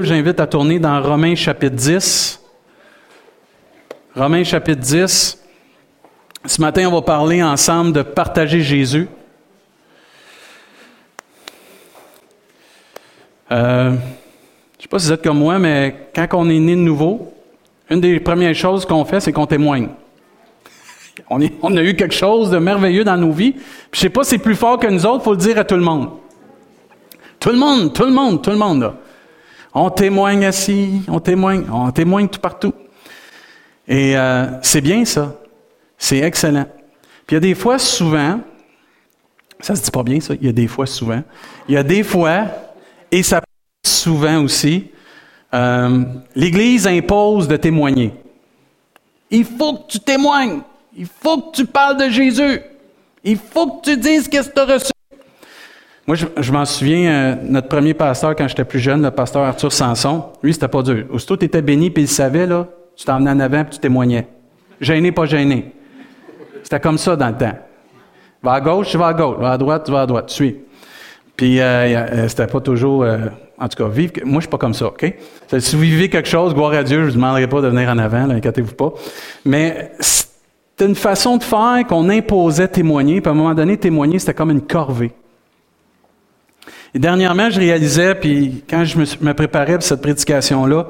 J'invite 0.00 0.40
à 0.40 0.46
tourner 0.46 0.78
dans 0.78 1.02
Romains 1.02 1.34
chapitre 1.34 1.76
10. 1.76 2.40
Romains 4.16 4.42
chapitre 4.42 4.80
10. 4.80 5.38
Ce 6.46 6.60
matin, 6.62 6.88
on 6.88 6.92
va 6.92 7.02
parler 7.02 7.42
ensemble 7.42 7.92
de 7.92 8.00
partager 8.00 8.62
Jésus. 8.62 9.06
Euh, 13.50 13.90
je 13.90 13.94
ne 13.94 14.82
sais 14.82 14.88
pas 14.88 14.98
si 14.98 15.06
vous 15.08 15.12
êtes 15.12 15.22
comme 15.22 15.40
moi, 15.40 15.58
mais 15.58 16.08
quand 16.14 16.26
on 16.32 16.48
est 16.48 16.58
né 16.58 16.74
de 16.74 16.80
nouveau, 16.80 17.34
une 17.90 18.00
des 18.00 18.18
premières 18.18 18.54
choses 18.54 18.86
qu'on 18.86 19.04
fait, 19.04 19.20
c'est 19.20 19.32
qu'on 19.32 19.46
témoigne. 19.46 19.90
On, 21.28 21.38
a 21.76 21.82
eu 21.82 21.94
quelque 21.94 22.14
chose 22.14 22.50
de 22.50 22.56
merveilleux 22.56 23.04
dans 23.04 23.18
nos 23.18 23.32
vies. 23.32 23.56
je 23.92 23.98
ne 23.98 24.00
sais 24.00 24.08
pas 24.08 24.24
si 24.24 24.30
c'est 24.30 24.38
plus 24.38 24.56
fort 24.56 24.78
que 24.78 24.86
nous 24.86 25.04
autres, 25.04 25.20
il 25.20 25.24
faut 25.24 25.32
le 25.32 25.36
dire 25.36 25.58
à 25.58 25.64
tout 25.64 25.76
le 25.76 25.82
monde. 25.82 26.12
Tout 27.38 27.50
le 27.50 27.58
monde, 27.58 27.92
tout 27.92 28.04
le 28.04 28.12
monde, 28.12 28.40
tout 28.40 28.50
le 28.50 28.56
monde. 28.56 28.80
Là. 28.80 28.94
On 29.74 29.90
témoigne 29.90 30.44
assis, 30.44 31.02
on 31.08 31.20
témoigne, 31.20 31.64
on 31.72 31.90
témoigne 31.90 32.28
tout 32.28 32.40
partout. 32.40 32.74
Et 33.88 34.16
euh, 34.16 34.46
c'est 34.62 34.80
bien 34.80 35.04
ça. 35.04 35.36
C'est 35.96 36.18
excellent. 36.18 36.66
Puis 37.26 37.34
il 37.34 37.34
y 37.34 37.36
a 37.36 37.40
des 37.40 37.54
fois, 37.54 37.78
souvent, 37.78 38.40
ça 39.60 39.74
se 39.76 39.82
dit 39.82 39.90
pas 39.90 40.02
bien 40.02 40.20
ça, 40.20 40.34
il 40.34 40.46
y 40.46 40.48
a 40.48 40.52
des 40.52 40.66
fois, 40.66 40.86
souvent. 40.86 41.22
Il 41.68 41.74
y 41.74 41.78
a 41.78 41.82
des 41.82 42.02
fois, 42.02 42.46
et 43.10 43.22
ça 43.22 43.40
souvent 43.84 44.42
aussi, 44.42 44.90
euh, 45.54 46.04
l'Église 46.34 46.86
impose 46.86 47.48
de 47.48 47.56
témoigner. 47.56 48.12
Il 49.30 49.44
faut 49.44 49.74
que 49.74 49.92
tu 49.92 50.00
témoignes. 50.00 50.60
Il 50.96 51.06
faut 51.06 51.40
que 51.40 51.56
tu 51.56 51.64
parles 51.64 51.96
de 51.96 52.10
Jésus. 52.10 52.60
Il 53.24 53.38
faut 53.38 53.66
que 53.66 53.90
tu 53.90 53.96
dises 53.96 54.28
qu'est-ce 54.28 54.48
que 54.48 54.54
tu 54.54 54.60
as 54.60 54.74
reçu. 54.74 54.90
Moi, 56.06 56.16
je, 56.16 56.52
m'en 56.52 56.64
souviens, 56.64 57.10
euh, 57.10 57.34
notre 57.44 57.68
premier 57.68 57.94
pasteur, 57.94 58.34
quand 58.34 58.48
j'étais 58.48 58.64
plus 58.64 58.80
jeune, 58.80 59.02
le 59.02 59.12
pasteur 59.12 59.42
Arthur 59.42 59.72
Sanson, 59.72 60.24
lui, 60.42 60.52
c'était 60.52 60.66
pas 60.66 60.82
dur. 60.82 61.06
Aussitôt 61.12 61.36
tu 61.36 61.44
étais 61.44 61.62
béni, 61.62 61.90
puis 61.90 62.04
il 62.04 62.08
savait, 62.08 62.46
là, 62.46 62.66
tu 62.96 63.04
t'en 63.04 63.18
venais 63.18 63.30
en 63.30 63.38
avant, 63.38 63.62
puis 63.62 63.74
tu 63.74 63.78
témoignais. 63.78 64.26
Gêné, 64.80 65.12
pas 65.12 65.26
gêné. 65.26 65.72
C'était 66.64 66.80
comme 66.80 66.98
ça 66.98 67.14
dans 67.14 67.28
le 67.28 67.36
temps. 67.36 67.56
Va 68.42 68.54
à 68.54 68.60
gauche, 68.60 68.88
tu 68.88 68.98
vas 68.98 69.08
à 69.08 69.14
gauche. 69.14 69.38
Va 69.38 69.52
à 69.52 69.58
droite, 69.58 69.84
tu 69.84 69.92
vas 69.92 70.02
à 70.02 70.06
droite. 70.06 70.26
Tu 70.26 70.34
suis. 70.34 70.56
Puis, 71.36 71.60
euh, 71.60 71.64
euh 71.64 72.28
c'était 72.28 72.48
pas 72.48 72.60
toujours... 72.60 73.06
En 73.58 73.68
tout 73.68 73.80
cas, 73.80 73.88
vivre... 73.88 74.12
Moi, 74.24 74.40
je 74.40 74.46
suis 74.46 74.50
pas 74.50 74.58
comme 74.58 74.74
ça, 74.74 74.88
OK? 74.88 75.14
Si 75.56 75.76
vous 75.76 75.82
vivez 75.82 76.08
quelque 76.08 76.28
chose, 76.28 76.52
gloire 76.52 76.72
à 76.72 76.82
Dieu, 76.82 77.02
je 77.02 77.10
vous 77.10 77.14
demanderai 77.14 77.46
pas 77.46 77.60
de 77.60 77.68
venir 77.68 77.88
en 77.88 77.98
avant, 77.98 78.28
inquiétez-vous 78.28 78.74
pas. 78.74 78.92
Mais 79.44 79.92
c'était 80.00 80.86
une 80.86 80.96
façon 80.96 81.36
de 81.36 81.44
faire 81.44 81.84
qu'on 81.88 82.08
imposait 82.08 82.66
témoigner, 82.66 83.20
puis 83.20 83.28
à 83.28 83.32
un 83.32 83.36
moment 83.36 83.54
donné, 83.54 83.76
témoigner, 83.76 84.18
c'était 84.18 84.34
comme 84.34 84.50
une 84.50 84.62
corvée. 84.62 85.12
Et 86.94 86.98
dernièrement, 86.98 87.48
je 87.48 87.58
réalisais, 87.58 88.14
puis 88.14 88.62
quand 88.68 88.84
je 88.84 88.98
me, 88.98 89.32
préparais 89.34 89.74
pour 89.74 89.82
cette 89.82 90.02
prédication-là, 90.02 90.88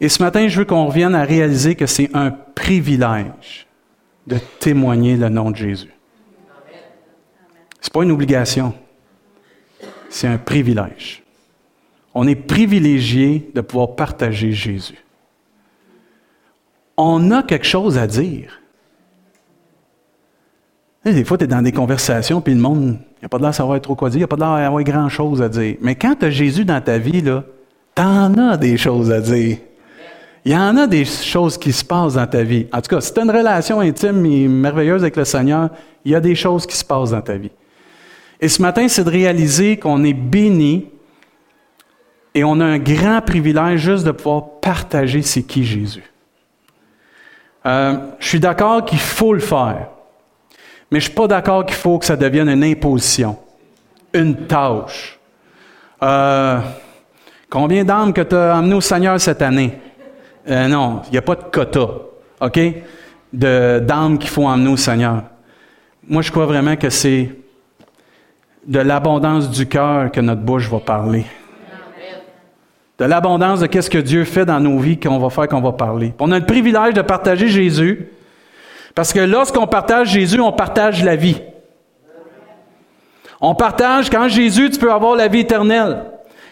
et 0.00 0.08
ce 0.08 0.22
matin, 0.22 0.48
je 0.48 0.58
veux 0.58 0.64
qu'on 0.64 0.86
revienne 0.86 1.14
à 1.14 1.22
réaliser 1.22 1.76
que 1.76 1.86
c'est 1.86 2.10
un 2.14 2.30
privilège 2.30 3.66
de 4.26 4.36
témoigner 4.58 5.16
le 5.16 5.28
nom 5.28 5.50
de 5.50 5.56
Jésus. 5.56 5.92
Ce 7.80 7.88
n'est 7.88 7.92
pas 7.92 8.02
une 8.02 8.10
obligation, 8.10 8.74
c'est 10.08 10.26
un 10.26 10.38
privilège. 10.38 11.22
On 12.14 12.26
est 12.26 12.34
privilégié 12.34 13.50
de 13.54 13.60
pouvoir 13.60 13.94
partager 13.94 14.52
Jésus. 14.52 15.04
On 16.96 17.30
a 17.30 17.42
quelque 17.42 17.66
chose 17.66 17.98
à 17.98 18.06
dire. 18.06 18.60
Des 21.04 21.24
fois, 21.24 21.36
tu 21.36 21.44
es 21.44 21.46
dans 21.46 21.62
des 21.62 21.72
conversations, 21.72 22.40
puis 22.40 22.54
le 22.54 22.60
monde 22.60 22.98
n'y 23.24 23.26
a 23.26 23.28
pas 23.28 23.38
de 23.38 23.42
l'air 23.42 23.50
de 23.50 23.56
savoir 23.56 23.80
trop 23.80 23.94
quoi 23.94 24.10
dire, 24.10 24.18
il 24.18 24.20
n'y 24.20 24.24
a 24.24 24.28
pas 24.28 24.36
de 24.36 24.40
l'air 24.40 24.56
d'avoir 24.56 24.82
grand-chose 24.82 25.42
à 25.42 25.48
dire. 25.48 25.76
Mais 25.80 25.94
quand 25.94 26.14
tu 26.14 26.26
as 26.26 26.30
Jésus 26.30 26.64
dans 26.64 26.80
ta 26.80 26.98
vie, 26.98 27.20
là, 27.20 27.44
tu 27.94 28.02
en 28.02 28.36
as 28.38 28.56
des 28.56 28.76
choses 28.76 29.10
à 29.10 29.20
dire. 29.20 29.58
Il 30.44 30.52
y 30.52 30.56
en 30.56 30.76
a 30.76 30.86
des 30.86 31.04
choses 31.06 31.56
qui 31.56 31.72
se 31.72 31.84
passent 31.84 32.14
dans 32.14 32.26
ta 32.26 32.42
vie. 32.42 32.66
En 32.72 32.82
tout 32.82 32.94
cas, 32.94 33.00
si 33.00 33.12
tu 33.14 33.20
as 33.20 33.22
une 33.22 33.30
relation 33.30 33.80
intime 33.80 34.26
et 34.26 34.46
merveilleuse 34.46 35.02
avec 35.02 35.16
le 35.16 35.24
Seigneur, 35.24 35.70
il 36.04 36.12
y 36.12 36.14
a 36.14 36.20
des 36.20 36.34
choses 36.34 36.66
qui 36.66 36.76
se 36.76 36.84
passent 36.84 37.12
dans 37.12 37.22
ta 37.22 37.36
vie. 37.36 37.50
Et 38.40 38.48
ce 38.48 38.60
matin, 38.60 38.86
c'est 38.88 39.04
de 39.04 39.10
réaliser 39.10 39.78
qu'on 39.78 40.04
est 40.04 40.12
béni 40.12 40.86
et 42.34 42.44
on 42.44 42.60
a 42.60 42.64
un 42.64 42.78
grand 42.78 43.22
privilège 43.22 43.80
juste 43.80 44.04
de 44.04 44.10
pouvoir 44.10 44.60
partager 44.60 45.22
c'est 45.22 45.44
qui 45.44 45.64
Jésus. 45.64 46.02
Euh, 47.64 47.96
je 48.18 48.28
suis 48.28 48.40
d'accord 48.40 48.84
qu'il 48.84 48.98
faut 48.98 49.32
le 49.32 49.40
faire. 49.40 49.88
Mais 50.90 51.00
je 51.00 51.06
ne 51.06 51.10
suis 51.10 51.14
pas 51.14 51.26
d'accord 51.26 51.66
qu'il 51.66 51.76
faut 51.76 51.98
que 51.98 52.04
ça 52.04 52.16
devienne 52.16 52.48
une 52.48 52.64
imposition, 52.64 53.36
une 54.12 54.46
tâche. 54.46 55.18
Euh, 56.02 56.60
combien 57.48 57.84
d'âmes 57.84 58.12
que 58.12 58.20
tu 58.20 58.34
as 58.34 58.56
amenées 58.56 58.74
au 58.74 58.80
Seigneur 58.80 59.20
cette 59.20 59.42
année? 59.42 59.78
Euh, 60.48 60.68
non, 60.68 61.02
il 61.06 61.12
n'y 61.12 61.18
a 61.18 61.22
pas 61.22 61.36
de 61.36 61.44
quota, 61.44 61.88
OK? 62.40 62.60
D'âmes 63.32 64.18
qu'il 64.18 64.30
faut 64.30 64.46
emmener 64.46 64.70
au 64.70 64.76
Seigneur. 64.76 65.22
Moi, 66.06 66.22
je 66.22 66.30
crois 66.30 66.46
vraiment 66.46 66.76
que 66.76 66.90
c'est 66.90 67.30
de 68.66 68.78
l'abondance 68.78 69.50
du 69.50 69.66
cœur 69.66 70.10
que 70.10 70.20
notre 70.20 70.42
bouche 70.42 70.68
va 70.68 70.80
parler. 70.80 71.24
De 72.98 73.04
l'abondance 73.06 73.60
de 73.60 73.66
qu'est-ce 73.66 73.90
que 73.90 73.98
Dieu 73.98 74.24
fait 74.24 74.44
dans 74.44 74.60
nos 74.60 74.78
vies 74.78 75.00
qu'on 75.00 75.18
va 75.18 75.28
faire, 75.30 75.48
qu'on 75.48 75.60
va 75.60 75.72
parler. 75.72 76.14
On 76.20 76.30
a 76.30 76.38
le 76.38 76.46
privilège 76.46 76.94
de 76.94 77.02
partager 77.02 77.48
Jésus, 77.48 78.08
parce 78.94 79.12
que 79.12 79.20
lorsqu'on 79.20 79.66
partage 79.66 80.10
Jésus, 80.10 80.40
on 80.40 80.52
partage 80.52 81.02
la 81.02 81.16
vie. 81.16 81.40
On 83.40 83.54
partage 83.54 84.08
qu'en 84.08 84.28
Jésus, 84.28 84.70
tu 84.70 84.78
peux 84.78 84.92
avoir 84.92 85.16
la 85.16 85.28
vie 85.28 85.40
éternelle. 85.40 86.04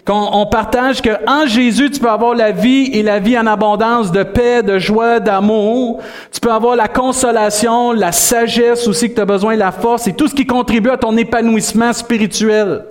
Qu'on, 0.05 0.29
on 0.33 0.47
partage 0.47 1.01
qu'en 1.01 1.47
Jésus, 1.47 1.91
tu 1.91 2.01
peux 2.01 2.11
avoir 2.11 2.35
la 2.35 2.51
vie 2.51 2.91
et 2.93 3.05
la 3.05 3.21
vie 3.21 3.39
en 3.39 3.47
abondance 3.47 4.11
de 4.11 4.25
paix, 4.25 4.63
de 4.65 4.79
joie, 4.79 5.21
d'amour. 5.21 6.01
Tu 6.33 6.41
peux 6.41 6.51
avoir 6.51 6.75
la 6.75 6.89
consolation, 6.89 7.93
la 7.93 8.11
sagesse 8.11 8.89
aussi 8.89 9.11
que 9.11 9.15
tu 9.15 9.21
as 9.21 9.25
besoin, 9.25 9.55
la 9.55 9.71
force 9.71 10.09
et 10.09 10.13
tout 10.13 10.27
ce 10.27 10.35
qui 10.35 10.45
contribue 10.45 10.91
à 10.91 10.97
ton 10.97 11.17
épanouissement 11.17 11.93
spirituel. 11.93 12.85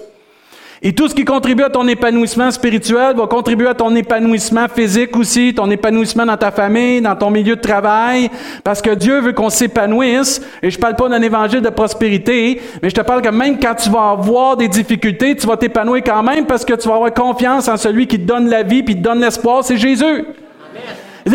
Et 0.83 0.93
tout 0.93 1.07
ce 1.07 1.13
qui 1.13 1.25
contribue 1.25 1.61
à 1.61 1.69
ton 1.69 1.87
épanouissement 1.87 2.49
spirituel 2.49 3.15
va 3.15 3.27
contribuer 3.27 3.67
à 3.67 3.75
ton 3.75 3.95
épanouissement 3.95 4.67
physique 4.67 5.15
aussi, 5.15 5.53
ton 5.53 5.69
épanouissement 5.69 6.25
dans 6.25 6.37
ta 6.37 6.49
famille, 6.49 7.01
dans 7.01 7.15
ton 7.15 7.29
milieu 7.29 7.55
de 7.55 7.61
travail, 7.61 8.31
parce 8.63 8.81
que 8.81 8.89
Dieu 8.95 9.19
veut 9.19 9.33
qu'on 9.33 9.51
s'épanouisse. 9.51 10.41
Et 10.63 10.71
je 10.71 10.79
parle 10.79 10.95
pas 10.95 11.07
d'un 11.07 11.21
évangile 11.21 11.61
de 11.61 11.69
prospérité, 11.69 12.59
mais 12.81 12.89
je 12.89 12.95
te 12.95 13.01
parle 13.01 13.21
que 13.21 13.29
même 13.29 13.59
quand 13.59 13.75
tu 13.75 13.91
vas 13.91 14.09
avoir 14.09 14.57
des 14.57 14.67
difficultés, 14.67 15.35
tu 15.35 15.45
vas 15.45 15.55
t'épanouir 15.55 16.01
quand 16.03 16.23
même 16.23 16.47
parce 16.47 16.65
que 16.65 16.73
tu 16.73 16.87
vas 16.87 16.95
avoir 16.95 17.13
confiance 17.13 17.67
en 17.67 17.77
celui 17.77 18.07
qui 18.07 18.17
te 18.17 18.25
donne 18.25 18.49
la 18.49 18.63
vie 18.63 18.81
puis 18.81 18.95
te 18.95 19.01
donne 19.01 19.21
l'espoir, 19.21 19.63
c'est 19.63 19.77
Jésus. 19.77 20.25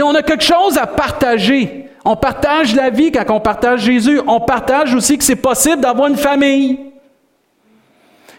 On 0.03 0.15
a 0.17 0.23
quelque 0.23 0.43
chose 0.43 0.77
à 0.77 0.89
partager. 0.89 1.87
On 2.05 2.17
partage 2.17 2.75
la 2.75 2.91
vie 2.91 3.13
quand 3.13 3.31
on 3.31 3.39
partage 3.39 3.83
Jésus. 3.83 4.21
On 4.27 4.41
partage 4.41 4.93
aussi 4.93 5.17
que 5.17 5.23
c'est 5.23 5.37
possible 5.37 5.81
d'avoir 5.81 6.09
une 6.09 6.17
famille. 6.17 6.96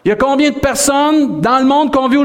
Il 0.04 0.08
y 0.08 0.12
a 0.12 0.16
combien 0.16 0.50
de 0.50 0.58
personnes 0.58 1.40
dans 1.40 1.58
le 1.58 1.64
monde 1.64 1.92
qu'on 1.92 2.08
vit 2.08 2.18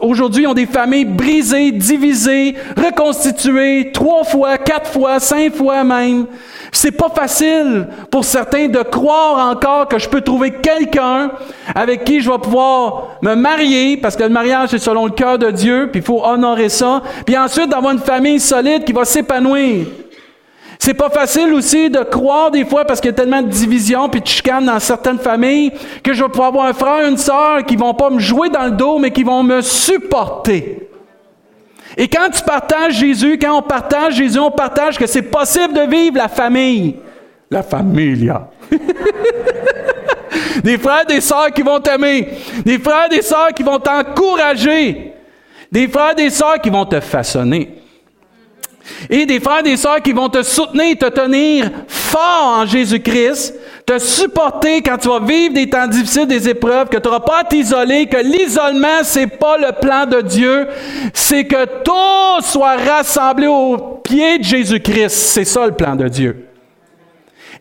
aujourd'hui 0.00 0.46
ont 0.46 0.54
des 0.54 0.66
familles 0.66 1.04
brisées, 1.04 1.72
divisées, 1.72 2.54
reconstituées, 2.76 3.92
trois 3.92 4.24
fois, 4.24 4.56
quatre 4.56 4.90
fois, 4.90 5.20
cinq 5.20 5.54
fois 5.54 5.84
même? 5.84 6.26
C'est 6.72 6.92
pas 6.92 7.08
facile 7.08 7.86
pour 8.10 8.24
certains 8.24 8.68
de 8.68 8.82
croire 8.82 9.50
encore 9.50 9.88
que 9.88 9.98
je 9.98 10.08
peux 10.08 10.20
trouver 10.20 10.52
quelqu'un 10.52 11.30
avec 11.74 12.04
qui 12.04 12.20
je 12.20 12.30
vais 12.30 12.38
pouvoir 12.38 13.18
me 13.22 13.34
marier, 13.34 13.96
parce 13.96 14.16
que 14.16 14.24
le 14.24 14.28
mariage 14.30 14.70
c'est 14.70 14.78
selon 14.78 15.04
le 15.06 15.12
cœur 15.12 15.38
de 15.38 15.50
Dieu, 15.50 15.88
puis 15.90 16.00
il 16.00 16.04
faut 16.04 16.24
honorer 16.24 16.68
ça, 16.68 17.02
puis 17.24 17.36
ensuite 17.36 17.68
d'avoir 17.68 17.92
une 17.92 18.00
famille 18.00 18.40
solide 18.40 18.84
qui 18.84 18.92
va 18.92 19.04
s'épanouir. 19.04 19.86
C'est 20.78 20.94
pas 20.94 21.10
facile 21.10 21.52
aussi 21.54 21.90
de 21.90 22.00
croire 22.00 22.50
des 22.50 22.64
fois 22.64 22.84
parce 22.84 23.00
qu'il 23.00 23.10
y 23.10 23.14
a 23.14 23.16
tellement 23.16 23.42
de 23.42 23.48
divisions 23.48 24.08
puis 24.08 24.20
de 24.20 24.26
chicanes 24.26 24.66
dans 24.66 24.78
certaines 24.78 25.18
familles 25.18 25.72
que 26.02 26.12
je 26.12 26.22
vais 26.22 26.28
pouvoir 26.28 26.48
avoir 26.48 26.66
un 26.66 26.72
frère, 26.72 27.08
une 27.08 27.16
sœur 27.16 27.64
qui 27.66 27.76
vont 27.76 27.94
pas 27.94 28.10
me 28.10 28.20
jouer 28.20 28.48
dans 28.48 28.64
le 28.64 28.70
dos 28.70 28.98
mais 28.98 29.10
qui 29.10 29.24
vont 29.24 29.42
me 29.42 29.60
supporter. 29.60 30.88
Et 31.96 32.06
quand 32.06 32.30
tu 32.30 32.42
partages 32.42 32.94
Jésus, 32.94 33.38
quand 33.40 33.58
on 33.58 33.62
partage 33.62 34.14
Jésus, 34.14 34.38
on 34.38 34.52
partage 34.52 34.98
que 34.98 35.06
c'est 35.06 35.22
possible 35.22 35.74
de 35.74 35.80
vivre 35.80 36.16
la 36.16 36.28
famille. 36.28 36.96
La 37.50 37.62
familia. 37.62 38.48
des 40.62 40.78
frères, 40.78 41.06
des 41.06 41.20
sœurs 41.20 41.52
qui 41.52 41.62
vont 41.62 41.80
t'aimer. 41.80 42.28
Des 42.64 42.78
frères, 42.78 43.08
des 43.08 43.22
sœurs 43.22 43.52
qui 43.54 43.62
vont 43.64 43.80
t'encourager. 43.80 45.12
Des 45.72 45.88
frères, 45.88 46.14
des 46.14 46.30
sœurs 46.30 46.60
qui 46.60 46.70
vont 46.70 46.84
te 46.84 47.00
façonner. 47.00 47.77
Et 49.10 49.26
des 49.26 49.40
frères 49.40 49.60
et 49.60 49.62
des 49.62 49.76
sœurs 49.76 50.02
qui 50.02 50.12
vont 50.12 50.28
te 50.28 50.42
soutenir, 50.42 50.96
te 50.98 51.06
tenir 51.06 51.70
fort 51.86 52.58
en 52.60 52.66
Jésus-Christ, 52.66 53.54
te 53.86 53.98
supporter 53.98 54.82
quand 54.82 54.98
tu 54.98 55.08
vas 55.08 55.20
vivre 55.20 55.54
des 55.54 55.68
temps 55.68 55.86
difficiles, 55.86 56.26
des 56.26 56.48
épreuves, 56.48 56.88
que 56.88 56.98
tu 56.98 57.04
n'auras 57.08 57.20
pas 57.20 57.40
à 57.40 57.44
t'isoler, 57.44 58.06
que 58.06 58.18
l'isolement, 58.18 59.02
c'est 59.02 59.26
pas 59.26 59.56
le 59.56 59.72
plan 59.80 60.06
de 60.06 60.20
Dieu, 60.20 60.68
c'est 61.14 61.44
que 61.44 61.64
tout 61.82 62.42
soit 62.46 62.76
rassemblé 62.76 63.46
au 63.46 63.76
pied 64.02 64.38
de 64.38 64.44
Jésus-Christ. 64.44 65.08
C'est 65.08 65.44
ça 65.44 65.66
le 65.66 65.72
plan 65.72 65.94
de 65.96 66.08
Dieu. 66.08 66.44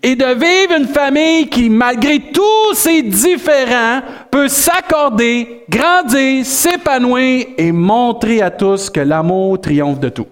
et 0.04 0.16
de 0.16 0.26
vivre 0.26 0.74
une 0.78 0.88
famille 0.88 1.48
qui, 1.50 1.70
malgré 1.70 2.20
tous 2.20 2.74
ses 2.76 3.02
différends, 3.02 4.02
peut 4.30 4.48
s'accorder, 4.48 5.64
grandir, 5.70 6.46
s'épanouir 6.46 7.48
et 7.58 7.72
montrer 7.72 8.42
à 8.42 8.52
tous 8.52 8.90
que 8.90 9.00
l'amour 9.00 9.60
triomphe 9.60 10.00
de 10.00 10.10
tout. 10.10 10.28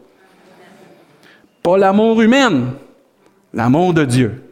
Pas 1.66 1.80
l'amour 1.80 2.22
humain, 2.22 2.76
l'amour 3.52 3.92
de 3.92 4.06
Dieu. 4.06 4.44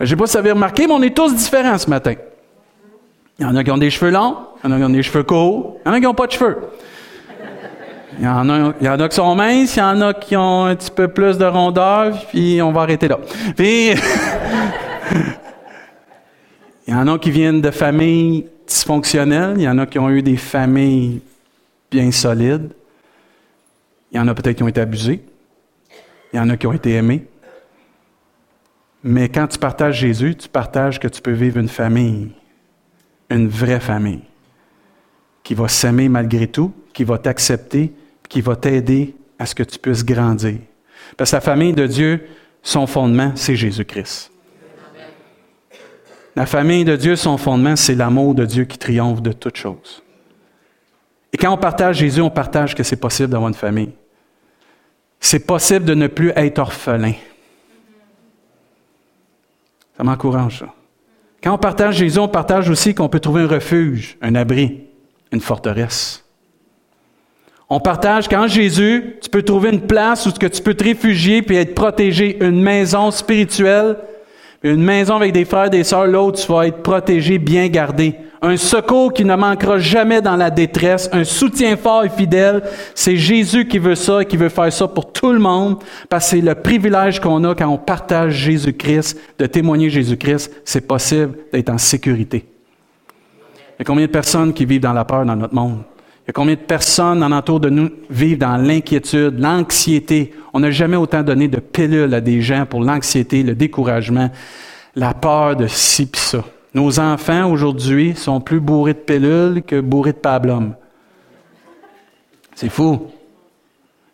Je 0.00 0.02
ne 0.02 0.08
sais 0.08 0.16
pas 0.16 0.26
si 0.26 0.32
vous 0.32 0.38
avez 0.38 0.50
remarqué, 0.50 0.88
mais 0.88 0.92
on 0.92 1.02
est 1.02 1.16
tous 1.16 1.32
différents 1.32 1.78
ce 1.78 1.88
matin. 1.88 2.14
Il 3.38 3.44
y 3.44 3.48
en 3.48 3.54
a 3.54 3.62
qui 3.62 3.70
ont 3.70 3.78
des 3.78 3.88
cheveux 3.88 4.10
longs, 4.10 4.38
il 4.56 4.68
y 4.68 4.72
en 4.72 4.74
a 4.74 4.78
qui 4.78 4.84
ont 4.84 4.88
des 4.88 5.04
cheveux 5.04 5.22
courts, 5.22 5.76
il 5.84 5.88
y 5.88 5.90
en 5.90 5.92
a 5.92 6.00
qui 6.00 6.02
n'ont 6.02 6.14
pas 6.14 6.26
de 6.26 6.32
cheveux. 6.32 6.56
Il 8.18 8.24
y, 8.24 8.26
en 8.26 8.50
a, 8.50 8.72
il 8.80 8.86
y 8.88 8.88
en 8.88 8.98
a 8.98 9.08
qui 9.08 9.14
sont 9.14 9.32
minces, 9.36 9.76
il 9.76 9.78
y 9.78 9.82
en 9.82 10.00
a 10.00 10.14
qui 10.14 10.36
ont 10.36 10.64
un 10.64 10.74
petit 10.74 10.90
peu 10.90 11.06
plus 11.06 11.38
de 11.38 11.44
rondeur, 11.44 12.26
puis 12.26 12.60
on 12.60 12.72
va 12.72 12.80
arrêter 12.80 13.06
là. 13.06 13.20
Puis, 13.56 13.90
il 16.88 16.92
y 16.92 16.92
en 16.92 17.06
a 17.06 17.18
qui 17.20 17.30
viennent 17.30 17.60
de 17.60 17.70
familles 17.70 18.46
dysfonctionnelles, 18.66 19.54
il 19.58 19.62
y 19.62 19.68
en 19.68 19.78
a 19.78 19.86
qui 19.86 20.00
ont 20.00 20.10
eu 20.10 20.22
des 20.22 20.38
familles 20.38 21.20
bien 21.88 22.10
solides, 22.10 22.72
il 24.10 24.16
y 24.16 24.20
en 24.20 24.26
a 24.26 24.34
peut-être 24.34 24.56
qui 24.56 24.64
ont 24.64 24.68
été 24.68 24.80
abusés, 24.80 25.22
il 26.32 26.36
y 26.36 26.40
en 26.40 26.48
a 26.50 26.56
qui 26.56 26.66
ont 26.66 26.72
été 26.72 26.92
aimés. 26.92 27.26
Mais 29.02 29.28
quand 29.28 29.46
tu 29.46 29.58
partages 29.58 29.98
Jésus, 29.98 30.34
tu 30.36 30.48
partages 30.48 30.98
que 30.98 31.08
tu 31.08 31.22
peux 31.22 31.32
vivre 31.32 31.58
une 31.58 31.68
famille, 31.68 32.32
une 33.30 33.48
vraie 33.48 33.80
famille, 33.80 34.22
qui 35.42 35.54
va 35.54 35.68
s'aimer 35.68 36.08
malgré 36.08 36.48
tout, 36.48 36.72
qui 36.92 37.04
va 37.04 37.18
t'accepter, 37.18 37.92
qui 38.28 38.40
va 38.40 38.56
t'aider 38.56 39.14
à 39.38 39.46
ce 39.46 39.54
que 39.54 39.62
tu 39.62 39.78
puisses 39.78 40.04
grandir. 40.04 40.58
Parce 41.16 41.30
que 41.30 41.36
la 41.36 41.40
famille 41.40 41.72
de 41.72 41.86
Dieu, 41.86 42.26
son 42.62 42.86
fondement, 42.86 43.32
c'est 43.34 43.56
Jésus-Christ. 43.56 44.32
La 46.34 46.46
famille 46.46 46.84
de 46.84 46.96
Dieu, 46.96 47.16
son 47.16 47.36
fondement, 47.36 47.76
c'est 47.76 47.94
l'amour 47.94 48.34
de 48.34 48.44
Dieu 48.44 48.64
qui 48.64 48.78
triomphe 48.78 49.22
de 49.22 49.32
toutes 49.32 49.56
choses. 49.56 50.02
Et 51.32 51.36
quand 51.36 51.52
on 51.52 51.56
partage 51.56 51.98
Jésus, 51.98 52.20
on 52.20 52.30
partage 52.30 52.74
que 52.74 52.82
c'est 52.82 52.96
possible 52.96 53.30
d'avoir 53.30 53.48
une 53.48 53.54
famille. 53.54 53.92
C'est 55.20 55.46
possible 55.46 55.84
de 55.84 55.94
ne 55.94 56.06
plus 56.06 56.32
être 56.36 56.58
orphelin. 56.58 57.14
Ça 59.96 60.04
m'encourage. 60.04 60.64
Quand 61.42 61.54
on 61.54 61.58
partage 61.58 61.96
Jésus, 61.96 62.18
on 62.18 62.28
partage 62.28 62.70
aussi 62.70 62.94
qu'on 62.94 63.08
peut 63.08 63.20
trouver 63.20 63.42
un 63.42 63.46
refuge, 63.48 64.16
un 64.22 64.34
abri, 64.34 64.80
une 65.32 65.40
forteresse. 65.40 66.24
On 67.70 67.80
partage 67.80 68.28
qu'en 68.28 68.46
Jésus, 68.46 69.16
tu 69.20 69.28
peux 69.28 69.42
trouver 69.42 69.70
une 69.70 69.82
place 69.82 70.24
où 70.26 70.32
tu 70.32 70.62
peux 70.62 70.74
te 70.74 70.84
réfugier 70.84 71.42
puis 71.42 71.56
être 71.56 71.74
protégé, 71.74 72.42
une 72.42 72.62
maison 72.62 73.10
spirituelle, 73.10 73.96
une 74.62 74.82
maison 74.82 75.16
avec 75.16 75.32
des 75.32 75.44
frères 75.44 75.66
et 75.66 75.70
des 75.70 75.84
sœurs, 75.84 76.06
l'autre, 76.06 76.40
tu 76.40 76.50
vas 76.50 76.66
être 76.66 76.82
protégé, 76.82 77.38
bien 77.38 77.68
gardé. 77.68 78.14
Un 78.40 78.56
secours 78.56 79.12
qui 79.12 79.24
ne 79.24 79.34
manquera 79.34 79.78
jamais 79.78 80.22
dans 80.22 80.36
la 80.36 80.50
détresse, 80.50 81.10
un 81.12 81.24
soutien 81.24 81.76
fort 81.76 82.04
et 82.04 82.08
fidèle. 82.08 82.62
C'est 82.94 83.16
Jésus 83.16 83.66
qui 83.66 83.78
veut 83.78 83.96
ça 83.96 84.22
et 84.22 84.26
qui 84.26 84.36
veut 84.36 84.48
faire 84.48 84.72
ça 84.72 84.86
pour 84.86 85.12
tout 85.12 85.32
le 85.32 85.40
monde, 85.40 85.78
parce 86.08 86.26
que 86.26 86.30
c'est 86.36 86.40
le 86.40 86.54
privilège 86.54 87.20
qu'on 87.20 87.42
a 87.44 87.54
quand 87.54 87.66
on 87.66 87.78
partage 87.78 88.34
Jésus-Christ, 88.34 89.18
de 89.38 89.46
témoigner 89.46 89.90
Jésus-Christ. 89.90 90.52
C'est 90.64 90.86
possible 90.86 91.36
d'être 91.52 91.70
en 91.70 91.78
sécurité. 91.78 92.44
Il 93.10 93.80
y 93.80 93.82
a 93.82 93.84
combien 93.84 94.06
de 94.06 94.10
personnes 94.10 94.52
qui 94.52 94.64
vivent 94.64 94.82
dans 94.82 94.92
la 94.92 95.04
peur 95.04 95.24
dans 95.24 95.36
notre 95.36 95.54
monde? 95.54 95.78
Il 96.24 96.28
y 96.28 96.30
a 96.30 96.32
combien 96.32 96.54
de 96.54 96.60
personnes 96.60 97.22
en 97.22 97.32
entour 97.32 97.58
de 97.58 97.70
nous 97.70 97.90
vivent 98.10 98.38
dans 98.38 98.56
l'inquiétude, 98.56 99.40
l'anxiété? 99.40 100.32
On 100.52 100.60
n'a 100.60 100.70
jamais 100.70 100.96
autant 100.96 101.22
donné 101.22 101.48
de 101.48 101.58
pilules 101.58 102.12
à 102.14 102.20
des 102.20 102.40
gens 102.40 102.66
pour 102.66 102.84
l'anxiété, 102.84 103.42
le 103.42 103.54
découragement, 103.54 104.30
la 104.94 105.14
peur 105.14 105.56
de 105.56 105.66
ci 105.66 106.06
pis 106.06 106.20
ça. 106.20 106.44
Nos 106.78 107.00
enfants 107.00 107.50
aujourd'hui 107.50 108.14
sont 108.14 108.40
plus 108.40 108.60
bourrés 108.60 108.94
de 108.94 109.00
pilules 109.00 109.64
que 109.66 109.80
bourrés 109.80 110.12
de 110.12 110.18
pablum. 110.18 110.76
C'est 112.54 112.68
fou. 112.68 113.08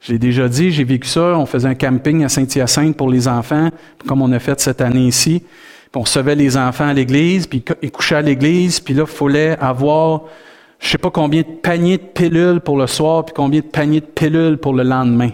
J'ai 0.00 0.16
déjà 0.16 0.48
dit, 0.48 0.70
j'ai 0.70 0.84
vécu 0.84 1.06
ça. 1.06 1.36
On 1.36 1.44
faisait 1.44 1.68
un 1.68 1.74
camping 1.74 2.24
à 2.24 2.30
Saint-Hyacinthe 2.30 2.96
pour 2.96 3.10
les 3.10 3.28
enfants, 3.28 3.68
comme 4.06 4.22
on 4.22 4.32
a 4.32 4.38
fait 4.38 4.58
cette 4.60 4.80
année 4.80 5.06
ici. 5.08 5.42
On 5.94 6.00
recevait 6.00 6.34
les 6.34 6.56
enfants 6.56 6.88
à 6.88 6.94
l'église, 6.94 7.46
puis 7.46 7.62
ils 7.82 7.90
couchaient 7.90 8.14
à 8.14 8.22
l'église, 8.22 8.80
puis 8.80 8.94
là, 8.94 9.04
il 9.06 9.14
fallait 9.14 9.58
avoir 9.58 10.22
je 10.78 10.88
sais 10.88 10.96
pas 10.96 11.10
combien 11.10 11.42
de 11.42 11.56
paniers 11.62 11.98
de 11.98 12.02
pilules 12.02 12.62
pour 12.62 12.78
le 12.78 12.86
soir, 12.86 13.26
puis 13.26 13.34
combien 13.36 13.60
de 13.60 13.66
paniers 13.66 14.00
de 14.00 14.06
pilules 14.06 14.56
pour 14.56 14.72
le 14.72 14.84
lendemain. 14.84 15.32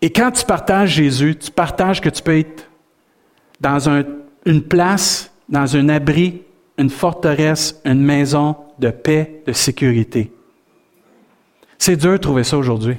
Et 0.00 0.08
quand 0.08 0.30
tu 0.30 0.46
partages 0.46 0.94
Jésus, 0.94 1.36
tu 1.36 1.50
partages 1.50 2.00
que 2.00 2.08
tu 2.08 2.22
peux 2.22 2.38
être 2.38 2.66
dans 3.60 3.90
une 4.46 4.62
place, 4.62 5.32
dans 5.48 5.76
un 5.76 5.88
abri, 5.88 6.42
une 6.78 6.90
forteresse, 6.90 7.80
une 7.84 8.02
maison 8.02 8.56
de 8.78 8.90
paix, 8.90 9.42
de 9.46 9.52
sécurité. 9.52 10.32
C'est 11.78 11.96
dur 11.96 12.12
de 12.12 12.16
trouver 12.18 12.44
ça 12.44 12.56
aujourd'hui. 12.56 12.96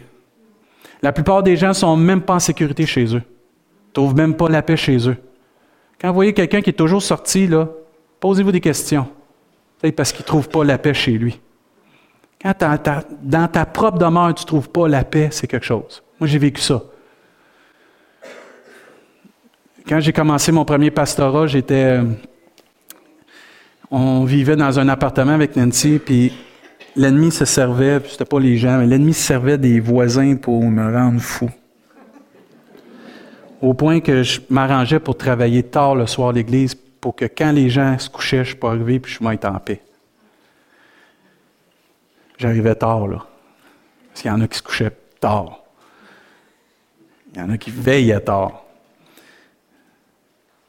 La 1.01 1.11
plupart 1.11 1.41
des 1.43 1.55
gens 1.55 1.69
ne 1.69 1.73
sont 1.73 1.97
même 1.97 2.21
pas 2.21 2.35
en 2.35 2.39
sécurité 2.39 2.85
chez 2.85 3.05
eux. 3.15 3.21
Ne 3.21 3.93
trouvent 3.93 4.15
même 4.15 4.35
pas 4.35 4.49
la 4.49 4.61
paix 4.61 4.77
chez 4.77 5.09
eux. 5.09 5.17
Quand 5.99 6.09
vous 6.09 6.15
voyez 6.15 6.33
quelqu'un 6.33 6.61
qui 6.61 6.69
est 6.69 6.73
toujours 6.73 7.01
sorti, 7.01 7.49
posez-vous 8.19 8.51
des 8.51 8.61
questions 8.61 9.07
parce 9.95 10.11
qu'il 10.11 10.21
ne 10.21 10.27
trouve 10.27 10.47
pas 10.47 10.63
la 10.63 10.77
paix 10.77 10.93
chez 10.93 11.13
lui. 11.13 11.39
Quand 12.39 12.53
dans 13.23 13.47
ta 13.47 13.65
propre 13.65 13.97
demeure, 13.97 14.35
tu 14.35 14.43
ne 14.43 14.47
trouves 14.47 14.69
pas 14.69 14.87
la 14.87 15.03
paix, 15.03 15.29
c'est 15.31 15.47
quelque 15.47 15.65
chose. 15.65 16.03
Moi, 16.19 16.27
j'ai 16.27 16.37
vécu 16.37 16.61
ça. 16.61 16.83
Quand 19.87 19.99
j'ai 19.99 20.13
commencé 20.13 20.51
mon 20.51 20.65
premier 20.65 20.91
pastorat, 20.91 21.47
j'étais. 21.47 21.99
Euh, 21.99 22.03
on 23.89 24.23
vivait 24.23 24.55
dans 24.55 24.79
un 24.79 24.87
appartement 24.87 25.33
avec 25.33 25.55
Nancy, 25.55 25.99
puis 26.03 26.31
l'ennemi 26.95 27.31
se 27.31 27.45
servait, 27.45 27.99
c'était 28.07 28.25
pas 28.25 28.39
les 28.39 28.57
gens, 28.57 28.77
mais 28.77 28.87
l'ennemi 28.87 29.13
se 29.13 29.21
servait 29.21 29.57
des 29.57 29.79
voisins 29.79 30.35
pour 30.35 30.63
me 30.63 30.93
rendre 30.93 31.19
fou. 31.19 31.49
Au 33.61 33.73
point 33.73 33.99
que 33.99 34.23
je 34.23 34.39
m'arrangeais 34.49 34.99
pour 34.99 35.17
travailler 35.17 35.63
tard 35.63 35.95
le 35.95 36.07
soir 36.07 36.29
à 36.29 36.33
l'église 36.33 36.73
pour 36.73 37.15
que 37.15 37.25
quand 37.25 37.51
les 37.51 37.69
gens 37.69 37.97
se 37.99 38.09
couchaient, 38.09 38.45
je 38.45 38.55
pas 38.55 38.69
arriver 38.69 38.99
puis 38.99 39.13
je 39.13 39.23
vais 39.23 39.33
être 39.33 39.45
en 39.45 39.59
paix. 39.59 39.81
J'arrivais 42.37 42.75
tard, 42.75 43.07
là. 43.07 43.25
Parce 44.09 44.21
qu'il 44.21 44.31
y 44.31 44.33
en 44.33 44.41
a 44.41 44.47
qui 44.47 44.57
se 44.57 44.63
couchaient 44.63 44.91
tard. 45.19 45.63
Il 47.33 47.39
y 47.39 47.43
en 47.43 47.49
a 47.49 47.57
qui 47.57 47.71
veillaient 47.71 48.19
tard. 48.19 48.63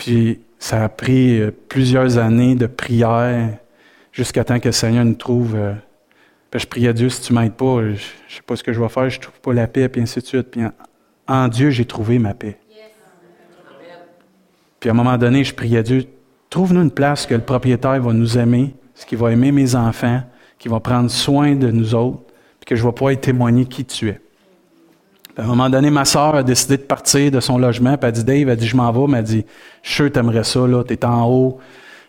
Puis 0.02 0.40
ça 0.58 0.82
a 0.82 0.88
pris 0.88 1.40
euh, 1.40 1.52
plusieurs 1.68 2.18
années 2.18 2.56
de 2.56 2.66
prière 2.66 3.50
jusqu'à 4.10 4.42
temps 4.42 4.58
que 4.58 4.68
le 4.68 4.72
Seigneur 4.72 5.04
nous 5.04 5.14
trouve. 5.14 5.54
Euh, 5.54 5.74
je 6.52 6.66
priais 6.66 6.88
à 6.88 6.92
Dieu, 6.92 7.08
si 7.08 7.20
tu 7.20 7.32
m'aides 7.32 7.54
pas, 7.54 7.82
je 7.82 7.90
ne 7.90 7.96
sais 7.96 8.42
pas 8.44 8.56
ce 8.56 8.64
que 8.64 8.72
je 8.72 8.80
vais 8.80 8.88
faire, 8.88 9.08
je 9.08 9.18
ne 9.18 9.22
trouve 9.22 9.40
pas 9.40 9.52
la 9.52 9.68
paix, 9.68 9.88
puis 9.88 10.02
ainsi 10.02 10.18
de 10.18 10.24
suite. 10.24 10.50
Puis 10.50 10.60
en 11.28 11.48
Dieu, 11.48 11.70
j'ai 11.70 11.84
trouvé 11.84 12.18
ma 12.18 12.34
paix. 12.34 12.58
Puis 14.80 14.90
à 14.90 14.92
un 14.92 14.96
moment 14.96 15.16
donné, 15.16 15.44
je 15.44 15.54
priais 15.54 15.78
à 15.78 15.82
Dieu, 15.84 16.04
Trouve-nous 16.50 16.82
une 16.82 16.90
place 16.90 17.24
que 17.24 17.34
le 17.34 17.40
propriétaire 17.40 17.98
va 18.02 18.12
nous 18.12 18.36
aimer, 18.36 18.74
ce 18.94 19.06
qui 19.06 19.16
va 19.16 19.32
aimer 19.32 19.52
mes 19.52 19.74
enfants, 19.74 20.20
qui 20.58 20.68
va 20.68 20.80
prendre 20.80 21.10
soin 21.10 21.54
de 21.54 21.70
nous 21.70 21.94
autres, 21.94 22.24
puis 22.60 22.66
que 22.66 22.76
je 22.76 22.84
vais 22.84 22.92
pouvoir 22.92 23.18
témoigner 23.18 23.64
qui 23.64 23.86
tu 23.86 24.10
es. 24.10 24.20
À 25.36 25.42
un 25.42 25.46
moment 25.46 25.70
donné, 25.70 25.90
ma 25.90 26.04
soeur 26.04 26.34
a 26.34 26.42
décidé 26.42 26.76
de 26.76 26.82
partir 26.82 27.30
de 27.30 27.40
son 27.40 27.58
logement, 27.58 27.96
puis 27.96 28.06
elle 28.08 28.12
dit, 28.12 28.24
Dave, 28.24 28.48
elle 28.48 28.56
dit, 28.56 28.66
je 28.66 28.76
m'en 28.76 28.92
vais, 28.92 29.10
mais 29.10 29.18
elle 29.18 29.24
dit, 29.24 29.44
je 29.82 29.88
suis 29.88 30.04
sûr 30.10 30.16
aimerais 30.16 30.44
ça, 30.44 30.66
là, 30.66 30.82
es 30.88 31.04
en 31.04 31.26
haut, 31.26 31.58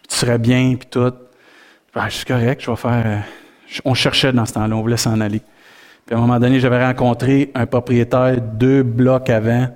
tu 0.09 0.15
serais 0.15 0.37
bien, 0.37 0.75
puis 0.77 0.87
tout. 0.89 1.13
Ben, 1.95 2.05
je 2.09 2.15
suis 2.15 2.25
correct, 2.25 2.61
je 2.63 2.69
vais 2.69 2.77
faire... 2.77 3.03
Euh, 3.05 3.19
on 3.85 3.93
cherchait 3.93 4.33
dans 4.33 4.45
ce 4.45 4.53
temps-là, 4.53 4.75
on 4.75 4.81
voulait 4.81 4.97
s'en 4.97 5.19
aller. 5.21 5.41
Puis 6.05 6.15
à 6.15 6.17
un 6.17 6.21
moment 6.21 6.39
donné, 6.39 6.59
j'avais 6.59 6.83
rencontré 6.83 7.51
un 7.55 7.65
propriétaire 7.65 8.41
deux 8.41 8.83
blocs 8.83 9.29
avant, 9.29 9.69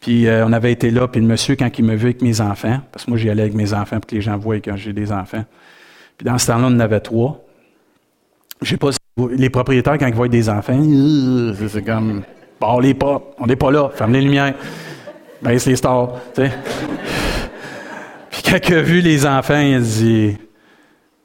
puis 0.00 0.26
euh, 0.26 0.44
on 0.46 0.52
avait 0.52 0.72
été 0.72 0.90
là, 0.90 1.06
puis 1.06 1.20
le 1.20 1.26
monsieur, 1.26 1.54
quand 1.56 1.70
il 1.78 1.84
me 1.84 1.94
vu 1.94 2.06
avec 2.06 2.22
mes 2.22 2.40
enfants, 2.40 2.80
parce 2.90 3.04
que 3.04 3.10
moi 3.10 3.18
j'y 3.18 3.30
allais 3.30 3.42
avec 3.42 3.54
mes 3.54 3.72
enfants 3.72 4.00
pour 4.00 4.06
que 4.06 4.14
les 4.14 4.20
gens 4.22 4.36
voient 4.36 4.56
quand 4.56 4.76
j'ai 4.76 4.92
des 4.92 5.12
enfants. 5.12 5.44
Puis 6.16 6.24
dans 6.24 6.38
ce 6.38 6.48
temps-là, 6.48 6.64
on 6.66 6.74
en 6.74 6.80
avait 6.80 7.00
trois. 7.00 7.44
Je 8.62 8.70
sais 8.70 8.76
pas 8.76 8.92
si 8.92 8.98
les 9.36 9.50
propriétaires, 9.50 9.98
quand 9.98 10.06
ils 10.06 10.14
voient 10.14 10.28
des 10.28 10.48
enfants, 10.48 10.82
c'est 11.68 11.84
comme 11.84 12.22
bon, 12.60 12.68
on 12.68 12.80
n'est 12.80 12.94
pas, 12.94 13.22
on 13.38 13.46
n'est 13.46 13.56
pas 13.56 13.70
là, 13.70 13.90
ferme 13.94 14.12
les 14.12 14.20
lumières, 14.20 14.54
baisse 15.42 15.66
les 15.66 15.76
stars. 15.76 16.12
Puis 16.34 18.42
quand 18.44 18.58
il 18.68 18.74
a 18.74 18.82
vu 18.82 19.00
les 19.00 19.26
enfants, 19.26 19.60
il 19.60 19.74
a 19.74 19.80
dit. 19.80 20.36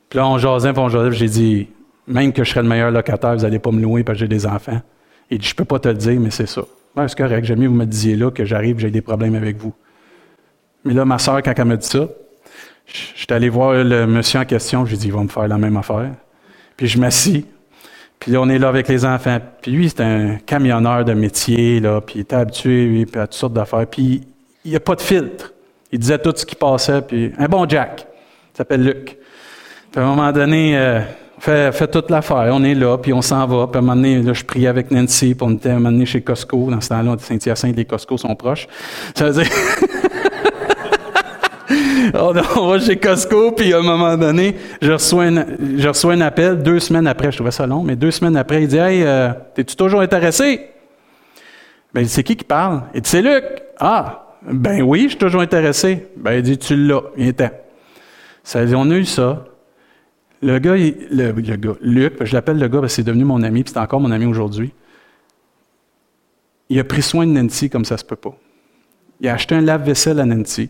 Puis 0.09 0.17
là, 0.17 0.27
on 0.27 0.37
jasait, 0.37 0.71
puis 0.71 0.81
on 0.81 0.89
jasait, 0.89 1.11
j'ai 1.11 1.27
dit, 1.27 1.67
même 2.07 2.31
que 2.31 2.43
je 2.43 2.49
serais 2.49 2.61
le 2.61 2.69
meilleur 2.69 2.91
locataire, 2.91 3.35
vous 3.35 3.41
n'allez 3.41 3.59
pas 3.59 3.71
me 3.71 3.81
louer 3.81 4.03
parce 4.03 4.17
que 4.17 4.19
j'ai 4.21 4.27
des 4.27 4.45
enfants. 4.45 4.81
Il 5.29 5.39
dit, 5.39 5.47
je 5.47 5.55
peux 5.55 5.65
pas 5.65 5.79
te 5.79 5.87
le 5.87 5.95
dire, 5.95 6.19
mais 6.19 6.31
c'est 6.31 6.47
ça. 6.47 6.61
Ouais, 6.95 7.07
c'est 7.07 7.17
correct, 7.17 7.43
j'aime 7.43 7.65
vous 7.65 7.73
me 7.73 7.85
disiez 7.85 8.15
là 8.15 8.31
que 8.31 8.45
j'arrive, 8.45 8.79
j'ai 8.79 8.91
des 8.91 9.01
problèmes 9.01 9.35
avec 9.35 9.57
vous. 9.57 9.73
Mais 10.85 10.93
là, 10.93 11.03
ma 11.03 11.17
soeur, 11.17 11.41
quand 11.41 11.53
elle 11.57 11.65
m'a 11.65 11.75
dit 11.75 11.87
ça, 11.87 12.07
je 12.85 12.97
suis 13.15 13.27
allé 13.31 13.49
voir 13.49 13.83
le 13.83 14.05
monsieur 14.05 14.39
en 14.39 14.45
question, 14.45 14.85
je 14.85 14.91
lui 14.91 14.95
ai 14.95 14.99
dit, 14.99 15.07
il 15.07 15.13
va 15.13 15.23
me 15.23 15.27
faire 15.27 15.47
la 15.47 15.57
même 15.57 15.75
affaire. 15.75 16.11
Puis 16.77 16.87
je 16.87 16.99
m'assis, 16.99 17.45
puis 18.19 18.31
là, 18.31 18.41
on 18.41 18.49
est 18.49 18.57
là 18.57 18.69
avec 18.69 18.87
les 18.87 19.05
enfants. 19.05 19.37
Puis 19.61 19.71
lui, 19.71 19.89
c'est 19.89 20.01
un 20.01 20.37
camionneur 20.45 21.05
de 21.05 21.13
métier, 21.13 21.79
là, 21.79 22.01
puis 22.01 22.15
il 22.17 22.21
était 22.21 22.35
habitué, 22.35 22.85
lui, 22.85 23.05
à 23.15 23.27
toutes 23.27 23.33
sortes 23.33 23.53
d'affaires. 23.53 23.85
Puis 23.87 24.21
il 24.63 24.71
n'y 24.71 24.77
a 24.77 24.79
pas 24.79 24.95
de 24.95 25.01
filtre. 25.01 25.53
Il 25.91 25.99
disait 25.99 26.17
tout 26.17 26.33
ce 26.35 26.45
qui 26.45 26.55
passait, 26.55 27.01
puis 27.01 27.31
un 27.37 27.47
bon 27.47 27.67
Jack. 27.69 28.07
Il 28.53 28.57
s'appelle 28.57 28.83
Luc. 28.83 29.17
Puis 29.91 30.01
à 30.01 30.03
un 30.03 30.07
moment 30.07 30.31
donné, 30.31 30.77
euh, 30.77 31.01
fait, 31.39 31.71
fait 31.71 31.87
toute 31.87 32.09
l'affaire. 32.09 32.49
On 32.51 32.63
est 32.63 32.73
là, 32.73 32.97
puis 32.97 33.13
on 33.13 33.21
s'en 33.21 33.45
va. 33.45 33.67
Puis 33.67 33.77
à 33.77 33.79
un 33.79 33.81
moment 33.81 33.95
donné, 33.95 34.21
là, 34.21 34.33
je 34.33 34.43
priais 34.43 34.67
avec 34.67 34.91
Nancy, 34.91 35.35
puis 35.35 35.47
on 35.47 35.53
était 35.53 35.69
à 35.69 35.73
un 35.73 35.75
moment 35.75 35.91
donné 35.91 36.05
chez 36.05 36.21
Costco. 36.21 36.69
Dans 36.71 36.81
ce 36.81 36.89
temps-là, 36.89 37.15
Saint-Hyacinthe, 37.19 37.75
les 37.75 37.85
Costco 37.85 38.17
sont 38.17 38.35
proches. 38.35 38.67
Ça 39.15 39.29
veut 39.29 39.43
dire... 39.43 39.51
on 42.13 42.67
va 42.67 42.79
chez 42.79 42.97
Costco, 42.97 43.51
puis 43.51 43.73
à 43.73 43.79
un 43.79 43.81
moment 43.81 44.17
donné, 44.17 44.55
je 44.81 44.91
reçois, 44.91 45.23
un, 45.25 46.21
appel 46.21 46.61
deux 46.61 46.79
semaines 46.79 47.07
après. 47.07 47.31
Je 47.31 47.37
trouvais 47.37 47.51
ça 47.51 47.65
long, 47.67 47.83
mais 47.83 47.95
deux 47.95 48.11
semaines 48.11 48.37
après, 48.37 48.63
il 48.63 48.67
dit 48.67 48.77
Hey, 48.77 49.03
euh, 49.03 49.29
t'es-tu 49.53 49.75
toujours 49.75 50.01
intéressé? 50.01 50.69
Ben, 51.93 52.05
c'est 52.05 52.23
qui 52.23 52.35
qui 52.35 52.43
parle? 52.43 52.83
Il 52.93 53.01
dit 53.01 53.09
C'est 53.09 53.21
Luc. 53.21 53.43
Ah, 53.79 54.35
ben 54.41 54.81
oui, 54.81 55.03
je 55.03 55.09
suis 55.09 55.17
toujours 55.17 55.41
intéressé. 55.41 56.07
Ben, 56.17 56.33
il 56.33 56.41
dit 56.41 56.57
Tu 56.57 56.75
l'as, 56.75 57.01
il 57.17 57.27
était. 57.27 57.51
Ça 58.43 58.61
On 58.75 58.91
a 58.91 58.95
eu 58.95 59.05
ça. 59.05 59.45
Le 60.41 60.59
gars, 60.59 60.75
le, 60.75 61.31
gars, 61.31 61.73
Luc, 61.81 62.23
je 62.23 62.33
l'appelle 62.33 62.59
le 62.59 62.67
gars 62.67 62.79
parce 62.79 62.93
que 62.93 62.95
c'est 62.97 63.03
devenu 63.03 63.23
mon 63.23 63.41
ami, 63.41 63.63
puis 63.63 63.73
c'est 63.73 63.79
encore 63.79 63.99
mon 63.99 64.11
ami 64.11 64.25
aujourd'hui. 64.25 64.73
Il 66.69 66.79
a 66.79 66.83
pris 66.83 67.01
soin 67.01 67.25
de 67.25 67.31
Nancy 67.31 67.69
comme 67.69 67.85
ça 67.85 67.97
se 67.97 68.03
peut 68.03 68.15
pas. 68.15 68.35
Il 69.21 69.27
a 69.27 69.33
acheté 69.33 69.55
un 69.55 69.61
lave-vaisselle 69.61 70.19
à 70.19 70.25
Nancy. 70.25 70.69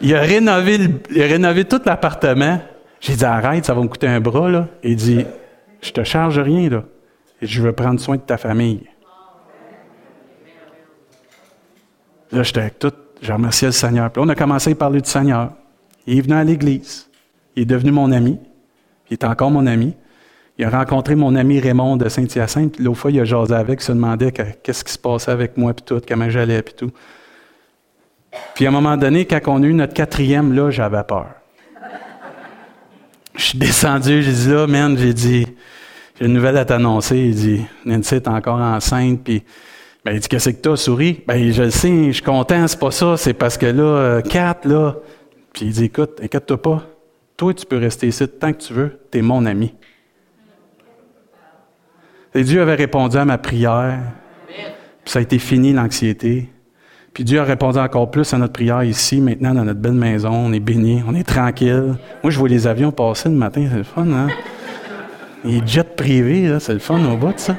Il 0.00 0.14
a 0.14 0.20
rénové, 0.20 0.78
il 1.10 1.22
a 1.22 1.26
rénové 1.26 1.64
tout 1.64 1.80
l'appartement. 1.84 2.60
J'ai 3.00 3.14
dit, 3.14 3.24
arrête, 3.24 3.64
ça 3.64 3.74
va 3.74 3.82
me 3.82 3.88
coûter 3.88 4.08
un 4.08 4.20
bras, 4.20 4.50
là. 4.50 4.68
Il 4.82 4.96
dit, 4.96 5.24
je 5.80 5.90
te 5.90 6.02
charge 6.04 6.38
rien, 6.38 6.68
là. 6.68 6.84
Je 7.40 7.62
veux 7.62 7.72
prendre 7.72 8.00
soin 8.00 8.16
de 8.16 8.22
ta 8.22 8.36
famille. 8.36 8.86
Là, 12.32 12.42
j'étais 12.42 12.60
avec 12.60 12.78
tout. 12.78 12.92
J'ai 13.22 13.32
remercié 13.32 13.68
le 13.68 13.72
Seigneur. 13.72 14.10
Puis 14.10 14.20
là, 14.20 14.26
on 14.26 14.28
a 14.28 14.34
commencé 14.34 14.72
à 14.72 14.74
parler 14.74 15.00
du 15.00 15.08
Seigneur. 15.08 15.52
Il 16.06 16.18
est 16.18 16.20
venu 16.20 16.34
à 16.34 16.44
l'église. 16.44 17.08
Il 17.56 17.62
est 17.62 17.66
devenu 17.66 17.90
mon 17.90 18.12
ami. 18.12 18.38
Il 19.10 19.14
est 19.14 19.24
encore 19.24 19.50
mon 19.50 19.66
ami. 19.66 19.94
Il 20.58 20.64
a 20.64 20.70
rencontré 20.70 21.14
mon 21.14 21.36
ami 21.36 21.60
Raymond 21.60 21.96
de 21.96 22.08
Saint-Hyacinthe. 22.08 22.78
L'autre 22.80 22.98
fois, 22.98 23.10
il 23.12 23.20
a 23.20 23.24
jasé 23.24 23.54
avec, 23.54 23.80
il 23.80 23.84
se 23.84 23.92
demandait 23.92 24.32
qu'est-ce 24.32 24.84
qui 24.84 24.92
se 24.92 24.98
passait 24.98 25.30
avec 25.30 25.56
moi, 25.56 25.72
puis 25.72 25.84
tout, 25.84 26.00
comment 26.06 26.28
j'allais, 26.28 26.62
puis 26.62 26.74
tout. 26.74 26.90
Puis 28.54 28.66
à 28.66 28.68
un 28.68 28.72
moment 28.72 28.96
donné, 28.96 29.24
quand 29.24 29.40
on 29.46 29.62
a 29.62 29.66
eu 29.66 29.74
notre 29.74 29.94
quatrième, 29.94 30.52
là, 30.52 30.70
j'avais 30.70 31.02
peur. 31.04 31.28
Je 33.34 33.42
suis 33.42 33.58
descendu, 33.58 34.22
j'ai 34.22 34.32
dit 34.32 34.48
là, 34.48 34.66
man, 34.66 34.98
j'ai 34.98 35.14
dit, 35.14 35.46
j'ai 36.18 36.26
une 36.26 36.32
nouvelle 36.32 36.56
à 36.56 36.64
t'annoncer. 36.64 37.18
Il 37.18 37.34
dit, 37.34 37.66
Nancy 37.84 38.16
est 38.16 38.28
encore 38.28 38.60
enceinte, 38.60 39.22
puis 39.22 39.44
ben, 40.04 40.12
il 40.12 40.20
dit, 40.20 40.28
qu'est-ce 40.28 40.50
que 40.50 40.56
t'as, 40.56 40.76
souris? 40.76 41.22
Ben, 41.26 41.52
je 41.52 41.62
le 41.62 41.70
sais, 41.70 42.06
je 42.06 42.12
suis 42.12 42.22
content, 42.22 42.66
c'est 42.66 42.80
pas 42.80 42.90
ça, 42.90 43.16
c'est 43.16 43.34
parce 43.34 43.56
que 43.56 43.66
là, 43.66 44.22
quatre, 44.22 44.66
là. 44.66 44.96
Puis 45.52 45.66
il 45.66 45.72
dit, 45.72 45.84
écoute, 45.84 46.20
inquiète-toi 46.22 46.60
pas. 46.60 46.82
Toi, 47.36 47.54
tu 47.54 47.64
peux 47.64 47.78
rester 47.78 48.08
ici 48.08 48.26
tant 48.26 48.52
que 48.52 48.58
tu 48.58 48.72
veux, 48.72 48.98
t'es 49.10 49.22
mon 49.22 49.46
ami. 49.46 49.72
Et 52.34 52.42
Dieu 52.42 52.60
avait 52.60 52.74
répondu 52.74 53.16
à 53.16 53.24
ma 53.24 53.38
prière, 53.38 54.00
puis 54.46 55.12
ça 55.12 55.20
a 55.20 55.22
été 55.22 55.38
fini 55.38 55.72
l'anxiété. 55.72 56.48
Puis 57.18 57.24
Dieu 57.24 57.40
a 57.40 57.42
répondu 57.42 57.80
encore 57.80 58.12
plus 58.12 58.32
à 58.32 58.38
notre 58.38 58.52
prière 58.52 58.84
ici, 58.84 59.20
maintenant, 59.20 59.52
dans 59.52 59.64
notre 59.64 59.80
belle 59.80 59.90
maison. 59.90 60.30
On 60.30 60.52
est 60.52 60.60
béni, 60.60 61.02
on 61.04 61.16
est 61.16 61.24
tranquille. 61.24 61.96
Moi, 62.22 62.30
je 62.30 62.38
vois 62.38 62.48
les 62.48 62.64
avions 62.68 62.92
passer 62.92 63.28
le 63.28 63.34
matin, 63.34 63.66
c'est 63.68 63.78
le 63.78 63.82
fun, 63.82 64.06
hein? 64.12 64.28
Les 65.44 65.60
jets 65.66 65.82
privés, 65.82 66.48
c'est 66.60 66.74
le 66.74 66.78
fun 66.78 67.00
au 67.12 67.16
bout 67.16 67.32
de 67.32 67.40
ça. 67.40 67.56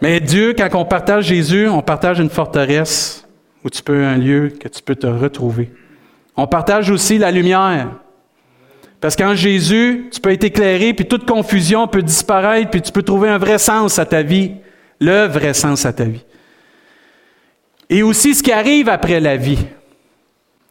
Mais 0.00 0.20
Dieu, 0.20 0.54
quand 0.56 0.68
on 0.78 0.84
partage 0.84 1.24
Jésus, 1.24 1.66
on 1.66 1.82
partage 1.82 2.20
une 2.20 2.30
forteresse 2.30 3.26
où 3.64 3.68
tu 3.68 3.82
peux, 3.82 4.04
un 4.04 4.16
lieu 4.16 4.52
que 4.60 4.68
tu 4.68 4.80
peux 4.80 4.94
te 4.94 5.08
retrouver. 5.08 5.72
On 6.36 6.46
partage 6.46 6.88
aussi 6.88 7.18
la 7.18 7.32
lumière. 7.32 7.88
Parce 9.00 9.16
qu'en 9.16 9.34
Jésus, 9.34 10.06
tu 10.12 10.20
peux 10.20 10.30
être 10.30 10.44
éclairé, 10.44 10.94
puis 10.94 11.06
toute 11.06 11.26
confusion 11.26 11.88
peut 11.88 12.02
disparaître, 12.02 12.70
puis 12.70 12.80
tu 12.80 12.92
peux 12.92 13.02
trouver 13.02 13.28
un 13.28 13.38
vrai 13.38 13.58
sens 13.58 13.98
à 13.98 14.06
ta 14.06 14.22
vie, 14.22 14.52
le 15.00 15.26
vrai 15.26 15.52
sens 15.52 15.84
à 15.84 15.92
ta 15.92 16.04
vie 16.04 16.22
et 17.92 18.02
aussi 18.02 18.34
ce 18.34 18.42
qui 18.42 18.50
arrive 18.50 18.88
après 18.88 19.20
la 19.20 19.36
vie. 19.36 19.58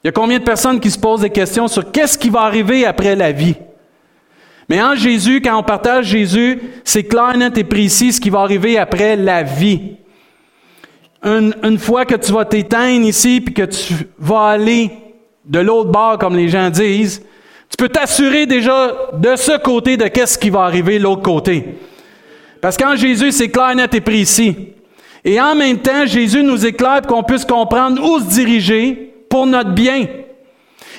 Il 0.04 0.08
y 0.08 0.10
a 0.10 0.12
combien 0.12 0.40
de 0.40 0.44
personnes 0.44 0.80
qui 0.80 0.90
se 0.90 0.98
posent 0.98 1.22
des 1.22 1.30
questions 1.30 1.68
sur 1.68 1.92
qu'est-ce 1.92 2.18
qui 2.18 2.32
va 2.32 2.42
arriver 2.42 2.84
après 2.84 3.16
la 3.16 3.32
vie? 3.32 3.54
Mais 4.68 4.82
en 4.82 4.96
Jésus, 4.96 5.40
quand 5.40 5.56
on 5.56 5.62
partage 5.62 6.08
Jésus, 6.08 6.60
c'est 6.84 7.04
clair, 7.04 7.38
net 7.38 7.56
et 7.60 7.64
précis 7.64 8.14
ce 8.14 8.20
qui 8.20 8.32
va 8.32 8.40
arriver 8.40 8.80
après 8.80 9.16
la 9.16 9.44
vie. 9.44 9.98
Une, 11.24 11.78
fois 11.78 12.06
que 12.06 12.16
tu 12.16 12.32
vas 12.32 12.44
t'éteindre 12.44 13.06
ici, 13.06 13.40
puis 13.40 13.54
que 13.54 13.66
tu 13.66 13.94
vas 14.18 14.48
aller 14.48 14.90
de 15.46 15.60
l'autre 15.60 15.92
bord, 15.92 16.18
comme 16.18 16.36
les 16.36 16.50
gens 16.50 16.72
disent, 16.72 17.24
tu 17.70 17.78
peux 17.78 17.90
t'assurer 17.90 18.48
déjà 18.48 19.12
de 19.14 19.36
ce 19.36 19.60
côté 19.60 19.96
de 19.96 20.08
qu'est-ce 20.08 20.40
qui 20.40 20.50
va 20.50 20.62
arriver 20.62 20.98
l'autre 20.98 21.22
côté. 21.22 21.78
Parce 22.60 22.78
qu'en 22.78 22.96
Jésus, 22.96 23.32
c'est 23.32 23.50
clair, 23.50 23.76
net 23.76 23.94
et 23.94 24.02
précis. 24.02 24.74
Et 25.24 25.40
en 25.40 25.56
même 25.56 25.78
temps, 25.78 26.06
Jésus 26.06 26.44
nous 26.44 26.66
éclaire 26.66 27.02
pour 27.02 27.18
qu'on 27.18 27.24
puisse 27.24 27.46
comprendre 27.46 28.02
où 28.04 28.20
se 28.20 28.26
diriger 28.26 29.14
pour 29.30 29.46
notre 29.46 29.72
bien. 29.72 30.08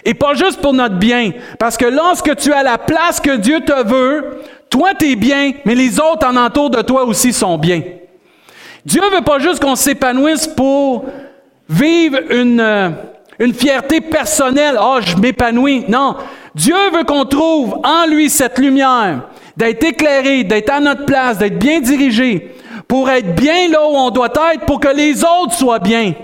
Et 0.05 0.15
pas 0.15 0.35
juste 0.35 0.61
pour 0.61 0.73
notre 0.73 0.97
bien. 0.97 1.33
Parce 1.59 1.77
que 1.77 1.85
lorsque 1.85 2.37
tu 2.37 2.53
as 2.53 2.63
la 2.63 2.79
place 2.79 3.21
que 3.21 3.37
Dieu 3.37 3.61
te 3.61 3.87
veut, 3.87 4.39
toi 4.71 4.91
tu 4.99 5.13
es 5.13 5.17
bien, 5.17 5.53
mais 5.65 5.75
les 5.75 6.01
autres 6.01 6.27
en 6.27 6.37
entour 6.37 6.71
de 6.71 6.83
toi 6.83 7.05
aussi 7.05 7.33
sont 7.33 7.59
bien. 7.59 7.83
Dieu 8.85 9.03
veut 9.13 9.23
pas 9.23 9.39
juste 9.39 9.63
qu'on 9.63 9.77
s'épanouisse 9.77 10.49
pour 10.49 11.05
vivre 11.69 12.19
une, 12.31 12.61
euh, 12.61 12.91
fierté 13.55 14.01
personnelle. 14.01 14.77
Oh, 14.81 14.99
je 15.01 15.17
m'épanouis. 15.17 15.85
Non. 15.89 16.17
Dieu 16.55 16.75
veut 16.93 17.05
qu'on 17.05 17.25
trouve 17.25 17.79
en 17.85 18.07
lui 18.07 18.29
cette 18.29 18.59
lumière, 18.59 19.23
d'être 19.57 19.85
éclairé, 19.85 20.45
d'être 20.45 20.71
à 20.71 20.81
notre 20.81 21.07
place, 21.07 21.39
d'être 21.39 21.59
bien 21.59 21.81
dirigé, 21.81 22.55
pour 22.89 23.11
être 23.11 23.35
bien 23.35 23.69
là 23.69 23.87
où 23.87 23.95
on 23.95 24.11
doit 24.11 24.33
être, 24.55 24.67
pour 24.67 24.81
que 24.81 24.89
les 24.89 25.25
autres 25.25 25.55
soient 25.55 25.79
bien. 25.79 26.15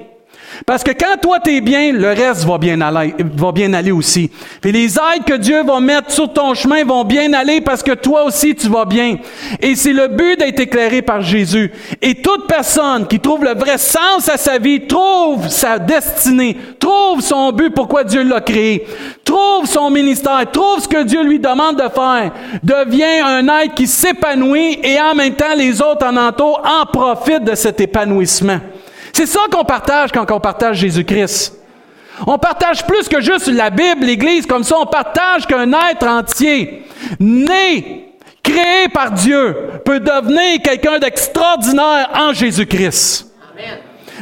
Parce 0.69 0.85
que 0.85 0.91
quand 0.91 1.19
toi 1.23 1.41
t'es 1.41 1.63
bien, 1.63 1.93
le 1.93 2.09
reste 2.09 2.45
va 2.45 2.59
bien 2.59 2.79
aller, 2.83 3.15
va 3.37 3.53
bien 3.53 3.73
aller 3.73 3.91
aussi. 3.91 4.31
Puis 4.61 4.71
les 4.71 4.99
aides 4.99 5.25
que 5.27 5.39
Dieu 5.39 5.65
va 5.65 5.81
mettre 5.81 6.11
sur 6.11 6.31
ton 6.31 6.53
chemin 6.53 6.85
vont 6.85 7.05
bien 7.05 7.33
aller 7.33 7.63
parce 7.63 7.83
que 7.83 7.93
toi 7.93 8.25
aussi 8.25 8.55
tu 8.55 8.69
vas 8.69 8.85
bien. 8.85 9.17
Et 9.63 9.75
c'est 9.75 9.95
le 9.95 10.09
but 10.09 10.39
d'être 10.39 10.61
éclairé 10.61 11.01
par 11.01 11.23
Jésus. 11.23 11.73
Et 12.03 12.17
toute 12.17 12.47
personne 12.47 13.07
qui 13.07 13.19
trouve 13.19 13.45
le 13.45 13.55
vrai 13.55 13.79
sens 13.79 14.29
à 14.29 14.37
sa 14.37 14.59
vie, 14.59 14.87
trouve 14.87 15.49
sa 15.49 15.79
destinée, 15.79 16.59
trouve 16.79 17.23
son 17.23 17.51
but, 17.53 17.71
pourquoi 17.71 18.05
Dieu 18.05 18.23
l'a 18.23 18.43
créé, 18.43 18.87
trouve 19.25 19.65
son 19.65 19.89
ministère, 19.91 20.51
trouve 20.53 20.81
ce 20.81 20.89
que 20.89 21.03
Dieu 21.03 21.25
lui 21.25 21.39
demande 21.39 21.77
de 21.77 21.89
faire, 21.89 22.31
devient 22.63 23.23
un 23.25 23.49
être 23.63 23.73
qui 23.73 23.87
s'épanouit 23.87 24.81
et 24.83 25.01
en 25.01 25.15
même 25.15 25.33
temps 25.33 25.55
les 25.57 25.81
autres 25.81 26.05
en 26.05 26.17
entour 26.19 26.61
en 26.63 26.85
profitent 26.85 27.45
de 27.45 27.55
cet 27.55 27.81
épanouissement. 27.81 28.59
C'est 29.19 29.27
ça 29.27 29.41
qu'on 29.51 29.65
partage 29.65 30.13
quand 30.13 30.31
on 30.31 30.39
partage 30.39 30.77
Jésus-Christ. 30.77 31.53
On 32.25 32.39
partage 32.39 32.87
plus 32.87 33.09
que 33.09 33.21
juste 33.21 33.49
la 33.49 33.69
Bible, 33.69 34.05
l'Église, 34.05 34.47
comme 34.47 34.63
ça, 34.63 34.77
on 34.79 34.87
partage 34.87 35.45
qu'un 35.45 35.73
être 35.91 36.07
entier, 36.07 36.85
né, 37.19 38.13
créé 38.45 38.87
par 38.95 39.11
Dieu, 39.11 39.57
peut 39.85 39.99
devenir 39.99 40.63
quelqu'un 40.63 41.01
d'extraordinaire 41.01 42.11
en 42.15 42.33
Jésus-Christ. 42.33 43.35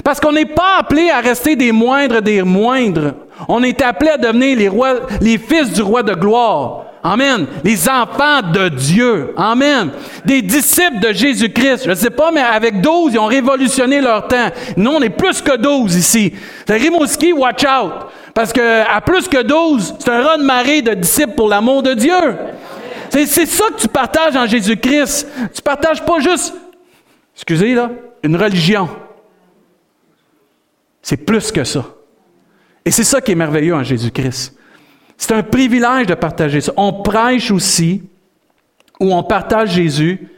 Parce 0.02 0.18
qu'on 0.18 0.32
n'est 0.32 0.46
pas 0.46 0.78
appelé 0.78 1.10
à 1.10 1.20
rester 1.20 1.56
des 1.56 1.72
moindres 1.72 2.22
des 2.22 2.40
moindres. 2.40 3.12
On 3.48 3.62
est 3.62 3.82
appelé 3.82 4.12
à 4.12 4.16
devenir 4.16 4.56
les, 4.56 4.68
rois, 4.68 5.00
les 5.20 5.36
fils 5.36 5.74
du 5.74 5.82
roi 5.82 6.02
de 6.04 6.14
gloire. 6.14 6.86
Amen. 7.06 7.46
Les 7.62 7.88
enfants 7.88 8.42
de 8.42 8.68
Dieu. 8.68 9.32
Amen. 9.36 9.90
Des 10.24 10.42
disciples 10.42 10.98
de 10.98 11.12
Jésus-Christ. 11.12 11.84
Je 11.84 11.90
ne 11.90 11.94
sais 11.94 12.10
pas, 12.10 12.32
mais 12.32 12.40
avec 12.40 12.80
12, 12.80 13.12
ils 13.12 13.18
ont 13.20 13.26
révolutionné 13.26 14.00
leur 14.00 14.26
temps. 14.26 14.48
Nous, 14.76 14.90
on 14.90 15.00
est 15.00 15.10
plus 15.10 15.40
que 15.40 15.56
12 15.56 15.94
ici. 15.94 16.32
Rimouski, 16.68 17.32
watch 17.32 17.64
out. 17.64 17.92
Parce 18.34 18.52
que 18.52 18.82
à 18.90 19.00
plus 19.00 19.28
que 19.28 19.40
12, 19.40 19.94
c'est 20.00 20.08
un 20.08 20.20
rang 20.20 20.36
de 20.36 20.42
marée 20.42 20.82
de 20.82 20.94
disciples 20.94 21.34
pour 21.36 21.48
l'amour 21.48 21.84
de 21.84 21.94
Dieu. 21.94 22.36
C'est, 23.10 23.26
c'est 23.26 23.46
ça 23.46 23.66
que 23.68 23.80
tu 23.80 23.86
partages 23.86 24.34
en 24.34 24.46
Jésus-Christ. 24.48 25.28
Tu 25.54 25.62
partages 25.62 26.04
pas 26.04 26.18
juste, 26.18 26.54
excusez 27.36 27.76
là, 27.76 27.88
une 28.24 28.34
religion. 28.34 28.88
C'est 31.02 31.18
plus 31.18 31.52
que 31.52 31.62
ça. 31.62 31.84
Et 32.84 32.90
c'est 32.90 33.04
ça 33.04 33.20
qui 33.20 33.30
est 33.30 33.36
merveilleux 33.36 33.76
en 33.76 33.84
Jésus-Christ. 33.84 34.56
C'est 35.16 35.32
un 35.32 35.42
privilège 35.42 36.06
de 36.06 36.14
partager 36.14 36.60
ça. 36.60 36.72
On 36.76 36.92
prêche 37.02 37.50
aussi, 37.50 38.02
où 39.00 39.12
on 39.12 39.22
partage 39.22 39.70
Jésus, 39.70 40.28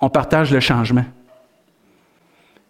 on 0.00 0.08
partage 0.08 0.52
le 0.52 0.60
changement. 0.60 1.04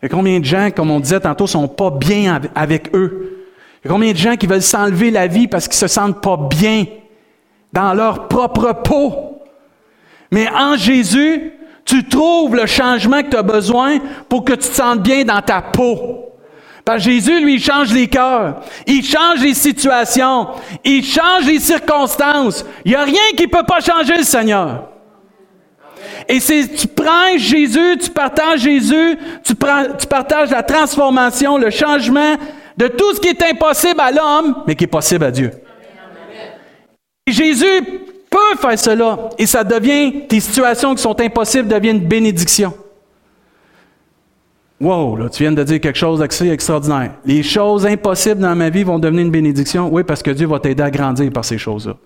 Il 0.00 0.04
y 0.04 0.06
a 0.06 0.08
combien 0.08 0.38
de 0.38 0.44
gens, 0.44 0.70
comme 0.70 0.90
on 0.90 1.00
disait 1.00 1.20
tantôt, 1.20 1.46
sont 1.46 1.68
pas 1.68 1.90
bien 1.90 2.40
avec 2.54 2.94
eux? 2.94 3.46
Il 3.82 3.88
y 3.88 3.90
a 3.90 3.92
combien 3.92 4.12
de 4.12 4.16
gens 4.16 4.36
qui 4.36 4.46
veulent 4.46 4.62
s'enlever 4.62 5.10
la 5.10 5.26
vie 5.26 5.48
parce 5.48 5.68
qu'ils 5.68 5.78
se 5.78 5.88
sentent 5.88 6.20
pas 6.20 6.36
bien 6.36 6.84
dans 7.72 7.94
leur 7.94 8.28
propre 8.28 8.72
peau? 8.84 9.42
Mais 10.30 10.48
en 10.48 10.76
Jésus, 10.76 11.52
tu 11.84 12.06
trouves 12.08 12.56
le 12.56 12.66
changement 12.66 13.22
que 13.22 13.30
tu 13.30 13.36
as 13.36 13.42
besoin 13.42 13.98
pour 14.28 14.44
que 14.44 14.52
tu 14.52 14.68
te 14.68 14.74
sentes 14.74 15.02
bien 15.02 15.24
dans 15.24 15.40
ta 15.40 15.62
peau. 15.62 16.25
Parce 16.86 17.02
que 17.04 17.10
Jésus, 17.10 17.40
lui, 17.40 17.54
il 17.54 17.60
change 17.60 17.92
les 17.92 18.06
cœurs. 18.06 18.60
Il 18.86 19.04
change 19.04 19.40
les 19.40 19.54
situations. 19.54 20.46
Il 20.84 21.04
change 21.04 21.44
les 21.44 21.58
circonstances. 21.58 22.64
Il 22.84 22.92
n'y 22.92 22.96
a 22.96 23.02
rien 23.02 23.32
qui 23.36 23.42
ne 23.42 23.48
peut 23.48 23.64
pas 23.66 23.80
changer 23.80 24.16
le 24.16 24.22
Seigneur. 24.22 24.88
Et 26.28 26.38
c'est, 26.38 26.68
tu 26.68 26.86
prends 26.86 27.36
Jésus, 27.36 27.98
tu 28.00 28.10
partages 28.10 28.60
Jésus, 28.60 29.18
tu, 29.42 29.56
partages 29.56 30.50
la 30.50 30.62
transformation, 30.62 31.58
le 31.58 31.70
changement 31.70 32.36
de 32.76 32.86
tout 32.86 33.14
ce 33.14 33.20
qui 33.20 33.28
est 33.28 33.42
impossible 33.42 34.00
à 34.00 34.12
l'homme, 34.12 34.62
mais 34.68 34.76
qui 34.76 34.84
est 34.84 34.86
possible 34.86 35.24
à 35.24 35.32
Dieu. 35.32 35.50
Et 37.26 37.32
Jésus 37.32 37.82
peut 38.30 38.56
faire 38.60 38.78
cela. 38.78 39.18
Et 39.38 39.46
ça 39.46 39.64
devient, 39.64 40.28
tes 40.28 40.38
situations 40.38 40.94
qui 40.94 41.02
sont 41.02 41.20
impossibles 41.20 41.66
deviennent 41.66 41.96
une 41.96 42.06
bénédiction. 42.06 42.72
Wow, 44.78 45.16
là, 45.16 45.30
tu 45.30 45.42
viens 45.42 45.52
de 45.52 45.62
dire 45.62 45.80
quelque 45.80 45.98
chose 45.98 46.18
d'assez 46.18 46.50
extraordinaire. 46.50 47.12
Les 47.24 47.42
choses 47.42 47.86
impossibles 47.86 48.40
dans 48.40 48.54
ma 48.54 48.68
vie 48.68 48.82
vont 48.82 48.98
devenir 48.98 49.24
une 49.24 49.30
bénédiction. 49.30 49.88
Oui, 49.90 50.04
parce 50.04 50.22
que 50.22 50.30
Dieu 50.30 50.46
va 50.46 50.60
t'aider 50.60 50.82
à 50.82 50.90
grandir 50.90 51.32
par 51.32 51.44
ces 51.44 51.56
choses-là. 51.56 51.96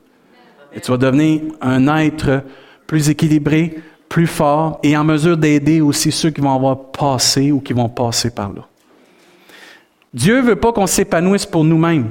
Et 0.73 0.81
tu 0.81 0.91
vas 0.91 0.97
devenir 0.97 1.43
un 1.61 1.89
être 1.99 2.45
plus 2.87 3.11
équilibré, 3.11 3.81
plus 4.09 4.29
fort 4.29 4.79
et 4.85 4.97
en 4.97 5.03
mesure 5.03 5.37
d'aider 5.37 5.81
aussi 5.81 6.13
ceux 6.13 6.31
qui 6.31 6.41
vont 6.41 6.55
avoir 6.55 6.93
passé 6.93 7.51
ou 7.51 7.61
qui 7.61 7.73
vont 7.73 7.89
passer 7.89 8.31
par 8.31 8.53
là. 8.53 8.67
Dieu 10.15 10.41
ne 10.41 10.47
veut 10.47 10.57
pas 10.57 10.73
qu'on 10.73 10.87
s'épanouisse 10.87 11.47
pour 11.47 11.65
nous-mêmes, 11.65 12.11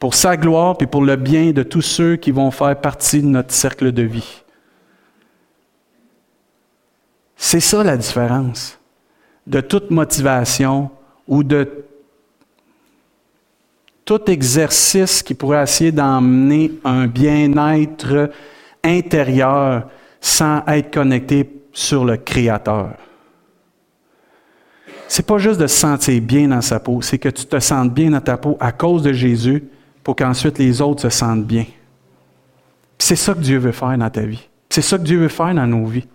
pour 0.00 0.14
sa 0.14 0.36
gloire 0.36 0.76
et 0.80 0.86
pour 0.86 1.02
le 1.02 1.14
bien 1.14 1.52
de 1.52 1.62
tous 1.62 1.82
ceux 1.82 2.16
qui 2.16 2.32
vont 2.32 2.50
faire 2.50 2.80
partie 2.80 3.22
de 3.22 3.26
notre 3.26 3.52
cercle 3.52 3.92
de 3.92 4.02
vie. 4.02 4.42
C'est 7.36 7.60
ça 7.60 7.84
la 7.84 7.96
différence 7.96 8.78
de 9.46 9.60
toute 9.60 9.90
motivation 9.90 10.90
ou 11.28 11.42
de 11.42 11.84
tout 14.04 14.30
exercice 14.30 15.22
qui 15.22 15.34
pourrait 15.34 15.62
essayer 15.62 15.92
d'emmener 15.92 16.72
un 16.84 17.06
bien-être 17.06 18.30
intérieur 18.82 19.88
sans 20.20 20.62
être 20.66 20.92
connecté 20.92 21.50
sur 21.72 22.04
le 22.04 22.16
Créateur. 22.16 22.94
C'est 25.08 25.26
pas 25.26 25.38
juste 25.38 25.60
de 25.60 25.66
se 25.66 25.76
sentir 25.76 26.20
bien 26.20 26.48
dans 26.48 26.60
sa 26.60 26.80
peau, 26.80 27.00
c'est 27.02 27.18
que 27.18 27.28
tu 27.28 27.44
te 27.46 27.58
sentes 27.60 27.92
bien 27.92 28.10
dans 28.10 28.20
ta 28.20 28.36
peau 28.36 28.56
à 28.60 28.72
cause 28.72 29.02
de 29.02 29.12
Jésus 29.12 29.64
pour 30.02 30.16
qu'ensuite 30.16 30.58
les 30.58 30.80
autres 30.80 31.02
se 31.02 31.10
sentent 31.10 31.44
bien. 31.44 31.66
C'est 32.98 33.16
ça 33.16 33.34
que 33.34 33.40
Dieu 33.40 33.58
veut 33.58 33.72
faire 33.72 33.96
dans 33.98 34.10
ta 34.10 34.22
vie. 34.22 34.48
C'est 34.68 34.82
ça 34.82 34.98
que 34.98 35.04
Dieu 35.04 35.18
veut 35.18 35.28
faire 35.28 35.54
dans 35.54 35.66
nos 35.66 35.86
vies. 35.86 36.06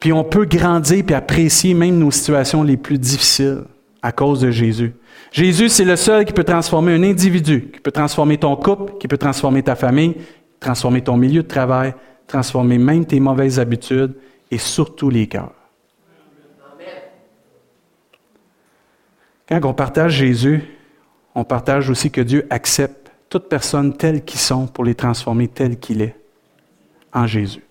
Puis 0.00 0.12
on 0.14 0.24
peut 0.24 0.46
grandir 0.46 1.04
et 1.08 1.14
apprécier 1.14 1.74
même 1.74 1.98
nos 1.98 2.10
situations 2.10 2.62
les 2.62 2.78
plus 2.78 2.98
difficiles 2.98 3.64
à 4.00 4.12
cause 4.12 4.40
de 4.40 4.50
Jésus. 4.50 4.94
Jésus, 5.30 5.68
c'est 5.68 5.84
le 5.84 5.96
seul 5.96 6.24
qui 6.24 6.32
peut 6.32 6.42
transformer 6.42 6.94
un 6.94 7.02
individu, 7.02 7.70
qui 7.70 7.80
peut 7.80 7.92
transformer 7.92 8.38
ton 8.38 8.56
couple, 8.56 8.94
qui 8.98 9.06
peut 9.06 9.18
transformer 9.18 9.62
ta 9.62 9.76
famille, 9.76 10.16
transformer 10.58 11.02
ton 11.02 11.18
milieu 11.18 11.42
de 11.42 11.48
travail, 11.48 11.94
transformer 12.26 12.78
même 12.78 13.04
tes 13.04 13.20
mauvaises 13.20 13.60
habitudes 13.60 14.14
et 14.50 14.58
surtout 14.58 15.10
les 15.10 15.26
cœurs. 15.26 15.52
Quand 19.48 19.64
on 19.64 19.74
partage 19.74 20.12
Jésus, 20.12 20.62
on 21.34 21.44
partage 21.44 21.90
aussi 21.90 22.10
que 22.10 22.20
Dieu 22.20 22.46
accepte 22.50 23.10
toute 23.28 23.48
personne 23.48 23.96
telle 23.96 24.24
qu'ils 24.24 24.40
sont 24.40 24.66
pour 24.66 24.84
les 24.84 24.94
transformer 24.94 25.48
telle 25.48 25.78
qu'il 25.78 26.02
est 26.02 26.16
en 27.12 27.26
Jésus. 27.26 27.62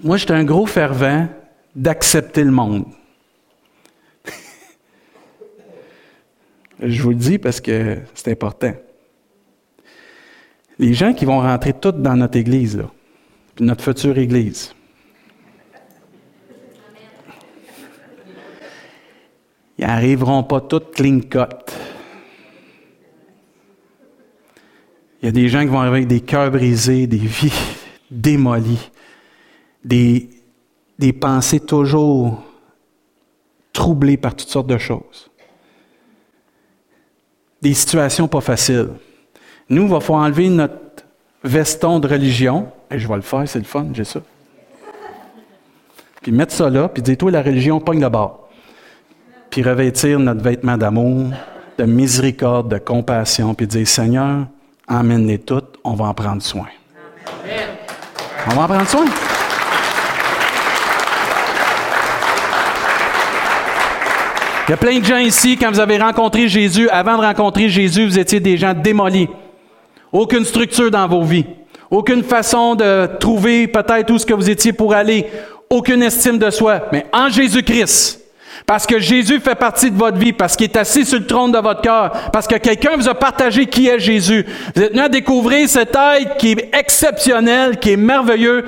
Moi, 0.00 0.16
j'étais 0.16 0.32
un 0.32 0.44
gros 0.44 0.66
fervent 0.66 1.28
d'accepter 1.74 2.44
le 2.44 2.50
monde. 2.50 2.86
Je 6.80 7.02
vous 7.02 7.10
le 7.10 7.16
dis 7.16 7.38
parce 7.38 7.60
que 7.60 7.98
c'est 8.14 8.30
important. 8.32 8.74
Les 10.78 10.94
gens 10.94 11.12
qui 11.12 11.24
vont 11.24 11.40
rentrer 11.40 11.74
tous 11.74 11.92
dans 11.92 12.16
notre 12.16 12.36
Église, 12.36 12.76
là, 12.76 12.90
notre 13.60 13.84
future 13.84 14.18
Église, 14.18 14.74
ils 19.78 19.86
n'arriveront 19.86 20.42
pas 20.42 20.60
tous 20.60 20.80
clean 20.92 21.20
cut. 21.20 21.72
Il 25.20 25.26
y 25.26 25.28
a 25.28 25.32
des 25.32 25.48
gens 25.48 25.60
qui 25.60 25.68
vont 25.68 25.78
arriver 25.78 25.98
avec 25.98 26.08
des 26.08 26.20
cœurs 26.20 26.50
brisés, 26.50 27.06
des 27.06 27.18
vies 27.18 27.52
démolies 28.10 28.90
des, 29.84 30.30
des 30.98 31.12
pensées 31.12 31.60
toujours 31.60 32.42
troublées 33.72 34.16
par 34.16 34.34
toutes 34.34 34.48
sortes 34.48 34.66
de 34.66 34.78
choses. 34.78 35.30
Des 37.60 37.74
situations 37.74 38.28
pas 38.28 38.40
faciles. 38.40 38.90
Nous, 39.68 39.82
il 39.82 39.88
va 39.88 40.00
falloir 40.00 40.24
enlever 40.24 40.48
notre 40.48 40.74
veston 41.42 41.98
de 41.98 42.08
religion. 42.08 42.68
Et 42.90 42.98
je 42.98 43.08
vais 43.08 43.16
le 43.16 43.22
faire, 43.22 43.48
c'est 43.48 43.58
le 43.58 43.64
fun, 43.64 43.86
j'ai 43.92 44.04
ça. 44.04 44.20
Puis 46.20 46.30
mettre 46.30 46.52
ça 46.52 46.70
là, 46.70 46.88
puis 46.88 47.02
dire, 47.02 47.16
toi, 47.16 47.30
la 47.30 47.42
religion, 47.42 47.80
pogne 47.80 48.00
le 48.00 48.08
bord. 48.08 48.48
Puis 49.50 49.62
revêtir 49.62 50.18
notre 50.18 50.42
vêtement 50.42 50.76
d'amour, 50.76 51.30
de 51.78 51.84
miséricorde, 51.84 52.70
de 52.70 52.78
compassion, 52.78 53.54
puis 53.54 53.66
dire, 53.66 53.86
Seigneur, 53.86 54.46
emmène-les 54.88 55.38
toutes, 55.38 55.78
on 55.84 55.94
va 55.94 56.06
en 56.06 56.14
prendre 56.14 56.42
soin. 56.42 56.68
On 58.46 58.54
va 58.54 58.62
en 58.62 58.68
prendre 58.68 58.88
soin. 58.88 59.06
Il 64.68 64.70
y 64.70 64.74
a 64.74 64.76
plein 64.76 65.00
de 65.00 65.04
gens 65.04 65.18
ici, 65.18 65.56
quand 65.56 65.72
vous 65.72 65.80
avez 65.80 65.98
rencontré 65.98 66.46
Jésus, 66.46 66.88
avant 66.88 67.16
de 67.16 67.22
rencontrer 67.22 67.68
Jésus, 67.68 68.06
vous 68.06 68.18
étiez 68.18 68.38
des 68.38 68.56
gens 68.56 68.74
démolis. 68.74 69.28
Aucune 70.12 70.44
structure 70.44 70.88
dans 70.88 71.08
vos 71.08 71.24
vies. 71.24 71.46
Aucune 71.90 72.22
façon 72.22 72.76
de 72.76 73.08
trouver 73.18 73.66
peut-être 73.66 74.12
où 74.12 74.18
ce 74.18 74.24
que 74.24 74.34
vous 74.34 74.48
étiez 74.48 74.72
pour 74.72 74.94
aller. 74.94 75.26
Aucune 75.68 76.02
estime 76.02 76.38
de 76.38 76.48
soi. 76.50 76.82
Mais 76.92 77.06
en 77.12 77.28
Jésus-Christ, 77.28 78.20
parce 78.64 78.86
que 78.86 79.00
Jésus 79.00 79.40
fait 79.40 79.56
partie 79.56 79.90
de 79.90 79.98
votre 79.98 80.16
vie, 80.16 80.32
parce 80.32 80.54
qu'il 80.54 80.70
est 80.70 80.76
assis 80.76 81.04
sur 81.04 81.18
le 81.18 81.26
trône 81.26 81.50
de 81.50 81.58
votre 81.58 81.80
cœur, 81.80 82.12
parce 82.32 82.46
que 82.46 82.54
quelqu'un 82.54 82.96
vous 82.96 83.08
a 83.08 83.14
partagé 83.14 83.66
qui 83.66 83.88
est 83.88 83.98
Jésus. 83.98 84.46
Vous 84.76 84.82
êtes 84.82 84.92
venu 84.92 85.02
à 85.02 85.08
découvrir 85.08 85.68
cet 85.68 85.96
être 85.96 86.36
qui 86.36 86.52
est 86.52 86.70
exceptionnel, 86.72 87.80
qui 87.80 87.90
est 87.90 87.96
merveilleux, 87.96 88.64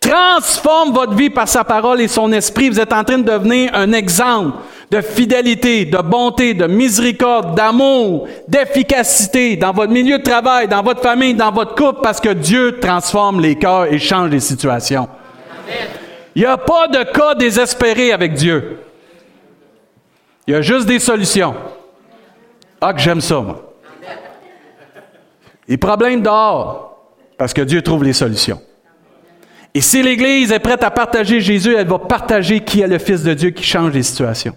transforme 0.00 0.92
votre 0.92 1.14
vie 1.14 1.30
par 1.30 1.48
sa 1.48 1.64
parole 1.64 2.02
et 2.02 2.08
son 2.08 2.30
esprit. 2.30 2.68
Vous 2.68 2.80
êtes 2.80 2.92
en 2.92 3.04
train 3.04 3.18
de 3.18 3.30
devenir 3.30 3.70
un 3.72 3.92
exemple 3.92 4.58
de 4.90 5.00
fidélité, 5.00 5.84
de 5.84 5.98
bonté, 5.98 6.52
de 6.54 6.66
miséricorde, 6.66 7.54
d'amour, 7.54 8.26
d'efficacité 8.48 9.56
dans 9.56 9.72
votre 9.72 9.92
milieu 9.92 10.18
de 10.18 10.22
travail, 10.22 10.66
dans 10.66 10.82
votre 10.82 11.00
famille, 11.00 11.34
dans 11.34 11.52
votre 11.52 11.76
couple, 11.76 12.00
parce 12.02 12.20
que 12.20 12.30
Dieu 12.30 12.80
transforme 12.80 13.40
les 13.40 13.54
cœurs 13.54 13.92
et 13.92 13.98
change 13.98 14.30
les 14.30 14.40
situations. 14.40 15.08
Il 16.34 16.42
n'y 16.42 16.46
a 16.46 16.58
pas 16.58 16.88
de 16.88 17.04
cas 17.04 17.34
désespéré 17.36 18.12
avec 18.12 18.34
Dieu. 18.34 18.78
Il 20.46 20.54
y 20.54 20.56
a 20.56 20.62
juste 20.62 20.86
des 20.86 20.98
solutions. 20.98 21.54
Ah, 22.80 22.92
que 22.92 23.00
j'aime 23.00 23.20
ça, 23.20 23.40
moi. 23.40 23.74
Les 25.68 25.76
problèmes 25.76 26.20
dehors, 26.20 27.06
parce 27.38 27.54
que 27.54 27.62
Dieu 27.62 27.80
trouve 27.82 28.02
les 28.02 28.12
solutions. 28.12 28.60
Et 29.72 29.80
si 29.80 30.02
l'Église 30.02 30.50
est 30.50 30.58
prête 30.58 30.82
à 30.82 30.90
partager 30.90 31.40
Jésus, 31.40 31.76
elle 31.76 31.86
va 31.86 32.00
partager 32.00 32.58
qui 32.58 32.80
est 32.80 32.88
le 32.88 32.98
Fils 32.98 33.22
de 33.22 33.34
Dieu 33.34 33.50
qui 33.50 33.62
change 33.62 33.92
les 33.92 34.02
situations. 34.02 34.56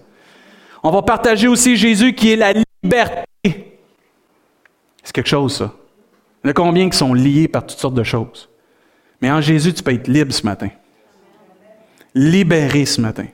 On 0.83 0.91
va 0.91 1.01
partager 1.01 1.47
aussi 1.47 1.77
Jésus 1.77 2.13
qui 2.13 2.33
est 2.33 2.35
la 2.35 2.53
liberté. 2.53 3.23
C'est 5.01 5.13
quelque 5.13 5.29
chose, 5.29 5.55
ça. 5.55 5.73
Il 6.43 6.47
y 6.47 6.49
en 6.49 6.51
a 6.51 6.53
combien 6.53 6.89
qui 6.89 6.97
sont 6.97 7.13
liés 7.13 7.47
par 7.47 7.65
toutes 7.65 7.79
sortes 7.79 7.93
de 7.93 8.03
choses? 8.03 8.49
Mais 9.21 9.31
en 9.31 9.39
Jésus, 9.39 9.73
tu 9.73 9.81
peux 9.81 9.93
être 9.93 10.09
libre 10.09 10.33
ce 10.33 10.45
matin. 10.45 10.69
Libéré 12.13 12.85
ce 12.85 12.99
matin. 12.99 13.25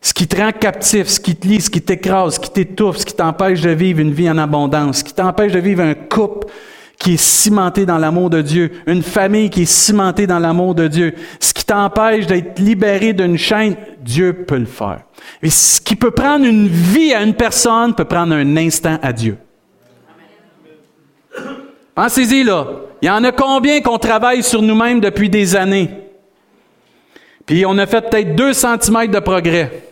Ce 0.00 0.14
qui 0.14 0.26
te 0.26 0.36
rend 0.40 0.52
captif, 0.52 1.08
ce 1.08 1.20
qui 1.20 1.36
te 1.36 1.46
lie, 1.46 1.60
ce 1.60 1.68
qui 1.68 1.82
t'écrase, 1.82 2.36
ce 2.36 2.40
qui 2.40 2.50
t'étouffe, 2.50 2.98
ce 2.98 3.04
qui 3.04 3.14
t'empêche 3.14 3.60
de 3.60 3.70
vivre 3.70 4.00
une 4.00 4.12
vie 4.12 4.30
en 4.30 4.38
abondance, 4.38 4.98
ce 4.98 5.04
qui 5.04 5.12
t'empêche 5.12 5.52
de 5.52 5.58
vivre 5.58 5.82
un 5.82 5.94
couple 5.94 6.46
qui 6.98 7.14
est 7.14 7.22
cimenté 7.22 7.86
dans 7.86 7.98
l'amour 7.98 8.30
de 8.30 8.40
Dieu, 8.40 8.72
une 8.86 9.02
famille 9.02 9.50
qui 9.50 9.62
est 9.62 9.70
cimentée 9.70 10.26
dans 10.26 10.38
l'amour 10.38 10.74
de 10.74 10.88
Dieu, 10.88 11.14
ce 11.38 11.52
qui 11.52 11.64
t'empêche 11.64 12.26
d'être 12.26 12.58
libéré 12.58 13.12
d'une 13.12 13.36
chaîne, 13.36 13.76
Dieu 14.00 14.32
peut 14.32 14.58
le 14.58 14.66
faire. 14.66 15.02
Et 15.42 15.50
ce 15.50 15.80
qui 15.80 15.96
peut 15.96 16.10
prendre 16.10 16.46
une 16.46 16.68
vie 16.68 17.12
à 17.12 17.22
une 17.22 17.34
personne 17.34 17.94
peut 17.94 18.04
prendre 18.04 18.34
un 18.34 18.56
instant 18.56 18.98
à 19.02 19.12
Dieu. 19.12 19.36
Pensez-y 21.94 22.44
là. 22.44 22.66
Il 23.02 23.08
y 23.08 23.10
en 23.10 23.24
a 23.24 23.32
combien 23.32 23.80
qu'on 23.80 23.98
travaille 23.98 24.42
sur 24.42 24.62
nous-mêmes 24.62 25.00
depuis 25.00 25.28
des 25.28 25.54
années? 25.54 25.90
Puis 27.44 27.64
on 27.66 27.76
a 27.78 27.86
fait 27.86 28.00
peut-être 28.00 28.34
deux 28.34 28.52
centimètres 28.52 29.12
de 29.12 29.20
progrès. 29.20 29.82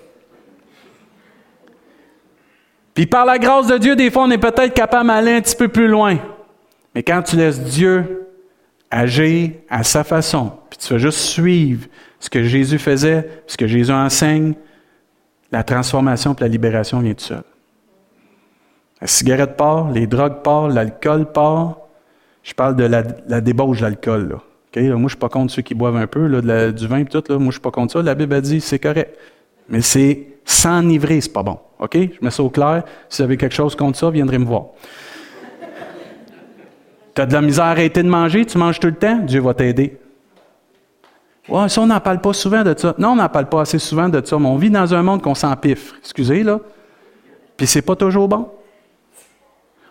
Puis 2.94 3.06
par 3.06 3.24
la 3.24 3.38
grâce 3.38 3.66
de 3.66 3.78
Dieu, 3.78 3.96
des 3.96 4.10
fois, 4.10 4.24
on 4.24 4.30
est 4.30 4.38
peut-être 4.38 4.72
capable 4.72 5.08
d'aller 5.08 5.34
un 5.34 5.40
petit 5.40 5.56
peu 5.56 5.68
plus 5.68 5.88
loin. 5.88 6.18
Mais 6.94 7.02
quand 7.02 7.22
tu 7.22 7.36
laisses 7.36 7.60
Dieu 7.60 8.28
agir 8.90 9.50
à 9.68 9.82
sa 9.82 10.04
façon, 10.04 10.52
puis 10.70 10.78
tu 10.78 10.92
vas 10.92 10.98
juste 10.98 11.18
suivre 11.18 11.86
ce 12.20 12.30
que 12.30 12.42
Jésus 12.42 12.78
faisait, 12.78 13.28
ce 13.46 13.56
que 13.56 13.66
Jésus 13.66 13.92
enseigne, 13.92 14.54
la 15.50 15.62
transformation 15.62 16.34
et 16.34 16.40
la 16.40 16.48
libération 16.48 17.00
vient 17.00 17.14
tout 17.14 17.24
seul. 17.24 17.42
La 19.00 19.06
cigarette 19.06 19.56
part, 19.56 19.90
les 19.90 20.06
drogues 20.06 20.42
partent, 20.42 20.72
l'alcool 20.72 21.30
part. 21.30 21.78
Je 22.42 22.54
parle 22.54 22.76
de 22.76 22.84
la, 22.84 23.40
débauche 23.40 23.80
d'alcool. 23.80 24.28
Là. 24.28 24.36
moi, 24.82 24.96
je 24.96 25.02
ne 25.02 25.08
suis 25.08 25.18
pas 25.18 25.28
contre 25.28 25.52
ceux 25.52 25.62
qui 25.62 25.74
boivent 25.74 25.96
un 25.96 26.06
peu, 26.06 26.28
du 26.72 26.86
vin 26.86 26.98
et 26.98 27.04
tout. 27.04 27.22
Moi, 27.28 27.38
je 27.38 27.44
ne 27.44 27.50
suis 27.50 27.60
pas 27.60 27.70
contre 27.70 27.92
ça. 27.92 28.02
La 28.02 28.14
Bible 28.14 28.34
a 28.34 28.40
dit 28.40 28.60
c'est 28.60 28.78
correct. 28.78 29.18
Mais 29.68 29.80
c'est 29.80 30.26
s'enivrer, 30.44 31.20
c'est 31.20 31.32
pas 31.32 31.42
bon. 31.42 31.58
OK? 31.78 31.94
Je 31.94 32.22
mets 32.22 32.30
ça 32.30 32.42
au 32.42 32.50
clair. 32.50 32.84
Si 33.08 33.18
vous 33.18 33.24
avez 33.24 33.36
quelque 33.36 33.54
chose 33.54 33.74
contre 33.74 33.98
ça, 33.98 34.10
viendrez 34.10 34.38
me 34.38 34.44
voir. 34.44 34.66
Tu 37.14 37.20
as 37.20 37.26
de 37.26 37.32
la 37.32 37.42
misère 37.42 37.64
à 37.64 37.70
arrêter 37.70 38.02
de 38.02 38.08
manger, 38.08 38.44
tu 38.44 38.58
manges 38.58 38.80
tout 38.80 38.88
le 38.88 38.94
temps, 38.94 39.16
Dieu 39.18 39.40
va 39.40 39.54
t'aider. 39.54 39.98
Ouais, 41.48 41.68
ça, 41.68 41.82
on 41.82 41.86
n'en 41.86 42.00
parle 42.00 42.20
pas 42.20 42.32
souvent 42.32 42.62
de 42.62 42.74
ça. 42.76 42.94
Non, 42.98 43.10
on 43.10 43.16
n'en 43.16 43.28
parle 43.28 43.48
pas 43.48 43.60
assez 43.60 43.78
souvent 43.78 44.08
de 44.08 44.24
ça, 44.24 44.38
mais 44.38 44.48
on 44.48 44.56
vit 44.56 44.70
dans 44.70 44.94
un 44.94 45.02
monde 45.02 45.22
qu'on 45.22 45.34
s'empiffre. 45.34 45.94
Excusez, 45.98 46.42
là. 46.42 46.58
Puis 47.56 47.66
c'est 47.66 47.82
pas 47.82 47.96
toujours 47.96 48.28
bon. 48.28 48.48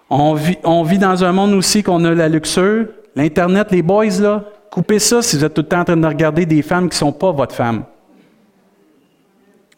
On 0.10 0.34
vit, 0.34 0.58
on 0.64 0.84
vit 0.84 0.98
dans 0.98 1.24
un 1.24 1.32
monde 1.32 1.54
aussi 1.54 1.84
qu'on 1.84 2.04
a 2.06 2.12
la 2.12 2.28
luxure. 2.28 2.88
L'Internet, 3.16 3.72
les 3.72 3.82
boys, 3.82 4.20
là, 4.20 4.44
coupez 4.72 5.00
ça 5.00 5.22
si 5.22 5.38
vous 5.38 5.46
êtes 5.46 5.54
tout 5.54 5.62
le 5.62 5.68
temps 5.68 5.82
en 5.82 5.86
train 5.86 5.98
de 5.98 6.08
regarder 6.08 6.46
des 6.46 6.62
femmes 6.62 6.90
qui 6.90 6.96
ne 6.96 7.00
sont 7.00 7.12
pas 7.12 7.32
votre 7.32 7.56
femme. 7.56 7.84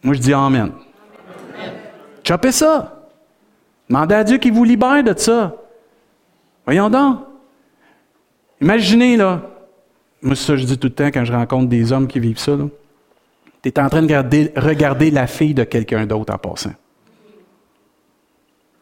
Moi, 0.02 0.14
je 0.14 0.20
dis 0.20 0.32
Amen. 0.32 0.72
Chopez 2.24 2.52
ça. 2.52 3.06
Demandez 3.88 4.14
à 4.14 4.24
Dieu 4.24 4.38
qu'il 4.38 4.52
vous 4.52 4.64
libère 4.64 5.04
de 5.04 5.16
ça. 5.16 5.54
Voyons 6.64 6.90
donc. 6.90 7.25
Imaginez, 8.60 9.16
là. 9.16 9.42
Moi, 10.22 10.34
ça 10.34 10.56
je 10.56 10.64
dis 10.64 10.78
tout 10.78 10.88
le 10.88 10.94
temps 10.94 11.06
quand 11.06 11.24
je 11.24 11.32
rencontre 11.32 11.68
des 11.68 11.92
hommes 11.92 12.08
qui 12.08 12.20
vivent 12.20 12.38
ça. 12.38 12.56
Tu 13.62 13.68
es 13.68 13.78
en 13.78 13.88
train 13.88 14.02
de 14.02 14.14
regarder, 14.58 15.10
la 15.10 15.26
fille 15.26 15.54
de 15.54 15.64
quelqu'un 15.64 16.06
d'autre 16.06 16.32
en 16.32 16.38
passant. 16.38 16.74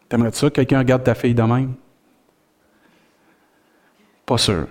T'aimerais-tu 0.09 0.39
ça 0.39 0.51
que 0.51 0.55
quelqu'un 0.55 0.79
regarde 0.79 1.03
ta 1.03 1.15
fille 1.15 1.35
de 1.35 1.43
même? 1.43 1.75
Pas 4.25 4.39
sûr. 4.39 4.67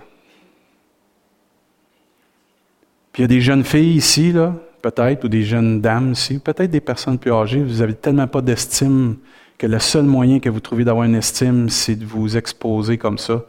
Puis 3.12 3.22
il 3.22 3.24
y 3.24 3.24
a 3.24 3.28
des 3.28 3.40
jeunes 3.40 3.64
filles 3.64 3.96
ici, 3.96 4.32
là, 4.32 4.54
peut-être, 4.82 5.24
ou 5.24 5.28
des 5.28 5.42
jeunes 5.42 5.80
dames 5.80 6.12
aussi, 6.12 6.38
peut-être 6.38 6.70
des 6.70 6.80
personnes 6.80 7.18
plus 7.18 7.32
âgées, 7.32 7.62
vous 7.62 7.78
n'avez 7.78 7.94
tellement 7.94 8.26
pas 8.26 8.40
d'estime 8.40 9.16
que 9.56 9.66
le 9.66 9.78
seul 9.78 10.04
moyen 10.04 10.40
que 10.40 10.48
vous 10.48 10.60
trouvez 10.60 10.84
d'avoir 10.84 11.04
une 11.04 11.14
estime, 11.14 11.68
c'est 11.68 11.94
de 11.94 12.04
vous 12.04 12.36
exposer 12.36 12.98
comme 12.98 13.18
ça. 13.18 13.44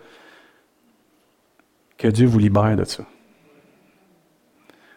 Que 2.06 2.12
Dieu 2.12 2.28
vous 2.28 2.38
libère 2.38 2.76
de 2.76 2.84
ça. 2.84 3.04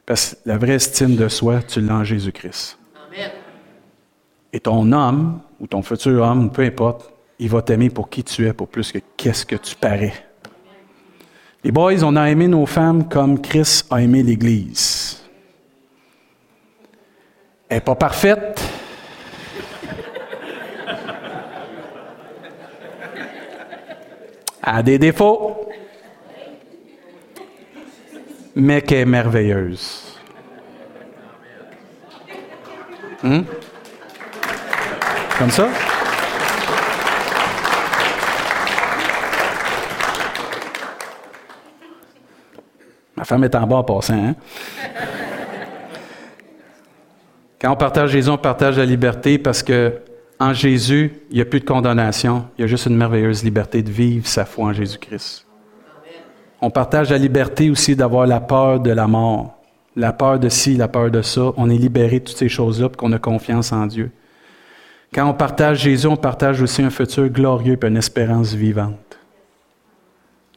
Parce 0.04 0.34
que 0.34 0.36
la 0.44 0.58
vraie 0.58 0.74
estime 0.74 1.16
de 1.16 1.26
soi, 1.28 1.62
tu 1.62 1.80
l'as 1.80 1.94
en 1.94 2.04
Jésus-Christ. 2.04 2.78
Et 4.52 4.60
ton 4.60 4.92
homme, 4.92 5.40
ou 5.58 5.66
ton 5.66 5.80
futur 5.80 6.22
homme, 6.22 6.52
peu 6.52 6.60
importe, 6.60 7.10
il 7.38 7.48
va 7.48 7.62
t'aimer 7.62 7.88
pour 7.88 8.10
qui 8.10 8.22
tu 8.22 8.46
es, 8.46 8.52
pour 8.52 8.68
plus 8.68 8.92
que 8.92 8.98
qu'est-ce 9.16 9.46
que 9.46 9.56
tu 9.56 9.74
parais. 9.74 10.12
Les 11.64 11.72
boys, 11.72 12.04
on 12.04 12.14
a 12.14 12.28
aimé 12.28 12.46
nos 12.46 12.66
femmes 12.66 13.08
comme 13.08 13.40
Christ 13.40 13.86
a 13.90 14.02
aimé 14.02 14.22
l'Église. 14.22 15.22
Elle 17.70 17.78
n'est 17.78 17.80
pas 17.80 17.94
parfaite. 17.94 18.62
Elle 24.62 24.74
a 24.74 24.82
des 24.82 24.98
défauts. 24.98 25.67
Mais 28.58 28.82
qu'elle 28.82 28.98
est 28.98 29.04
merveilleuse. 29.04 30.02
Hmm? 33.22 33.42
Comme 35.38 35.50
ça? 35.50 35.68
Ma 43.16 43.24
femme 43.24 43.44
est 43.44 43.54
en 43.54 43.66
bas 43.66 43.76
en 43.76 43.84
passant. 43.84 44.14
Hein? 44.14 44.34
Quand 47.60 47.72
on 47.72 47.76
partage 47.76 48.10
Jésus, 48.10 48.28
on 48.28 48.38
partage 48.38 48.76
la 48.76 48.84
liberté 48.84 49.38
parce 49.38 49.62
que 49.62 50.00
en 50.40 50.52
Jésus, 50.52 51.12
il 51.30 51.36
n'y 51.36 51.42
a 51.42 51.44
plus 51.44 51.60
de 51.60 51.64
condamnation. 51.64 52.46
Il 52.56 52.62
y 52.62 52.64
a 52.64 52.66
juste 52.68 52.86
une 52.86 52.96
merveilleuse 52.96 53.42
liberté 53.42 53.82
de 53.82 53.90
vivre 53.90 54.26
sa 54.26 54.44
foi 54.44 54.66
en 54.66 54.72
Jésus-Christ. 54.72 55.47
On 56.60 56.70
partage 56.70 57.10
la 57.10 57.18
liberté 57.18 57.70
aussi 57.70 57.94
d'avoir 57.94 58.26
la 58.26 58.40
peur 58.40 58.80
de 58.80 58.90
la 58.90 59.06
mort, 59.06 59.58
la 59.94 60.12
peur 60.12 60.38
de 60.38 60.48
ci, 60.48 60.76
la 60.76 60.88
peur 60.88 61.10
de 61.10 61.22
ça. 61.22 61.52
On 61.56 61.70
est 61.70 61.76
libéré 61.76 62.20
de 62.20 62.24
toutes 62.24 62.36
ces 62.36 62.48
choses-là 62.48 62.88
qu'on 62.88 63.12
a 63.12 63.18
confiance 63.18 63.72
en 63.72 63.86
Dieu. 63.86 64.10
Quand 65.14 65.28
on 65.28 65.34
partage 65.34 65.80
Jésus, 65.82 66.06
on 66.06 66.16
partage 66.16 66.60
aussi 66.60 66.82
un 66.82 66.90
futur 66.90 67.28
glorieux 67.28 67.78
et 67.80 67.86
une 67.86 67.96
espérance 67.96 68.52
vivante. 68.54 69.18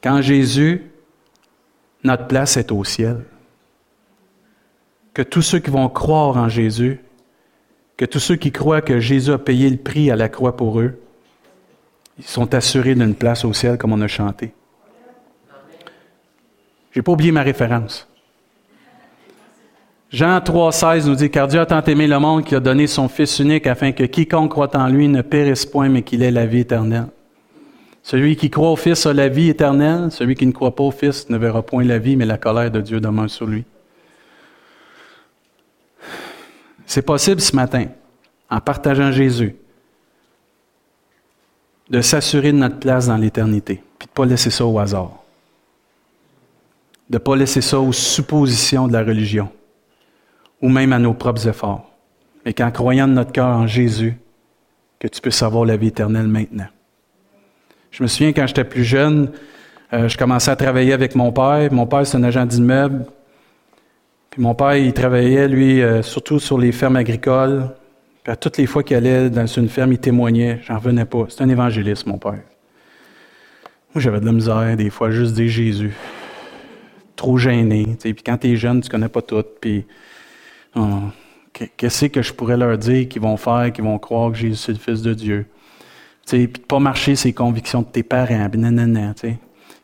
Quand 0.03 0.21
Jésus, 0.21 0.91
notre 2.03 2.27
place 2.27 2.57
est 2.57 2.71
au 2.71 2.83
ciel 2.83 3.23
que 5.13 5.21
tous 5.21 5.41
ceux 5.41 5.59
qui 5.59 5.69
vont 5.69 5.89
croire 5.89 6.37
en 6.37 6.49
Jésus, 6.49 6.99
que 7.97 8.05
tous 8.05 8.19
ceux 8.19 8.35
qui 8.35 8.51
croient 8.51 8.81
que 8.81 8.99
Jésus 8.99 9.31
a 9.31 9.37
payé 9.37 9.69
le 9.69 9.77
prix 9.77 10.09
à 10.09 10.15
la 10.15 10.29
croix 10.29 10.55
pour 10.55 10.79
eux, 10.79 10.99
ils 12.17 12.25
sont 12.25 12.53
assurés 12.55 12.95
d'une 12.95 13.15
place 13.15 13.45
au 13.45 13.53
ciel 13.53 13.77
comme 13.77 13.93
on 13.93 14.01
a 14.01 14.07
chanté. 14.07 14.53
Je 16.91 16.99
n'ai 16.99 17.03
pas 17.03 17.11
oublié 17.11 17.31
ma 17.31 17.41
référence. 17.41 18.07
Jean 20.11 20.39
3,16 20.39 21.07
nous 21.07 21.15
dit 21.15 21.29
Car 21.29 21.47
Dieu 21.47 21.61
a 21.61 21.65
tant 21.65 21.81
aimé 21.83 22.05
le 22.05 22.19
monde 22.19 22.43
qu'il 22.43 22.57
a 22.57 22.59
donné 22.59 22.85
son 22.85 23.07
Fils 23.07 23.39
unique 23.39 23.65
afin 23.65 23.93
que 23.93 24.03
quiconque 24.03 24.51
croit 24.51 24.75
en 24.75 24.87
lui 24.87 25.07
ne 25.07 25.21
périsse 25.21 25.65
point, 25.65 25.87
mais 25.87 26.01
qu'il 26.01 26.21
ait 26.21 26.31
la 26.31 26.45
vie 26.45 26.59
éternelle. 26.59 27.07
Celui 28.03 28.35
qui 28.35 28.49
croit 28.49 28.71
au 28.71 28.75
Fils 28.75 29.05
a 29.05 29.13
la 29.13 29.29
vie 29.29 29.49
éternelle, 29.49 30.11
celui 30.11 30.35
qui 30.35 30.45
ne 30.45 30.51
croit 30.51 30.75
pas 30.75 30.83
au 30.83 30.91
Fils 30.91 31.29
ne 31.29 31.37
verra 31.37 31.61
point 31.61 31.83
la 31.83 31.97
vie, 31.97 32.17
mais 32.17 32.25
la 32.25 32.37
colère 32.37 32.71
de 32.71 32.81
Dieu 32.81 32.99
demeure 32.99 33.29
sur 33.29 33.45
lui. 33.45 33.63
C'est 36.85 37.03
possible 37.03 37.39
ce 37.39 37.55
matin, 37.55 37.85
en 38.49 38.59
partageant 38.59 39.13
Jésus, 39.13 39.55
de 41.89 42.01
s'assurer 42.01 42.51
de 42.51 42.57
notre 42.57 42.79
place 42.79 43.07
dans 43.07 43.17
l'éternité, 43.17 43.81
puis 43.97 44.07
de 44.07 44.11
ne 44.11 44.15
pas 44.15 44.25
laisser 44.25 44.49
ça 44.49 44.65
au 44.65 44.77
hasard, 44.77 45.20
de 47.11 47.17
ne 47.17 47.19
pas 47.19 47.35
laisser 47.35 47.59
ça 47.59 47.77
aux 47.77 47.91
suppositions 47.91 48.87
de 48.87 48.93
la 48.93 49.03
religion, 49.03 49.49
ou 50.61 50.69
même 50.69 50.93
à 50.93 50.97
nos 50.97 51.13
propres 51.13 51.45
efforts, 51.45 51.91
mais 52.45 52.53
qu'en 52.53 52.71
croyant 52.71 53.05
de 53.05 53.11
notre 53.11 53.33
cœur 53.33 53.47
en 53.47 53.67
Jésus, 53.67 54.15
que 54.97 55.09
tu 55.09 55.19
peux 55.19 55.29
savoir 55.29 55.65
la 55.65 55.75
vie 55.75 55.87
éternelle 55.87 56.27
maintenant. 56.27 56.67
Je 57.91 58.01
me 58.01 58.07
souviens 58.07 58.31
quand 58.31 58.47
j'étais 58.47 58.63
plus 58.63 58.85
jeune, 58.85 59.29
euh, 59.91 60.07
je 60.07 60.17
commençais 60.17 60.51
à 60.51 60.55
travailler 60.55 60.93
avec 60.93 61.15
mon 61.15 61.33
père. 61.33 61.67
Mon 61.73 61.85
père, 61.85 62.07
c'est 62.07 62.15
un 62.15 62.23
agent 62.23 62.45
d'immeuble. 62.45 63.05
Puis 64.29 64.41
mon 64.41 64.55
père, 64.55 64.77
il 64.77 64.93
travaillait, 64.93 65.49
lui, 65.49 65.81
euh, 65.81 66.01
surtout 66.03 66.39
sur 66.39 66.57
les 66.57 66.71
fermes 66.71 66.95
agricoles. 66.95 67.67
Puis 68.23 68.31
à 68.31 68.37
toutes 68.37 68.57
les 68.57 68.67
fois 68.67 68.83
qu'il 68.83 68.95
allait 68.95 69.29
dans 69.29 69.47
une 69.47 69.67
ferme, 69.67 69.91
il 69.91 69.99
témoignait. 69.99 70.61
J'en 70.63 70.75
revenais 70.75 71.03
pas. 71.03 71.25
C'est 71.27 71.41
un 71.41 71.49
évangéliste, 71.49 72.07
mon 72.07 72.17
père. 72.17 72.39
Moi, 73.93 73.97
j'avais 73.97 74.21
de 74.21 74.25
la 74.25 74.31
misère, 74.31 74.77
des 74.77 74.89
fois, 74.89 75.11
juste 75.11 75.33
dire 75.33 75.49
Jésus. 75.49 75.93
Trop 77.15 77.37
gêné. 77.37 77.97
Puis 78.01 78.15
quand 78.25 78.37
tu 78.37 78.51
es 78.51 78.55
jeune, 78.55 78.81
tu 78.81 78.89
connais 78.89 79.09
pas 79.09 79.21
tout. 79.21 79.43
Puis 79.59 79.85
oh, 80.75 80.99
qu'est-ce 81.77 82.05
que 82.05 82.21
je 82.21 82.33
pourrais 82.33 82.57
leur 82.57 82.77
dire 82.77 83.07
qu'ils 83.07 83.21
vont 83.21 83.37
faire, 83.37 83.71
qu'ils 83.73 83.83
vont 83.83 83.99
croire 83.99 84.31
que 84.31 84.37
Jésus, 84.37 84.55
c'est 84.55 84.71
le 84.71 84.77
Fils 84.77 85.01
de 85.01 85.13
Dieu? 85.13 85.45
Puis 86.25 86.47
de 86.47 86.59
pas 86.59 86.79
marcher 86.79 87.15
ses 87.15 87.33
convictions 87.33 87.81
de 87.81 87.87
tes 87.87 88.03
parents. 88.03 88.47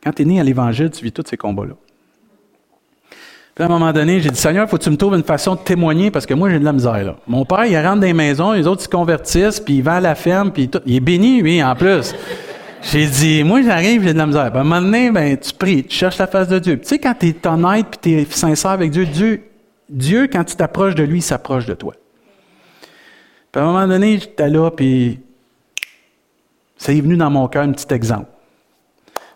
Quand 0.03 0.13
tu 0.13 0.21
es 0.21 0.25
né 0.25 0.39
à 0.39 0.43
l'Évangile, 0.43 0.89
tu 0.89 1.03
vis 1.03 1.11
tous 1.11 1.23
ces 1.27 1.37
combats-là. 1.37 1.73
Puis 3.57 3.63
à 3.63 3.65
un 3.65 3.69
moment 3.69 3.91
donné, 3.91 4.21
j'ai 4.21 4.29
dit, 4.29 4.39
Seigneur, 4.39 4.69
faut 4.69 4.77
que 4.77 4.83
tu 4.83 4.91
me 4.91 4.97
trouves 4.97 5.15
une 5.15 5.23
façon 5.23 5.55
de 5.55 5.59
témoigner 5.61 6.11
parce 6.11 6.27
que 6.27 6.35
moi, 6.35 6.47
j'ai 6.49 6.59
de 6.59 6.63
la 6.63 6.73
misère. 6.73 7.03
Là. 7.03 7.15
Mon 7.27 7.43
père, 7.43 7.65
il 7.65 7.75
rentre 7.75 8.01
dans 8.01 8.05
les 8.05 8.13
maisons, 8.13 8.51
les 8.51 8.67
autres 8.67 8.83
se 8.83 8.87
convertissent, 8.87 9.59
puis 9.59 9.77
il 9.77 9.81
va 9.81 9.95
à 9.95 9.99
la 9.99 10.13
ferme, 10.13 10.51
puis 10.51 10.69
tout. 10.69 10.79
il 10.85 10.95
est 10.95 10.99
béni, 10.99 11.41
lui, 11.41 11.63
en 11.63 11.75
plus. 11.75 12.13
J'ai 12.89 13.05
dit, 13.05 13.43
moi, 13.43 13.61
j'arrive, 13.61 14.01
j'ai 14.03 14.13
de 14.13 14.17
la 14.17 14.25
misère. 14.25 14.49
Puis 14.49 14.57
à 14.57 14.61
un 14.61 14.63
moment 14.63 14.81
donné, 14.81 15.11
ben, 15.11 15.37
tu 15.37 15.53
pries, 15.53 15.83
tu 15.83 15.93
cherches 15.93 16.17
la 16.19 16.27
face 16.27 16.47
de 16.47 16.57
Dieu. 16.57 16.79
tu 16.79 16.87
sais, 16.87 16.99
quand 16.99 17.13
tu 17.19 17.27
es 17.27 17.47
honnête 17.47 17.87
puis 17.87 17.99
tu 18.01 18.11
es 18.21 18.25
sincère 18.25 18.71
avec 18.71 18.91
Dieu, 18.91 19.05
Dieu, 19.05 19.43
Dieu, 19.89 20.29
quand 20.31 20.45
tu 20.45 20.55
t'approches 20.55 20.95
de 20.95 21.03
lui, 21.03 21.19
il 21.19 21.21
s'approche 21.21 21.65
de 21.65 21.73
toi. 21.73 21.93
Puis 23.51 23.61
à 23.61 23.65
un 23.65 23.67
moment 23.67 23.87
donné, 23.87 24.19
j'étais 24.19 24.47
là, 24.47 24.71
puis 24.71 25.19
ça 26.77 26.93
est 26.93 27.01
venu 27.01 27.17
dans 27.17 27.29
mon 27.29 27.49
cœur 27.49 27.63
un 27.63 27.73
petit 27.73 27.93
exemple. 27.93 28.27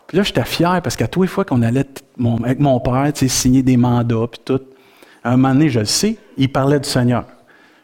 Puis 0.06 0.16
là, 0.16 0.22
j'étais 0.22 0.44
fier 0.44 0.80
parce 0.82 0.96
qu'à 0.96 1.06
tous 1.06 1.22
les 1.22 1.28
fois 1.28 1.44
qu'on 1.44 1.60
allait 1.60 1.84
avec 2.44 2.58
mon 2.58 2.80
père, 2.80 3.12
signer 3.14 3.62
des 3.62 3.76
mandats, 3.76 4.28
puis 4.30 4.40
tout, 4.42 4.60
à 5.22 5.32
un 5.32 5.36
moment 5.36 5.52
donné, 5.52 5.68
je 5.68 5.80
le 5.80 5.84
sais, 5.84 6.16
il 6.38 6.50
parlait 6.50 6.80
du 6.80 6.88
Seigneur. 6.88 7.26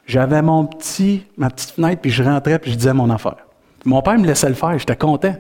J'avais 0.07 0.41
mon 0.41 0.65
petit, 0.65 1.27
ma 1.37 1.51
petite 1.51 1.73
fenêtre, 1.73 2.01
puis 2.01 2.11
je 2.11 2.23
rentrais, 2.23 2.59
puis 2.59 2.71
je 2.71 2.77
disais 2.77 2.95
mon 2.95 3.11
affaire. 3.11 3.48
Mon 3.85 4.03
père 4.03 4.19
me 4.19 4.27
laissait 4.27 4.49
le 4.49 4.55
faire, 4.55 4.79
j'étais 4.79 4.97
content. 4.97 5.37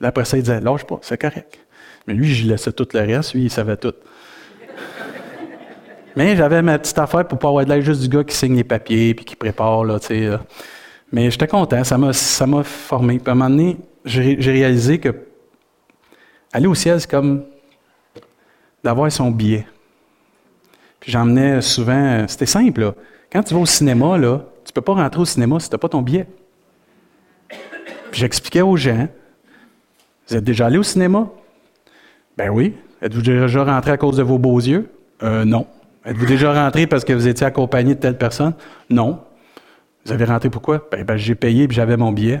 Là, 0.00 0.08
après 0.08 0.24
ça, 0.24 0.36
il 0.36 0.42
disait, 0.42 0.60
lâche 0.60 0.84
pas, 0.84 0.98
c'est 1.02 1.20
correct. 1.20 1.58
Mais 2.06 2.14
lui, 2.14 2.32
je 2.32 2.46
laissais 2.46 2.72
tout 2.72 2.86
le 2.92 3.00
reste. 3.00 3.34
Lui, 3.34 3.44
il 3.44 3.50
savait 3.50 3.76
tout. 3.76 3.94
Mais 6.16 6.36
j'avais 6.36 6.62
ma 6.62 6.78
petite 6.78 6.98
affaire 6.98 7.26
pour 7.26 7.38
pas 7.38 7.48
avoir 7.48 7.64
de 7.64 7.80
juste 7.80 8.02
du 8.02 8.08
gars 8.08 8.24
qui 8.24 8.34
signe 8.34 8.56
les 8.56 8.64
papiers 8.64 9.14
puis 9.14 9.24
qui 9.24 9.36
prépare, 9.36 9.84
là, 9.84 9.98
tu 9.98 10.06
sais. 10.06 10.30
Mais 11.12 11.30
j'étais 11.30 11.46
content, 11.46 11.84
ça 11.84 11.98
m'a, 11.98 12.12
ça 12.12 12.46
m'a 12.46 12.64
formé. 12.64 13.18
Puis 13.18 13.28
à 13.28 13.32
un 13.32 13.34
moment 13.34 13.50
donné, 13.50 13.76
j'ai, 14.04 14.36
réalisé 14.40 14.98
que 14.98 15.14
aller 16.52 16.66
au 16.66 16.74
ciel, 16.74 17.00
c'est 17.00 17.10
comme 17.10 17.44
d'avoir 18.82 19.10
son 19.10 19.30
billet. 19.30 19.66
Puis 21.00 21.12
j'emmenais 21.12 21.60
souvent, 21.60 22.26
c'était 22.28 22.46
simple, 22.46 22.80
là. 22.80 22.94
Quand 23.32 23.42
tu 23.42 23.54
vas 23.54 23.60
au 23.60 23.66
cinéma, 23.66 24.16
là, 24.16 24.44
tu 24.64 24.72
peux 24.72 24.80
pas 24.80 24.94
rentrer 24.94 25.20
au 25.20 25.24
cinéma 25.24 25.60
si 25.60 25.68
tu 25.68 25.74
n'as 25.74 25.78
pas 25.78 25.88
ton 25.88 26.02
billet. 26.02 26.26
J'expliquais 28.16 28.62
aux 28.62 28.78
gens, 28.78 29.08
vous 30.26 30.36
êtes 30.36 30.44
déjà 30.44 30.66
allé 30.66 30.78
au 30.78 30.82
cinéma? 30.82 31.28
Ben 32.38 32.48
oui. 32.48 32.74
Êtes-vous 33.02 33.20
déjà 33.20 33.62
rentré 33.62 33.90
à 33.90 33.98
cause 33.98 34.16
de 34.16 34.22
vos 34.22 34.38
beaux 34.38 34.58
yeux? 34.58 34.88
Euh, 35.22 35.44
non. 35.44 35.66
Êtes-vous 36.02 36.24
déjà 36.24 36.50
rentré 36.50 36.86
parce 36.86 37.04
que 37.04 37.12
vous 37.12 37.28
étiez 37.28 37.46
accompagné 37.46 37.94
de 37.94 38.00
telle 38.00 38.16
personne? 38.16 38.54
Non. 38.88 39.20
Vous 40.06 40.12
avez 40.12 40.24
rentré 40.24 40.48
pourquoi? 40.48 40.88
Ben, 40.90 41.04
ben 41.04 41.18
j'ai 41.18 41.34
payé 41.34 41.64
et 41.64 41.68
j'avais 41.70 41.98
mon 41.98 42.10
billet. 42.10 42.40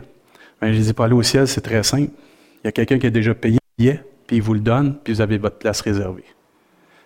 Ben, 0.62 0.72
je 0.72 0.80
dis 0.80 0.94
pas 0.94 1.04
aller 1.04 1.14
au 1.14 1.22
ciel, 1.22 1.46
c'est 1.46 1.60
très 1.60 1.82
simple. 1.82 2.10
Il 2.64 2.66
y 2.66 2.68
a 2.68 2.72
quelqu'un 2.72 2.98
qui 2.98 3.08
a 3.08 3.10
déjà 3.10 3.34
payé 3.34 3.58
le 3.78 3.84
billet, 3.84 4.02
puis 4.26 4.36
il 4.36 4.42
vous 4.42 4.54
le 4.54 4.60
donne, 4.60 4.96
puis 5.04 5.12
vous 5.12 5.20
avez 5.20 5.36
votre 5.36 5.58
place 5.58 5.82
réservée. 5.82 6.24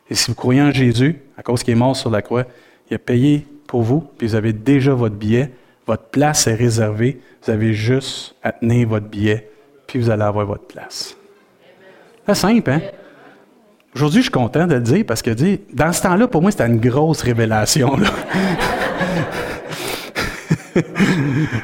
Et 0.09 0.15
si 0.15 0.31
vous 0.31 0.37
croyez 0.37 0.63
en 0.63 0.71
Jésus, 0.71 1.19
à 1.37 1.43
cause 1.43 1.65
qu'il 1.65 1.73
est 1.73 1.77
mort 1.77 1.97
sur 1.97 2.09
la 2.09 2.23
croix, 2.23 2.45
il 2.89 2.95
a 2.95 2.99
payé 3.01 3.49
pour 3.67 3.83
vous, 3.83 4.09
puis 4.17 4.29
vous 4.29 4.37
avez 4.37 4.53
déjà 4.53 4.95
votre 4.95 5.17
billet, 5.17 5.51
votre 5.91 6.05
place 6.05 6.47
est 6.47 6.55
réservée, 6.55 7.21
vous 7.43 7.51
avez 7.51 7.75
juste 7.75 8.37
à 8.45 8.53
tenir 8.53 8.87
votre 8.87 9.09
billet, 9.09 9.51
puis 9.89 9.99
vous 9.99 10.09
allez 10.09 10.23
avoir 10.23 10.47
votre 10.47 10.69
place. 10.69 11.17
C'est 12.25 12.35
simple, 12.37 12.71
hein? 12.71 12.81
Aujourd'hui, 13.93 14.21
je 14.21 14.27
suis 14.27 14.31
content 14.31 14.69
de 14.69 14.77
le 14.77 14.81
dire 14.83 15.05
parce 15.05 15.21
que 15.21 15.31
dans 15.75 15.93
ce 15.93 16.03
temps-là, 16.03 16.29
pour 16.29 16.43
moi, 16.43 16.53
c'était 16.53 16.69
une 16.69 16.79
grosse 16.79 17.23
révélation. 17.23 17.97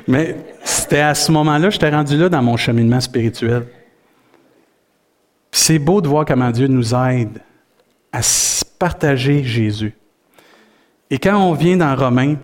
Mais 0.09 0.35
c'était 0.65 1.03
à 1.03 1.15
ce 1.15 1.31
moment-là, 1.31 1.71
j'étais 1.71 1.91
rendu 1.91 2.17
là 2.17 2.29
dans 2.29 2.43
mon 2.43 2.57
cheminement 2.57 2.99
spirituel. 2.99 3.63
C'est 5.53 5.79
beau 5.79 6.01
de 6.01 6.09
voir 6.09 6.25
comment 6.25 6.51
Dieu 6.51 6.67
nous 6.67 6.93
aide 6.97 7.41
à 8.13 8.23
partager 8.77 9.45
Jésus. 9.45 9.95
Et 11.11 11.21
quand 11.21 11.37
on 11.37 11.53
vient 11.53 11.77
dans 11.77 11.95
Romains, 11.95 12.35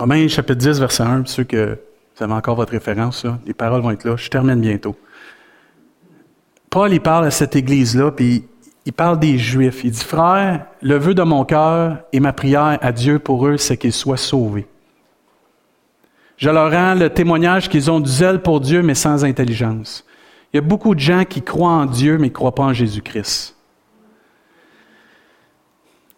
Romains 0.00 0.28
chapitre 0.28 0.54
10, 0.54 0.80
verset 0.80 1.02
1, 1.02 1.26
ceux 1.26 1.44
que 1.44 1.78
vous 2.16 2.24
avez 2.24 2.32
encore 2.32 2.56
votre 2.56 2.72
référence, 2.72 3.26
les 3.44 3.52
paroles 3.52 3.82
vont 3.82 3.90
être 3.90 4.04
là, 4.04 4.16
je 4.16 4.30
termine 4.30 4.58
bientôt. 4.58 4.96
Paul, 6.70 6.90
il 6.90 7.02
parle 7.02 7.26
à 7.26 7.30
cette 7.30 7.54
église-là, 7.54 8.10
puis 8.10 8.46
il 8.86 8.94
parle 8.94 9.18
des 9.18 9.36
Juifs. 9.36 9.84
Il 9.84 9.90
dit, 9.90 10.02
frère, 10.02 10.64
le 10.80 10.96
vœu 10.96 11.12
de 11.12 11.22
mon 11.22 11.44
cœur 11.44 11.98
et 12.14 12.20
ma 12.20 12.32
prière 12.32 12.78
à 12.80 12.92
Dieu 12.92 13.18
pour 13.18 13.46
eux, 13.46 13.58
c'est 13.58 13.76
qu'ils 13.76 13.92
soient 13.92 14.16
sauvés. 14.16 14.66
Je 16.38 16.48
leur 16.48 16.72
rends 16.72 16.94
le 16.94 17.10
témoignage 17.10 17.68
qu'ils 17.68 17.90
ont 17.90 18.00
du 18.00 18.10
zèle 18.10 18.40
pour 18.40 18.60
Dieu, 18.60 18.80
mais 18.80 18.94
sans 18.94 19.22
intelligence. 19.22 20.06
Il 20.54 20.56
y 20.56 20.60
a 20.60 20.62
beaucoup 20.62 20.94
de 20.94 21.00
gens 21.00 21.26
qui 21.26 21.42
croient 21.42 21.68
en 21.68 21.84
Dieu, 21.84 22.16
mais 22.16 22.28
ne 22.28 22.32
croient 22.32 22.54
pas 22.54 22.64
en 22.64 22.72
Jésus-Christ. 22.72 23.54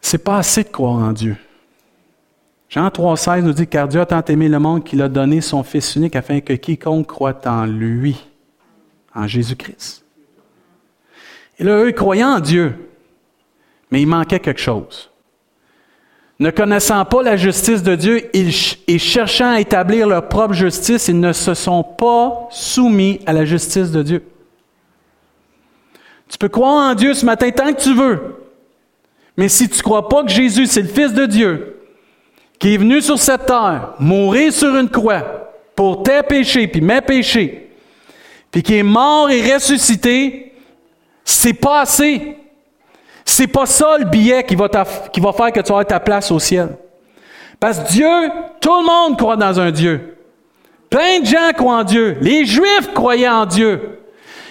C'est 0.01 0.23
pas 0.23 0.37
assez 0.37 0.63
de 0.63 0.69
croire 0.69 1.01
en 1.01 1.11
Dieu. 1.11 1.37
Jean 2.73 2.89
3,16 2.89 3.43
nous 3.43 3.53
dit 3.53 3.67
Car 3.67 3.87
Dieu 3.87 4.01
a 4.01 4.07
tant 4.07 4.25
aimé 4.25 4.49
le 4.49 4.59
monde 4.59 4.83
qu'il 4.83 5.03
a 5.03 5.09
donné 5.11 5.43
son 5.43 5.63
Fils 5.63 5.95
unique 5.95 6.17
afin 6.17 6.41
que 6.41 6.55
quiconque 6.55 7.07
croit 7.07 7.39
en 7.45 7.67
lui, 7.67 8.17
en 9.15 9.27
Jésus-Christ, 9.27 10.07
et 11.59 11.65
là, 11.65 11.85
eux, 11.85 11.93
croyaient 11.93 12.25
en 12.25 12.41
Dieu, 12.41 12.75
mais 13.91 14.01
il 14.01 14.07
manquait 14.07 14.41
quelque 14.41 14.61
chose. 14.61 15.11
Ne 16.39 16.51
connaissant 16.51 17.05
pas 17.05 17.23
la 17.23 17.37
justice 17.37 17.83
de 17.83 17.95
Dieu 17.95 18.31
et 18.33 18.99
cherchant 18.99 19.53
à 19.53 19.61
établir 19.61 20.09
leur 20.09 20.31
propre 20.31 20.55
justice, 20.55 21.09
ils 21.09 21.21
ne 21.21 21.35
se 21.35 21.53
sont 21.53 21.85
pas 21.85 22.49
soumis 22.51 23.21
à 23.27 23.35
la 23.35 23.45
justice 23.45 23.91
de 23.91 24.03
Dieu. 24.03 24.25
Tu 26.27 26.39
peux 26.39 26.49
croire 26.49 26.91
en 26.91 26.95
Dieu 26.95 27.13
ce 27.13 27.27
matin 27.27 27.51
tant 27.51 27.71
que 27.75 27.83
tu 27.83 27.93
veux, 27.93 28.47
mais 29.37 29.51
si 29.51 29.69
tu 29.69 29.77
ne 29.77 29.83
crois 29.83 30.09
pas 30.09 30.25
que 30.25 30.31
Jésus, 30.31 30.67
c'est 30.67 30.81
le 30.81 30.89
Fils 30.89 31.13
de 31.13 31.27
Dieu, 31.27 31.82
qui 32.63 32.75
est 32.75 32.77
venu 32.77 33.03
sur 33.03 33.19
cette 33.19 33.47
terre, 33.47 33.95
mourir 33.99 34.53
sur 34.53 34.77
une 34.77 34.89
croix 34.89 35.51
pour 35.75 36.05
tes 36.05 36.23
péchés, 36.23 36.69
puis 36.69 36.81
mes 36.81 37.01
péchés, 37.01 37.69
puis 38.53 38.63
qui 38.63 38.77
est 38.77 38.85
mort 38.85 39.29
et 39.33 39.53
ressuscité, 39.53 40.55
c'est 41.25 41.55
pas 41.55 41.81
assez. 41.81 42.37
C'est 43.25 43.49
pas 43.49 43.67
ça 43.67 43.97
le 43.99 44.05
billet 44.05 44.45
qui 44.45 44.55
va, 44.55 44.69
qui 45.13 45.21
faire 45.21 45.53
que 45.53 45.59
tu 45.59 45.73
auras 45.73 45.83
ta 45.83 45.99
place 45.99 46.31
au 46.31 46.39
ciel. 46.39 46.69
Parce 47.59 47.81
que 47.81 47.89
Dieu, 47.89 48.31
tout 48.61 48.79
le 48.79 48.87
monde 48.87 49.19
croit 49.19 49.37
dans 49.37 49.59
un 49.59 49.73
Dieu. 49.73 50.19
Plein 50.89 51.19
de 51.19 51.27
gens 51.27 51.53
croient 51.57 51.79
en 51.79 51.85
Dieu. 51.85 52.17
Les 52.21 52.47
Juifs 52.47 52.95
croyaient 52.95 53.29
en 53.29 53.45
Dieu. 53.47 53.99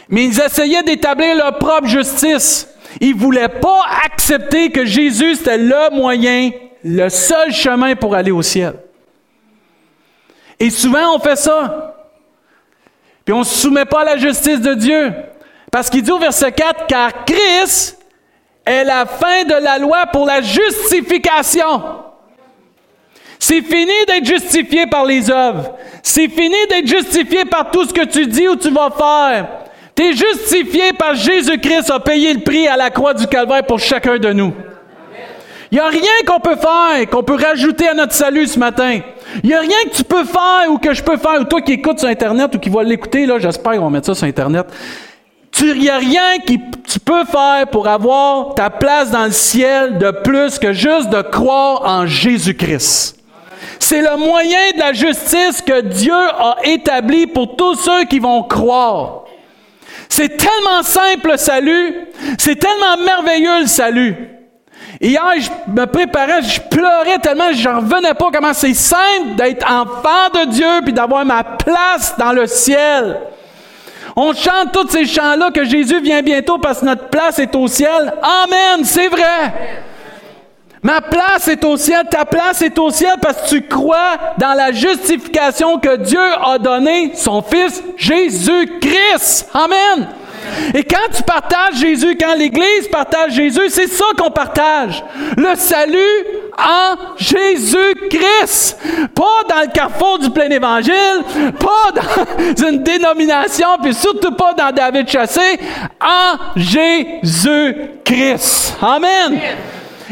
Mais 0.10 0.26
ils 0.26 0.38
essayaient 0.38 0.84
d'établir 0.84 1.38
leur 1.38 1.58
propre 1.58 1.88
justice. 1.88 2.68
Ils 3.00 3.16
voulaient 3.16 3.48
pas 3.48 3.86
accepter 4.06 4.70
que 4.70 4.84
Jésus, 4.84 5.36
c'était 5.36 5.58
le 5.58 5.96
moyen, 5.96 6.52
le 6.84 7.10
seul 7.10 7.52
chemin 7.52 7.96
pour 7.96 8.16
aller 8.16 8.32
au 8.32 8.42
ciel. 8.42 8.76
Et 10.60 10.70
souvent, 10.70 11.16
on 11.16 11.20
fait 11.20 11.36
ça. 11.36 11.96
Puis 13.26 13.34
on 13.34 13.40
ne 13.40 13.44
se 13.44 13.62
soumet 13.62 13.86
pas 13.86 14.02
à 14.02 14.06
la 14.06 14.18
justice 14.18 14.62
de 14.62 14.74
Dieu. 14.74 15.14
Parce 15.72 15.90
qu'il 15.90 16.02
dit 16.02 16.12
au 16.12 16.20
verset 16.20 16.52
4, 16.52 16.86
car 16.88 17.26
Christ 17.26 17.98
est 18.66 18.84
la 18.84 19.06
fin 19.06 19.44
de 19.44 19.64
la 19.64 19.78
loi 19.78 20.06
pour 20.12 20.26
la 20.26 20.42
justification. 20.42 21.82
C'est 23.40 23.62
fini 23.62 23.94
d'être 24.08 24.26
justifié 24.26 24.86
par 24.86 25.06
les 25.06 25.32
œuvres. 25.32 25.76
C'est 26.04 26.28
fini 26.28 26.56
d'être 26.70 26.88
justifié 26.88 27.46
par 27.46 27.72
tout 27.72 27.86
ce 27.86 27.94
que 27.94 28.06
tu 28.06 28.28
dis 28.28 28.48
ou 28.48 28.56
tu 28.56 28.70
vas 28.70 28.92
faire. 28.92 29.48
Tu 29.96 30.04
es 30.04 30.14
justifié 30.14 30.94
par 30.94 31.16
Jésus-Christ 31.16 31.90
a 31.90 32.00
payé 32.00 32.34
le 32.34 32.42
prix 32.42 32.68
à 32.68 32.78
la 32.78 32.92
croix 32.92 33.14
du 33.14 33.26
calvaire 33.26 33.66
pour 33.66 33.80
chacun 33.80 34.18
de 34.18 34.32
nous. 34.32 34.54
Il 35.72 35.76
n'y 35.76 35.80
a 35.80 35.88
rien 35.88 36.12
qu'on 36.28 36.42
peut 36.42 36.58
faire, 36.58 37.10
qu'on 37.10 37.24
peut 37.24 37.38
rajouter 37.42 37.88
à 37.88 37.94
notre 37.94 38.12
salut 38.12 38.46
ce 38.46 38.60
matin. 38.60 39.00
Il 39.42 39.50
n'y 39.50 39.56
a 39.56 39.62
rien 39.62 39.78
que 39.90 39.96
tu 39.96 40.04
peux 40.04 40.26
faire 40.26 40.70
ou 40.70 40.78
que 40.78 40.94
je 40.94 41.02
peux 41.02 41.16
faire, 41.16 41.40
ou 41.40 41.46
toi 41.46 41.62
qui 41.62 41.74
écoutes 41.74 42.00
sur 42.00 42.10
Internet 42.10 42.54
ou 42.54 42.60
qui 42.60 42.70
vas 42.70 42.84
l'écouter, 42.84 43.26
là, 43.26 43.40
j'espère 43.40 43.74
qu'on 43.74 43.86
va 43.86 43.90
mettre 43.90 44.08
ça 44.08 44.16
sur 44.16 44.28
Internet. 44.28 44.66
Il 45.62 45.80
n'y 45.80 45.90
a 45.90 45.98
rien 45.98 46.40
que 46.40 46.54
tu 46.88 47.00
peux 47.00 47.24
faire 47.24 47.68
pour 47.72 47.88
avoir 47.88 48.56
ta 48.56 48.70
place 48.70 49.12
dans 49.12 49.26
le 49.26 49.32
ciel 49.32 49.98
de 49.98 50.12
plus 50.12 50.60
que 50.60 50.74
juste 50.74 51.10
de 51.10 51.22
croire 51.22 51.84
en 51.86 52.06
Jésus-Christ. 52.06 53.18
C'est 53.80 54.02
le 54.02 54.18
moyen 54.18 54.72
de 54.76 54.80
la 54.80 54.92
justice 54.92 55.62
que 55.62 55.82
Dieu 55.82 56.14
a 56.14 56.58
établi 56.64 57.28
pour 57.28 57.56
tous 57.56 57.76
ceux 57.76 58.06
qui 58.06 58.20
vont 58.20 58.44
croire. 58.44 59.24
C'est 60.10 60.36
tellement 60.36 60.84
simple 60.84 61.32
le 61.32 61.38
salut, 61.38 61.96
c'est 62.38 62.58
tellement 62.58 62.98
merveilleux 63.06 63.62
le 63.62 63.68
salut. 63.68 64.41
Hier, 65.02 65.34
je 65.40 65.50
me 65.72 65.86
préparais, 65.88 66.44
je 66.44 66.62
pleurais 66.62 67.18
tellement, 67.18 67.52
j'en 67.54 67.78
revenais 67.78 68.14
pas 68.14 68.30
comment 68.32 68.54
c'est 68.54 68.76
simple 68.76 69.36
d'être 69.36 69.66
enfant 69.66 70.30
de 70.32 70.52
Dieu 70.52 70.82
puis 70.84 70.94
d'avoir 70.94 71.26
ma 71.26 71.44
place 71.44 72.16
dans 72.20 72.32
le 72.32 72.46
ciel. 72.46 73.20
On 74.16 74.32
chante 74.34 74.72
tous 74.72 74.90
ces 74.90 75.06
chants-là 75.06 75.50
que 75.50 75.64
Jésus 75.64 76.00
vient 76.02 76.22
bientôt 76.22 76.60
parce 76.60 76.82
que 76.82 76.86
notre 76.86 77.08
place 77.08 77.40
est 77.40 77.56
au 77.56 77.68
ciel. 77.68 78.14
Amen, 78.22 78.86
c'est 78.86 79.08
vrai. 79.08 79.80
Ma 80.84 81.02
place 81.02 81.48
est 81.48 81.64
au 81.64 81.78
ciel, 81.78 82.04
ta 82.10 82.26
place 82.26 82.62
est 82.62 82.78
au 82.78 82.92
ciel 82.92 83.16
parce 83.22 83.42
que 83.42 83.50
tu 83.50 83.68
crois 83.68 84.18
dans 84.38 84.54
la 84.54 84.72
justification 84.72 85.80
que 85.80 85.96
Dieu 85.98 86.20
a 86.44 86.60
donnée 86.60 87.14
son 87.16 87.42
Fils 87.42 87.84
Jésus-Christ. 87.98 89.50
Amen. 89.54 90.08
Et 90.74 90.84
quand 90.84 91.10
tu 91.14 91.24
partages 91.24 91.76
Jésus, 91.76 92.18
quand 92.20 92.36
l'Église 92.36 92.88
partage 92.92 93.34
Jésus, 93.34 93.70
c'est 93.70 93.88
ça 93.88 94.06
qu'on 94.18 94.32
partage. 94.32 95.04
Le 95.38 95.56
salut 95.56 95.98
en 96.58 96.96
Jésus-Christ. 97.18 98.78
Pas 99.16 99.44
dans 99.50 99.62
le 99.62 99.68
carrefour 99.72 100.20
du 100.20 100.30
plein 100.30 100.50
évangile, 100.50 101.24
pas 101.60 101.92
dans 101.94 102.02
une 102.70 102.84
dénomination, 102.84 103.68
puis 103.82 103.94
surtout 103.94 104.34
pas 104.36 104.54
dans 104.54 104.72
David 104.72 105.08
Chassé, 105.10 105.60
en 106.02 106.38
Jésus-Christ. 106.56 107.92
Amen. 108.82 109.40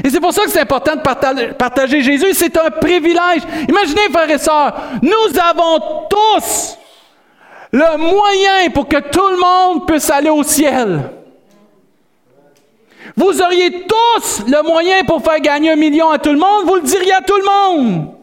Et 0.04 0.10
c'est 0.10 0.20
pour 0.20 0.34
ça 0.34 0.44
que 0.44 0.52
c'est 0.52 0.62
important 0.62 0.96
de 0.96 1.54
partager 1.54 2.02
Jésus. 2.02 2.34
C'est 2.34 2.58
un 2.58 2.70
privilège. 2.70 3.44
Imaginez, 3.68 4.10
frères 4.12 4.30
et 4.30 4.38
sœurs, 4.38 4.74
nous 5.02 5.40
avons 5.40 5.80
tous 6.10 6.78
le 7.72 7.98
moyen 7.98 8.70
pour 8.74 8.88
que 8.88 8.98
tout 8.98 9.28
le 9.28 9.38
monde 9.38 9.88
puisse 9.88 10.10
aller 10.10 10.30
au 10.30 10.44
ciel. 10.44 11.12
Vous 13.16 13.42
auriez 13.42 13.86
tous 13.86 14.44
le 14.48 14.64
moyen 14.64 15.04
pour 15.04 15.24
faire 15.24 15.40
gagner 15.40 15.72
un 15.72 15.76
million 15.76 16.10
à 16.10 16.20
tout 16.20 16.32
le 16.32 16.40
monde, 16.40 16.66
vous 16.66 16.76
le 16.76 16.82
diriez 16.82 17.14
à 17.14 17.22
tout 17.22 17.38
le 17.38 17.44
monde. 17.44 18.16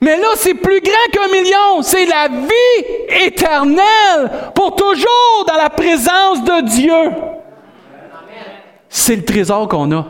Mais 0.00 0.18
là, 0.18 0.28
c'est 0.36 0.54
plus 0.54 0.80
grand 0.82 1.10
qu'un 1.12 1.28
million. 1.32 1.80
C'est 1.80 2.04
la 2.04 2.28
vie 2.28 3.24
éternelle 3.24 4.52
pour 4.54 4.76
toujours 4.76 5.46
dans 5.48 5.56
la 5.56 5.70
présence 5.70 6.44
de 6.44 6.60
Dieu. 6.68 7.10
C'est 8.90 9.16
le 9.16 9.24
trésor 9.24 9.66
qu'on 9.66 9.90
a. 9.92 10.06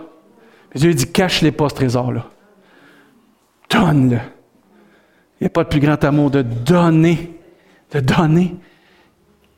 Dieu 0.74 0.92
dit, 0.92 1.12
cache-les 1.12 1.52
pas, 1.52 1.68
ce 1.68 1.76
trésor-là. 1.76 2.24
Donne-le. 3.70 4.18
Il 5.40 5.44
n'y 5.44 5.46
a 5.46 5.50
pas 5.50 5.64
de 5.64 5.68
plus 5.68 5.80
grand 5.80 6.02
amour 6.04 6.30
de 6.30 6.42
donner, 6.42 7.38
de 7.92 8.00
donner. 8.00 8.54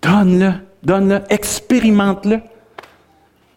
Donne-le, 0.02 0.52
donne-le, 0.82 1.20
expérimente-le. 1.28 2.40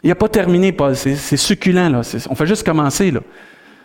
Il 0.04 0.10
n'a 0.10 0.16
pas 0.16 0.30
terminé, 0.30 0.72
Paul. 0.72 0.96
C'est 0.96 1.38
succulent, 1.38 1.90
là. 1.90 2.02
On 2.30 2.36
fait 2.36 2.48
juste 2.48 2.66
commencer, 2.66 3.12
là. 3.12 3.20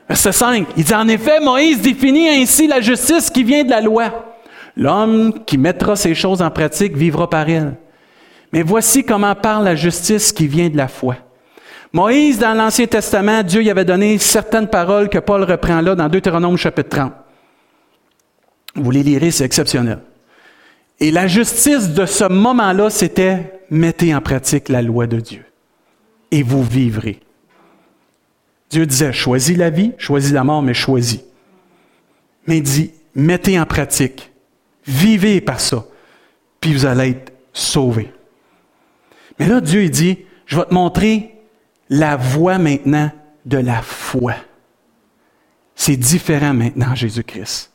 Verset 0.08 0.32
5. 0.32 0.66
Il 0.76 0.84
dit, 0.84 0.94
en 0.94 1.08
effet, 1.08 1.40
Moïse 1.40 1.80
définit 1.80 2.28
ainsi 2.28 2.66
la 2.66 2.80
justice 2.80 3.30
qui 3.30 3.42
vient 3.42 3.64
de 3.64 3.70
la 3.70 3.80
loi. 3.80 4.34
L'homme 4.76 5.44
qui 5.44 5.56
mettra 5.56 5.96
ces 5.96 6.14
choses 6.14 6.42
en 6.42 6.50
pratique 6.50 6.96
vivra 6.96 7.28
par 7.30 7.48
elle. 7.48 7.74
Mais 8.52 8.62
voici 8.62 9.04
comment 9.04 9.34
parle 9.34 9.64
la 9.64 9.74
justice 9.74 10.32
qui 10.32 10.46
vient 10.46 10.68
de 10.68 10.76
la 10.76 10.88
foi. 10.88 11.16
Moïse, 11.92 12.38
dans 12.38 12.54
l'Ancien 12.54 12.86
Testament, 12.86 13.42
Dieu 13.42 13.62
y 13.62 13.70
avait 13.70 13.84
donné 13.84 14.18
certaines 14.18 14.68
paroles 14.68 15.08
que 15.08 15.18
Paul 15.18 15.44
reprend 15.44 15.80
là 15.80 15.94
dans 15.94 16.08
Deutéronome 16.08 16.56
chapitre 16.56 16.90
30. 16.90 17.12
Vous 18.74 18.90
les 18.90 19.02
lirez, 19.02 19.30
c'est 19.30 19.44
exceptionnel. 19.44 20.00
Et 21.00 21.10
la 21.10 21.26
justice 21.26 21.90
de 21.90 22.06
ce 22.06 22.24
moment-là, 22.24 22.90
c'était 22.90 23.60
mettez 23.70 24.14
en 24.14 24.20
pratique 24.20 24.68
la 24.68 24.82
loi 24.82 25.06
de 25.06 25.20
Dieu 25.20 25.44
et 26.30 26.42
vous 26.42 26.62
vivrez. 26.62 27.20
Dieu 28.70 28.86
disait, 28.86 29.12
choisis 29.12 29.56
la 29.56 29.70
vie, 29.70 29.92
choisis 29.98 30.32
la 30.32 30.44
mort, 30.44 30.62
mais 30.62 30.74
choisis. 30.74 31.20
Mais 32.46 32.58
il 32.58 32.62
dit, 32.62 32.90
mettez 33.14 33.58
en 33.58 33.66
pratique, 33.66 34.32
vivez 34.86 35.40
par 35.40 35.60
ça, 35.60 35.86
puis 36.60 36.72
vous 36.72 36.86
allez 36.86 37.10
être 37.10 37.32
sauvés. 37.52 38.12
Mais 39.38 39.46
là, 39.46 39.60
Dieu, 39.60 39.84
il 39.84 39.90
dit, 39.90 40.18
je 40.46 40.56
vais 40.56 40.64
te 40.64 40.74
montrer 40.74 41.34
la 41.88 42.16
voie 42.16 42.58
maintenant 42.58 43.10
de 43.44 43.58
la 43.58 43.82
foi. 43.82 44.34
C'est 45.76 45.96
différent 45.96 46.54
maintenant, 46.54 46.94
Jésus-Christ. 46.94 47.70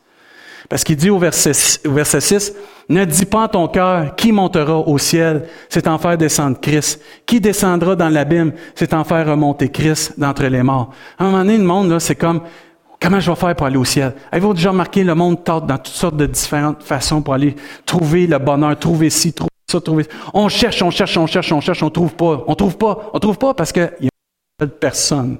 Parce 0.69 0.83
qu'il 0.83 0.95
dit 0.95 1.09
au 1.09 1.17
verset, 1.17 1.53
6, 1.53 2.53
ne 2.89 3.03
dis 3.03 3.25
pas 3.25 3.45
en 3.45 3.47
ton 3.47 3.67
cœur 3.67 4.15
qui 4.15 4.31
montera 4.31 4.77
au 4.77 4.99
ciel, 4.99 5.47
c'est 5.67 5.87
en 5.87 5.97
faire 5.97 6.15
descendre 6.15 6.59
Christ. 6.61 7.01
Qui 7.25 7.41
descendra 7.41 7.95
dans 7.95 8.09
l'abîme, 8.09 8.53
c'est 8.75 8.93
en 8.93 9.03
faire 9.03 9.27
remonter 9.27 9.69
Christ 9.69 10.13
d'entre 10.19 10.45
les 10.45 10.61
morts. 10.61 10.91
À 11.17 11.23
un 11.23 11.31
moment 11.31 11.39
donné, 11.39 11.57
le 11.57 11.63
monde, 11.63 11.97
c'est 11.97 12.15
comme, 12.15 12.41
comment 13.01 13.19
je 13.19 13.31
vais 13.31 13.35
faire 13.35 13.55
pour 13.55 13.65
aller 13.65 13.77
au 13.77 13.85
ciel? 13.85 14.13
Avez-vous 14.31 14.53
déjà 14.53 14.69
remarqué, 14.69 15.03
le 15.03 15.15
monde 15.15 15.43
tente 15.43 15.65
dans 15.65 15.77
toutes 15.77 15.87
sortes 15.87 16.17
de 16.17 16.27
différentes 16.27 16.83
façons 16.83 17.23
pour 17.23 17.33
aller 17.33 17.55
trouver 17.83 18.27
le 18.27 18.37
bonheur, 18.37 18.77
trouver 18.77 19.09
ci, 19.09 19.33
trouver 19.33 19.49
ça, 19.67 19.81
trouver 19.81 20.05
On 20.35 20.49
cherche, 20.49 20.83
on 20.83 20.91
cherche, 20.91 21.17
on 21.17 21.25
cherche, 21.25 21.51
on 21.51 21.61
cherche, 21.61 21.81
on 21.81 21.89
trouve 21.89 22.13
pas. 22.13 22.43
On 22.45 22.53
trouve 22.53 22.77
pas, 22.77 23.09
on 23.11 23.17
trouve 23.17 23.39
pas 23.39 23.55
parce 23.55 23.71
qu'il 23.71 23.91
y 24.01 24.07
a 24.07 24.67
personne 24.67 25.37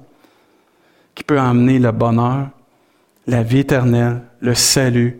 qui 1.13 1.23
peut 1.23 1.39
emmener 1.39 1.77
le 1.77 1.91
bonheur, 1.91 2.47
la 3.27 3.43
vie 3.43 3.59
éternelle, 3.59 4.21
le 4.41 4.53
salut, 4.53 5.19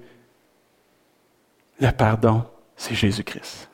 le 1.79 1.91
pardon, 1.91 2.43
c'est 2.75 2.95
Jésus-Christ. 2.95 3.69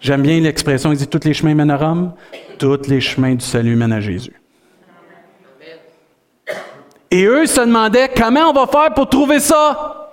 J'aime 0.00 0.22
bien 0.22 0.40
l'expression, 0.40 0.92
il 0.92 0.98
dit 0.98 1.08
tous 1.08 1.24
les 1.24 1.34
chemins 1.34 1.54
mènent 1.54 1.70
à 1.70 1.76
Rome, 1.76 2.14
tous 2.58 2.88
les 2.88 3.00
chemins 3.00 3.34
du 3.34 3.44
salut 3.44 3.76
mènent 3.76 3.92
à 3.92 4.00
Jésus. 4.00 4.40
Et 7.10 7.24
eux 7.24 7.46
se 7.46 7.60
demandaient 7.60 8.10
comment 8.14 8.50
on 8.50 8.52
va 8.52 8.66
faire 8.66 8.92
pour 8.94 9.08
trouver 9.08 9.40
ça? 9.40 10.12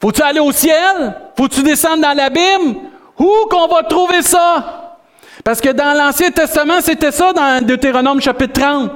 Faut-tu 0.00 0.22
aller 0.22 0.40
au 0.40 0.52
ciel? 0.52 1.14
Faut-tu 1.36 1.62
descendre 1.62 2.02
dans 2.02 2.16
l'abîme? 2.16 2.76
Où 3.18 3.30
qu'on 3.50 3.68
va 3.68 3.82
trouver 3.82 4.22
ça? 4.22 4.98
Parce 5.44 5.60
que 5.60 5.70
dans 5.70 5.96
l'Ancien 5.96 6.30
Testament, 6.30 6.80
c'était 6.80 7.12
ça 7.12 7.32
dans 7.32 7.64
Deutéronome 7.64 8.20
chapitre 8.20 8.60
30. 8.60 8.90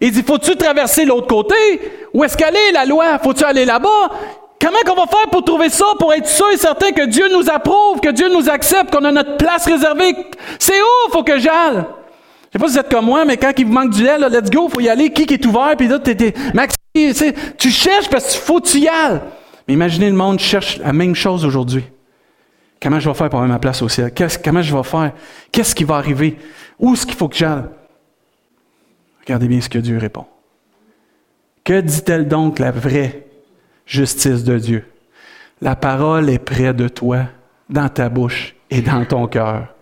Il 0.00 0.12
dit, 0.12 0.22
faut-tu 0.22 0.56
traverser 0.56 1.04
l'autre 1.04 1.26
côté? 1.26 1.54
Où 2.14 2.24
est-ce 2.24 2.36
qu'elle 2.36 2.54
est 2.54 2.72
la 2.72 2.84
loi? 2.84 3.18
Faut-tu 3.18 3.44
aller 3.44 3.64
là-bas? 3.64 4.10
Comment 4.60 4.78
qu'on 4.84 5.00
va 5.00 5.06
faire 5.06 5.28
pour 5.30 5.44
trouver 5.44 5.68
ça, 5.68 5.86
pour 5.98 6.12
être 6.12 6.26
sûr 6.26 6.50
et 6.52 6.56
certain 6.56 6.90
que 6.90 7.06
Dieu 7.06 7.28
nous 7.32 7.48
approuve, 7.48 8.00
que 8.00 8.10
Dieu 8.10 8.28
nous 8.28 8.48
accepte, 8.48 8.92
qu'on 8.92 9.04
a 9.04 9.12
notre 9.12 9.36
place 9.36 9.66
réservée? 9.66 10.16
C'est 10.58 10.80
où 10.80 11.12
faut 11.12 11.22
que 11.22 11.38
j'aille? 11.38 11.84
Je 12.48 12.52
sais 12.52 12.58
pas 12.58 12.66
si 12.66 12.72
vous 12.72 12.78
êtes 12.78 12.90
comme 12.90 13.04
moi, 13.04 13.24
mais 13.24 13.36
quand 13.36 13.52
il 13.56 13.66
vous 13.66 13.72
manque 13.72 13.90
du 13.90 14.02
lait, 14.02 14.18
là, 14.18 14.28
let's 14.28 14.50
go, 14.50 14.68
faut 14.68 14.80
y 14.80 14.88
aller. 14.88 15.10
Qui 15.12 15.32
est 15.32 15.46
ouvert? 15.46 15.74
Puis 15.76 15.86
là, 15.86 15.98
t'es, 15.98 16.34
Maxi, 16.54 17.34
tu 17.58 17.70
cherches 17.70 18.08
parce 18.08 18.32
qu'il 18.32 18.40
faut 18.40 18.60
que 18.60 18.68
tu 18.68 18.78
y 18.78 18.88
ailles. 18.88 19.20
Mais 19.66 19.74
imaginez 19.74 20.08
le 20.08 20.16
monde 20.16 20.38
cherche 20.40 20.78
la 20.78 20.92
même 20.92 21.14
chose 21.14 21.44
aujourd'hui. 21.44 21.84
Comment 22.80 22.98
je 23.00 23.08
vais 23.08 23.14
faire 23.14 23.28
pour 23.28 23.40
avoir 23.40 23.48
ma 23.52 23.58
place 23.58 23.82
au 23.82 23.88
ciel? 23.88 24.12
comment 24.42 24.62
je 24.62 24.74
vais 24.74 24.82
faire? 24.82 25.12
Qu'est-ce 25.52 25.74
qui 25.74 25.84
va 25.84 25.96
arriver? 25.96 26.38
Où 26.78 26.94
est-ce 26.94 27.04
qu'il 27.04 27.16
faut 27.16 27.28
que 27.28 27.36
j'aille? 27.36 27.64
Regardez 29.28 29.48
bien 29.48 29.60
ce 29.60 29.68
que 29.68 29.78
Dieu 29.78 29.98
répond. 29.98 30.24
Que 31.62 31.82
dit-elle 31.82 32.28
donc 32.28 32.58
la 32.58 32.70
vraie 32.70 33.26
justice 33.84 34.42
de 34.42 34.58
Dieu? 34.58 34.86
La 35.60 35.76
parole 35.76 36.30
est 36.30 36.38
près 36.38 36.72
de 36.72 36.88
toi, 36.88 37.24
dans 37.68 37.90
ta 37.90 38.08
bouche 38.08 38.54
et 38.70 38.80
dans 38.80 39.04
ton 39.04 39.26
cœur. 39.26 39.74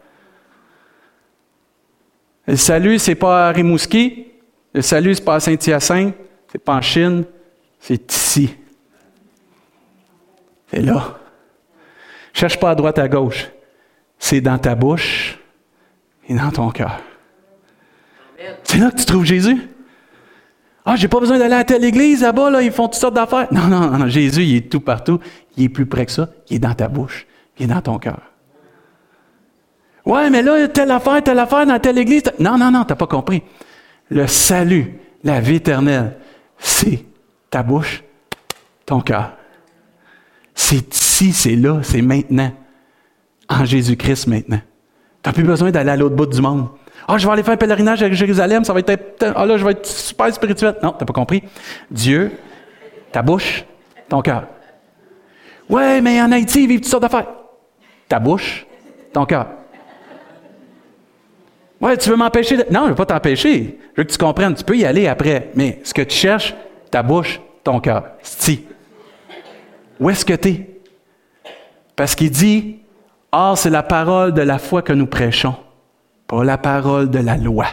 Le 2.49 2.57
salut, 2.57 2.99
c'est 2.99 3.15
pas 3.15 3.47
à 3.47 3.53
Rimouski. 3.53 4.27
Le 4.75 4.83
salut, 4.83 5.15
c'est 5.15 5.25
pas 5.25 5.37
à 5.37 5.41
Saint-Hyacinthe. 5.41 6.17
C'est 6.51 6.59
pas 6.59 6.75
en 6.75 6.83
Chine. 6.83 7.25
C'est 7.79 8.13
ici. 8.13 8.53
C'est 10.73 10.83
là. 10.83 11.21
Cherche 12.33 12.59
pas 12.59 12.71
à 12.71 12.75
droite, 12.75 12.99
à 12.99 13.07
gauche. 13.07 13.49
C'est 14.19 14.41
dans 14.41 14.59
ta 14.59 14.75
bouche 14.75 15.39
et 16.29 16.35
dans 16.35 16.51
ton 16.51 16.69
cœur. 16.73 17.01
C'est 18.65 18.79
là 18.79 18.91
que 18.91 18.97
tu 18.97 19.05
trouves 19.05 19.25
Jésus? 19.25 19.57
Ah, 20.85 20.95
j'ai 20.97 21.09
pas 21.09 21.19
besoin 21.19 21.39
d'aller 21.39 21.55
à 21.55 21.65
telle 21.65 21.85
église 21.85 22.23
là-bas, 22.23 22.51
là, 22.51 22.63
ils 22.63 22.71
font 22.71 22.87
toutes 22.87 23.01
sortes 23.01 23.15
d'affaires. 23.15 23.49
Non, 23.53 23.67
non, 23.67 23.91
non, 23.91 24.07
Jésus, 24.09 24.45
il 24.45 24.57
est 24.57 24.71
tout 24.71 24.81
partout. 24.81 25.19
Il 25.57 25.65
est 25.65 25.69
plus 25.69 25.87
près 25.87 26.07
que 26.07 26.13
ça. 26.13 26.29
Il 26.49 26.57
est 26.57 26.59
dans 26.61 26.75
ta 26.75 26.87
bouche. 26.87 27.27
Il 27.59 27.65
est 27.65 27.75
dans 27.75 27.81
ton 27.81 27.99
cœur. 27.99 28.21
Ouais, 30.05 30.31
mais 30.31 30.43
là, 30.43 30.69
telle 30.69 30.93
affaire, 30.93 31.23
telle 31.25 31.41
affaire 31.41 31.67
dans 31.67 31.81
telle 31.81 31.99
église. 31.99 32.23
Non, 32.39 32.57
non, 32.57 32.71
non, 32.71 32.85
t'as 32.85 32.95
pas 32.95 33.09
compris. 33.09 33.43
Le 34.09 34.29
salut, 34.29 34.95
la 35.25 35.41
vie 35.41 35.57
éternelle, 35.57 36.17
c'est 36.59 37.05
ta 37.51 37.65
bouche, 37.65 38.05
ton 38.85 39.01
cœur. 39.01 39.33
C'est 40.55 40.95
ici, 40.95 41.33
c'est 41.33 41.57
là, 41.57 41.81
c'est 41.83 42.03
maintenant. 42.03 42.53
En 43.49 43.65
Jésus-Christ 43.65 44.27
maintenant. 44.27 44.61
Tu 45.23 45.29
n'as 45.29 45.33
plus 45.33 45.45
besoin 45.45 45.71
d'aller 45.71 45.91
à 45.91 45.97
l'autre 45.97 46.17
bout 46.17 46.27
du 46.27 46.41
monde. 46.41 46.69
Ah, 47.09 47.19
je 47.19 47.27
vais 47.27 47.33
aller 47.33 47.43
faire 47.43 47.55
un 47.55 47.59
pèlerinage 47.59 48.03
à 48.03 48.11
Jérusalem, 48.11 48.65
ça 48.65 48.73
va 48.73 48.81
être. 48.81 49.33
Ah 49.35 49.47
là, 49.47 49.57
je 49.57 49.65
vais 49.65 49.73
être 49.73 49.87
super 49.87 50.33
spirituel. 50.35 50.75
Non, 50.83 50.91
tu 50.91 50.99
n'as 51.01 51.07
pas 51.07 51.13
compris. 51.13 51.43
Dieu, 51.91 52.33
ta 53.13 53.23
bouche, 53.23 53.65
ton 54.09 54.23
cœur. 54.23 54.45
Ouais, 55.69 56.01
mais 56.01 56.21
en 56.21 56.33
Haïti, 56.33 56.65
ils 56.65 56.69
vivent 56.69 56.81
toutes 56.81 56.91
sortes 56.91 57.03
d'affaires. 57.03 57.29
Ta 58.09 58.19
bouche, 58.19 58.67
ton 59.13 59.25
cœur. 59.25 59.47
Ouais, 61.81 61.97
tu 61.97 62.11
veux 62.11 62.17
m'empêcher 62.17 62.57
de. 62.57 62.65
Non, 62.71 62.81
je 62.81 62.85
ne 62.85 62.89
veux 62.91 62.95
pas 62.95 63.07
t'empêcher. 63.07 63.79
Je 63.95 64.01
veux 64.01 64.05
que 64.05 64.13
tu 64.13 64.19
comprennes. 64.19 64.55
Tu 64.55 64.65
peux 64.65 64.77
y 64.77 64.85
aller 64.85 65.07
après. 65.07 65.51
Mais 65.55 65.81
ce 65.85 65.95
que 65.95 66.03
tu 66.03 66.17
cherches, 66.17 66.55
ta 66.91 67.03
bouche, 67.03 67.41
ton 67.63 67.81
cœur. 67.81 68.05
Si. 68.23 68.65
Où 70.01 70.11
est-ce 70.11 70.25
que 70.25 70.35
tu 70.35 70.49
es? 70.49 70.71
Parce 71.95 72.15
qu'il 72.15 72.31
dit, 72.31 72.81
Or, 73.33 73.59
c'est 73.59 73.71
la 73.71 73.83
parole 73.83 74.33
de 74.33 74.43
la 74.43 74.59
foi 74.59 74.83
que 74.83 74.93
nous 74.93 75.07
prêchons 75.07 75.55
pas 76.27 76.45
la 76.45 76.59
parole 76.59 77.11
de 77.11 77.19
la 77.19 77.37
loi. 77.37 77.67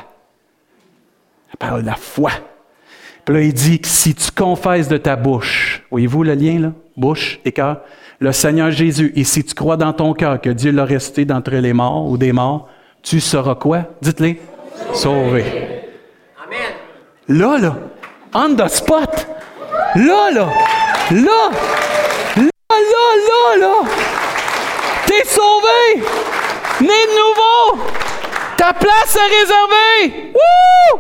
La 1.52 1.58
parole 1.58 1.82
de 1.82 1.88
la 1.88 1.96
foi. 1.96 2.32
Puis 3.26 3.36
là, 3.36 3.42
il 3.42 3.54
dit 3.54 3.80
que 3.80 3.88
si 3.88 4.14
tu 4.14 4.32
confesses 4.32 4.88
de 4.88 4.98
ta 4.98 5.16
bouche, 5.16 5.84
voyez-vous 5.92 6.24
le 6.24 6.34
lien 6.34 6.60
là? 6.60 6.72
Bouche 6.98 7.40
et 7.46 7.52
cœur. 7.52 7.82
Le 8.20 8.32
Seigneur 8.32 8.72
Jésus, 8.72 9.12
et 9.16 9.24
si 9.24 9.44
tu 9.44 9.54
crois 9.56 9.78
dans 9.78 9.94
ton 9.94 10.14
cœur 10.14 10.40
que 10.40 10.50
Dieu 10.50 10.72
l'a 10.72 10.86
resté 10.86 11.26
d'entre 11.26 11.52
les 11.52 11.74
morts 11.74 12.06
ou 12.06 12.18
des 12.18 12.32
morts, 12.32 12.70
tu 13.02 13.20
seras 13.20 13.56
quoi? 13.56 13.86
Dites-le. 14.02 14.36
Sauvé. 14.94 15.44
Amen. 16.46 16.74
Là, 17.28 17.58
là, 17.58 17.76
on 18.34 18.56
the 18.56 18.68
spot. 18.68 19.28
Là, 19.96 20.32
là, 20.32 20.50
là, 21.12 21.52
là, 22.36 22.50
là, 22.70 23.06
là, 23.28 23.58
là. 23.60 23.90
T'es 25.06 25.26
sauvé. 25.26 26.04
Né 26.82 26.88
de 26.88 27.76
nouveau. 27.78 27.84
Ta 28.64 28.72
place 28.72 29.18
est 29.18 29.42
réservée! 29.42 30.32
Wouh! 30.34 31.00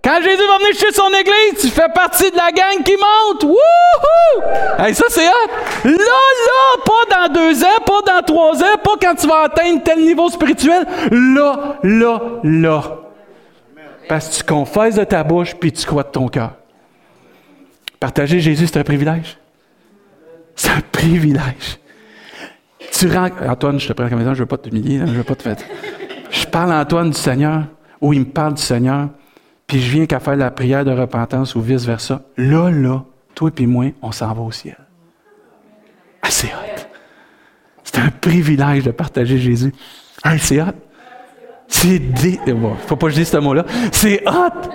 Quand 0.00 0.22
Jésus 0.22 0.46
va 0.46 0.58
venir 0.58 0.74
chez 0.74 0.92
son 0.92 1.08
église, 1.08 1.60
tu 1.60 1.66
fais 1.66 1.88
partie 1.92 2.30
de 2.30 2.36
la 2.36 2.52
gang 2.52 2.84
qui 2.84 2.92
monte. 2.92 3.42
Wouhou! 3.42 4.44
Hey, 4.78 4.94
ça, 4.94 5.06
c'est 5.08 5.26
hot. 5.26 5.50
Là, 5.86 5.90
là, 5.90 6.82
pas 6.86 7.26
dans 7.26 7.32
deux 7.32 7.64
ans, 7.64 7.80
pas 7.84 8.02
dans 8.06 8.22
trois 8.22 8.62
ans, 8.62 8.78
pas 8.84 8.92
quand 9.02 9.16
tu 9.16 9.26
vas 9.26 9.40
atteindre 9.40 9.82
tel 9.82 9.98
niveau 9.98 10.30
spirituel. 10.30 10.86
Là, 11.10 11.78
là, 11.82 12.20
là. 12.44 12.82
Parce 14.08 14.28
que 14.28 14.36
tu 14.36 14.44
confesses 14.44 14.94
de 14.94 15.02
ta 15.02 15.24
bouche 15.24 15.56
puis 15.56 15.72
tu 15.72 15.84
crois 15.84 16.04
de 16.04 16.10
ton 16.10 16.28
cœur. 16.28 16.52
Partager 17.98 18.38
Jésus, 18.38 18.68
c'est 18.68 18.78
un 18.78 18.84
privilège. 18.84 19.36
C'est 20.54 20.70
un 20.70 20.80
privilège. 20.92 21.80
Tu 22.92 23.08
rends... 23.08 23.30
Antoine, 23.48 23.80
je 23.80 23.88
te 23.88 23.94
prends 23.94 24.08
comme 24.08 24.20
exemple, 24.20 24.36
je 24.36 24.42
ne 24.42 24.44
veux 24.44 24.56
pas 24.56 24.58
t'humilier, 24.58 24.98
je 24.98 25.10
ne 25.10 25.16
veux 25.16 25.24
pas 25.24 25.34
te 25.34 25.42
faire. 25.42 25.56
Je 26.30 26.46
parle 26.46 26.72
à 26.72 26.80
Antoine 26.80 27.10
du 27.10 27.18
Seigneur, 27.18 27.64
ou 28.00 28.12
il 28.12 28.20
me 28.20 28.24
parle 28.24 28.54
du 28.54 28.62
Seigneur, 28.62 29.08
puis 29.66 29.80
je 29.80 29.90
viens 29.92 30.06
qu'à 30.06 30.20
faire 30.20 30.36
la 30.36 30.50
prière 30.50 30.84
de 30.84 30.92
repentance 30.92 31.54
ou 31.54 31.60
vice-versa. 31.60 32.22
Là, 32.36 32.70
là, 32.70 33.04
toi 33.34 33.50
et 33.56 33.66
moi, 33.66 33.86
on 34.02 34.12
s'en 34.12 34.32
va 34.32 34.42
au 34.42 34.50
ciel. 34.50 34.76
Assez 36.22 36.48
c'est 36.48 36.52
hot. 36.52 36.86
C'est 37.82 37.98
un 37.98 38.10
privilège 38.10 38.84
de 38.84 38.90
partager 38.90 39.38
Jésus. 39.38 39.72
Ah, 40.22 40.38
c'est 40.38 40.60
hot. 40.60 40.66
C'est 41.66 41.98
dé... 41.98 42.40
Bon, 42.48 42.74
faut 42.86 42.96
pas 42.96 43.06
que 43.06 43.12
je 43.12 43.18
dise 43.18 43.28
ce 43.30 43.36
mot-là. 43.36 43.64
C'est 43.92 44.22
hot. 44.28 44.70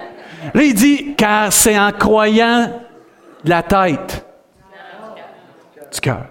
Là, 0.54 0.64
il 0.64 0.74
dit, 0.74 1.16
car 1.16 1.52
c'est 1.52 1.78
en 1.78 1.92
croyant 1.92 2.72
de 3.44 3.50
la 3.50 3.64
tête, 3.64 4.26
du 5.94 6.00
cœur, 6.00 6.26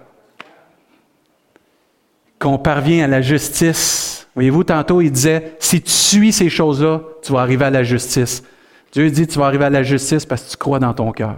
qu'on 2.39 2.57
parvient 2.57 3.05
à 3.05 3.07
la 3.07 3.21
justice. 3.21 4.04
Voyez-vous, 4.35 4.65
tantôt, 4.65 5.01
il 5.01 5.11
disait, 5.11 5.55
si 5.59 5.81
tu 5.81 5.91
suis 5.91 6.33
ces 6.33 6.49
choses-là, 6.49 7.01
tu 7.21 7.31
vas 7.31 7.39
arriver 7.39 7.65
à 7.65 7.69
la 7.69 7.83
justice. 7.83 8.43
Dieu 8.91 9.09
dit, 9.09 9.27
tu 9.27 9.39
vas 9.39 9.45
arriver 9.45 9.65
à 9.65 9.69
la 9.69 9.83
justice 9.83 10.25
parce 10.25 10.43
que 10.43 10.51
tu 10.51 10.57
crois 10.57 10.79
dans 10.79 10.93
ton 10.93 11.11
cœur. 11.11 11.37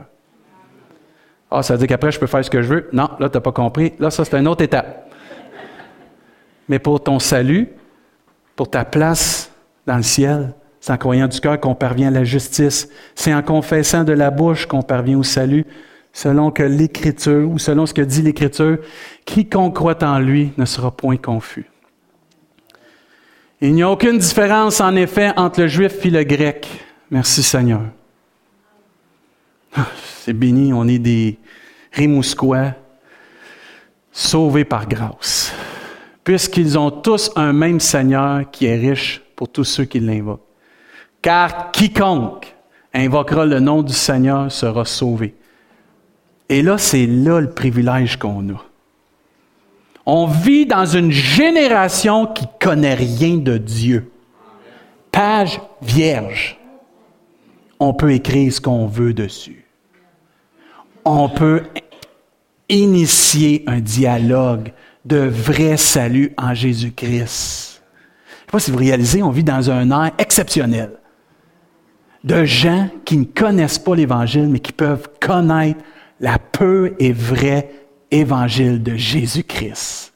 Ah, 1.49 1.63
ça 1.63 1.73
veut 1.73 1.79
dire 1.79 1.87
qu'après, 1.87 2.11
je 2.11 2.19
peux 2.19 2.27
faire 2.27 2.43
ce 2.43 2.49
que 2.49 2.61
je 2.61 2.67
veux. 2.67 2.89
Non, 2.91 3.09
là, 3.19 3.29
tu 3.29 3.37
n'as 3.37 3.41
pas 3.41 3.51
compris. 3.51 3.93
Là, 3.99 4.09
ça, 4.09 4.25
c'est 4.25 4.37
une 4.37 4.47
autre 4.47 4.63
étape. 4.63 5.09
Mais 6.67 6.79
pour 6.79 7.01
ton 7.01 7.19
salut, 7.19 7.69
pour 8.55 8.69
ta 8.69 8.83
place 8.83 9.51
dans 9.85 9.95
le 9.95 10.03
ciel, 10.03 10.53
c'est 10.81 10.91
en 10.91 10.97
croyant 10.97 11.27
du 11.27 11.39
cœur 11.39 11.59
qu'on 11.59 11.75
parvient 11.75 12.09
à 12.09 12.11
la 12.11 12.23
justice. 12.23 12.89
C'est 13.15 13.33
en 13.33 13.41
confessant 13.41 14.03
de 14.03 14.13
la 14.13 14.31
bouche 14.31 14.65
qu'on 14.65 14.81
parvient 14.81 15.17
au 15.17 15.23
salut, 15.23 15.65
selon 16.11 16.51
que 16.51 16.63
l'Écriture, 16.63 17.49
ou 17.49 17.59
selon 17.59 17.85
ce 17.85 17.93
que 17.93 18.01
dit 18.01 18.21
l'Écriture, 18.21 18.79
quiconque 19.25 19.75
croit 19.75 20.03
en 20.03 20.19
lui 20.19 20.51
ne 20.57 20.65
sera 20.65 20.91
point 20.91 21.17
confus. 21.17 21.69
Il 23.59 23.73
n'y 23.73 23.81
a 23.81 23.89
aucune 23.89 24.19
différence, 24.19 24.81
en 24.81 24.95
effet, 24.95 25.31
entre 25.35 25.61
le 25.61 25.67
juif 25.67 26.05
et 26.05 26.09
le 26.11 26.23
grec. 26.23 26.67
Merci 27.09 27.41
Seigneur. 27.41 27.81
Ah, 29.75 29.87
c'est 30.19 30.33
béni, 30.33 30.73
on 30.73 30.87
est 30.87 30.99
des 30.99 31.39
Rimousquois 31.91 32.73
sauvés 34.11 34.65
par 34.65 34.87
grâce, 34.87 35.53
puisqu'ils 36.23 36.77
ont 36.77 36.91
tous 36.91 37.31
un 37.35 37.53
même 37.53 37.79
Seigneur 37.79 38.49
qui 38.51 38.65
est 38.65 38.75
riche 38.75 39.21
pour 39.35 39.49
tous 39.49 39.63
ceux 39.63 39.85
qui 39.85 39.99
l'invoquent. 39.99 40.45
Car 41.21 41.71
quiconque 41.71 42.55
invoquera 42.93 43.45
le 43.45 43.59
nom 43.59 43.81
du 43.81 43.93
Seigneur 43.93 44.51
sera 44.51 44.85
sauvé. 44.85 45.33
Et 46.49 46.61
là, 46.61 46.77
c'est 46.77 47.07
là 47.07 47.39
le 47.39 47.49
privilège 47.49 48.17
qu'on 48.17 48.49
a. 48.49 48.66
On 50.09 50.25
vit 50.25 50.65
dans 50.65 50.85
une 50.85 51.11
génération 51.11 52.27
qui 52.27 52.45
connaît 52.61 52.93
rien 52.93 53.35
de 53.35 53.57
Dieu. 53.57 54.09
Page 55.11 55.59
vierge. 55.81 56.57
On 57.77 57.93
peut 57.93 58.13
écrire 58.13 58.53
ce 58.53 58.61
qu'on 58.61 58.87
veut 58.87 59.13
dessus. 59.13 59.65
On 61.03 61.27
peut 61.27 61.63
initier 62.69 63.65
un 63.67 63.81
dialogue 63.81 64.71
de 65.03 65.17
vrai 65.17 65.75
salut 65.75 66.31
en 66.37 66.53
Jésus-Christ. 66.53 67.11
Je 67.11 67.15
ne 67.19 68.45
sais 68.45 68.51
pas 68.51 68.59
si 68.59 68.71
vous 68.71 68.77
réalisez, 68.77 69.21
on 69.21 69.29
vit 69.29 69.43
dans 69.43 69.69
un 69.69 69.91
air 69.91 70.11
exceptionnel 70.19 70.91
de 72.23 72.45
gens 72.45 72.87
qui 73.03 73.17
ne 73.17 73.25
connaissent 73.25 73.79
pas 73.79 73.93
l'Évangile, 73.93 74.47
mais 74.47 74.59
qui 74.59 74.71
peuvent 74.71 75.09
connaître 75.19 75.81
la 76.21 76.39
peu 76.39 76.95
et 76.97 77.11
vraie 77.11 77.86
Évangile 78.11 78.81
de 78.81 78.95
Jésus-Christ. 78.95 80.13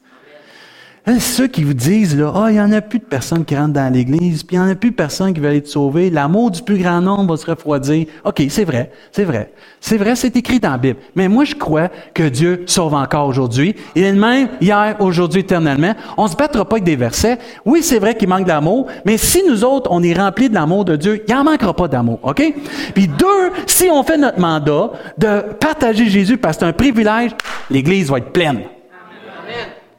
Hein, 1.04 1.18
ceux 1.18 1.48
qui 1.48 1.64
vous 1.64 1.74
disent, 1.74 2.16
là, 2.16 2.32
ah, 2.32 2.46
il 2.48 2.54
n'y 2.54 2.60
en 2.60 2.70
a 2.70 2.80
plus 2.80 3.00
de 3.00 3.04
personnes 3.04 3.44
qui 3.44 3.56
rentrent 3.56 3.72
dans 3.72 3.92
l'Église, 3.92 4.44
puis 4.44 4.54
il 4.54 4.60
n'y 4.60 4.64
en 4.64 4.70
a 4.70 4.76
plus 4.76 4.92
de 4.92 4.94
personnes 4.94 5.34
qui 5.34 5.40
veulent 5.40 5.56
être 5.56 5.66
sauvées, 5.66 6.10
l'amour 6.10 6.52
du 6.52 6.62
plus 6.62 6.78
grand 6.78 7.00
nombre 7.00 7.32
va 7.32 7.36
se 7.36 7.50
refroidir. 7.50 8.06
OK, 8.24 8.40
c'est 8.48 8.62
vrai, 8.62 8.92
c'est 9.10 9.24
vrai. 9.24 9.52
C'est 9.80 9.96
vrai, 9.96 10.14
c'est 10.14 10.36
écrit 10.36 10.60
dans 10.60 10.70
la 10.70 10.78
Bible. 10.78 11.00
Mais 11.16 11.26
moi, 11.26 11.44
je 11.44 11.56
crois 11.56 11.88
que 12.14 12.28
Dieu 12.28 12.62
sauve 12.66 12.94
encore 12.94 13.26
aujourd'hui. 13.26 13.74
Il 13.96 14.04
est 14.04 14.12
le 14.12 14.18
même 14.20 14.48
hier, 14.60 14.94
aujourd'hui, 15.00 15.40
éternellement. 15.40 15.92
On 16.16 16.26
ne 16.26 16.28
se 16.28 16.36
battra 16.36 16.64
pas 16.64 16.76
avec 16.76 16.84
des 16.84 16.94
versets. 16.94 17.38
Oui, 17.64 17.82
c'est 17.82 17.98
vrai 17.98 18.14
qu'il 18.14 18.28
manque 18.28 18.46
d'amour, 18.46 18.86
mais 19.04 19.18
si 19.18 19.42
nous 19.42 19.64
autres, 19.64 19.90
on 19.90 20.04
est 20.04 20.14
remplis 20.14 20.50
de 20.50 20.54
l'amour 20.54 20.84
de 20.84 20.94
Dieu, 20.94 21.24
il 21.26 21.34
n'en 21.34 21.42
manquera 21.42 21.74
pas 21.74 21.88
d'amour, 21.88 22.20
OK? 22.22 22.54
Puis 22.94 23.08
deux, 23.08 23.50
si 23.66 23.88
on 23.90 24.04
fait 24.04 24.18
notre 24.18 24.38
mandat 24.38 24.92
de 25.18 25.52
partager 25.58 26.08
Jésus 26.08 26.36
parce 26.36 26.58
que 26.58 26.60
c'est 26.60 26.68
un 26.68 26.72
privilège, 26.72 27.32
l'Église 27.70 28.08
va 28.08 28.18
être 28.18 28.30
pleine 28.30 28.60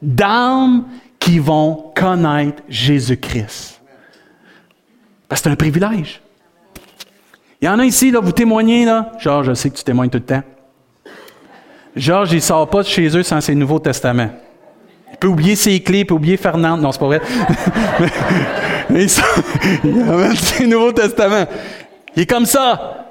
d'âmes 0.03 0.85
qui 1.19 1.39
vont 1.39 1.91
connaître 1.95 2.61
Jésus-Christ. 2.67 3.81
C'est 5.33 5.47
un 5.47 5.55
privilège. 5.55 6.21
Il 7.61 7.65
y 7.65 7.69
en 7.69 7.79
a 7.79 7.85
ici, 7.85 8.11
là, 8.11 8.19
vous 8.19 8.33
témoignez, 8.33 8.85
là. 8.85 9.13
Georges, 9.19 9.47
je 9.47 9.53
sais 9.53 9.69
que 9.69 9.77
tu 9.77 9.83
témoignes 9.83 10.09
tout 10.09 10.17
le 10.17 10.25
temps. 10.25 10.43
Georges, 11.95 12.33
il 12.33 12.35
ne 12.35 12.41
sort 12.41 12.69
pas 12.69 12.83
de 12.83 12.87
chez 12.87 13.07
eux 13.17 13.23
sans 13.23 13.39
ses 13.39 13.55
Nouveaux 13.55 13.79
Testaments. 13.79 14.29
Il 15.11 15.17
peut 15.17 15.27
oublier 15.27 15.55
ses 15.55 15.79
clés, 15.81 15.99
il 15.99 16.05
peut 16.05 16.13
oublier 16.13 16.37
Fernande. 16.37 16.81
Non, 16.81 16.91
c'est 16.91 16.99
pas 16.99 17.05
vrai. 17.05 17.21
Il, 18.89 19.09
sort, 19.09 19.25
il 19.83 20.37
ses 20.37 20.67
Nouveaux 20.67 20.91
Testaments. 20.91 21.47
Il 22.15 22.23
est 22.23 22.29
comme 22.29 22.45
ça. 22.45 23.02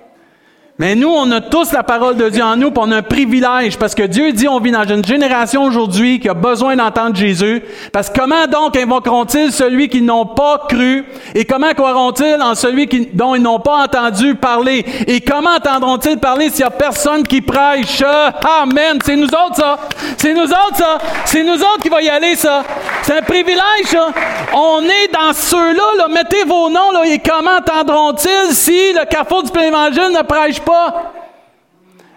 Mais 0.82 0.96
nous, 0.96 1.10
on 1.10 1.30
a 1.30 1.40
tous 1.40 1.70
la 1.70 1.84
parole 1.84 2.16
de 2.16 2.28
Dieu 2.28 2.42
en 2.42 2.56
nous, 2.56 2.72
puis 2.72 2.82
on 2.84 2.90
a 2.90 2.96
un 2.96 3.02
privilège, 3.02 3.78
parce 3.78 3.94
que 3.94 4.02
Dieu 4.02 4.32
dit, 4.32 4.48
on 4.48 4.58
vit 4.58 4.72
dans 4.72 4.82
une 4.82 5.04
génération 5.04 5.62
aujourd'hui 5.62 6.18
qui 6.18 6.28
a 6.28 6.34
besoin 6.34 6.74
d'entendre 6.74 7.14
Jésus. 7.14 7.62
Parce 7.92 8.10
que 8.10 8.18
comment 8.18 8.48
donc 8.48 8.76
invoqueront-ils 8.76 9.52
celui 9.52 9.88
qu'ils 9.88 10.04
n'ont 10.04 10.26
pas 10.26 10.66
cru? 10.68 11.04
Et 11.36 11.44
comment 11.44 11.72
croiront-ils 11.72 12.42
en 12.42 12.56
celui 12.56 12.88
dont 13.12 13.36
ils 13.36 13.42
n'ont 13.42 13.60
pas 13.60 13.84
entendu 13.84 14.34
parler? 14.34 14.84
Et 15.06 15.20
comment 15.20 15.54
entendront-ils 15.54 16.18
parler 16.18 16.50
s'il 16.50 16.64
n'y 16.64 16.64
a 16.64 16.70
personne 16.70 17.22
qui 17.22 17.42
prêche? 17.42 18.02
Amen! 18.02 18.98
C'est 19.04 19.14
nous 19.14 19.26
autres, 19.26 19.54
ça! 19.54 19.78
C'est 20.16 20.34
nous 20.34 20.50
autres, 20.50 20.78
ça! 20.78 20.98
C'est 21.26 21.44
nous 21.44 21.60
autres 21.60 21.80
qui 21.80 21.90
va 21.90 22.02
y 22.02 22.08
aller, 22.08 22.34
ça! 22.34 22.64
C'est 23.04 23.18
un 23.18 23.22
privilège, 23.22 23.86
ça! 23.86 24.08
On 24.52 24.82
est 24.82 25.12
dans 25.12 25.32
ceux-là, 25.32 25.96
là. 25.98 26.08
Mettez 26.08 26.42
vos 26.42 26.68
noms, 26.70 26.90
là. 26.90 27.04
Et 27.06 27.20
comment 27.20 27.58
entendront-ils 27.58 28.52
si 28.52 28.92
le 28.92 29.04
carrefour 29.08 29.44
du 29.44 29.52
plein 29.52 29.68
évangile 29.68 30.10
ne 30.12 30.22
prêche 30.22 30.58
pas? 30.58 30.71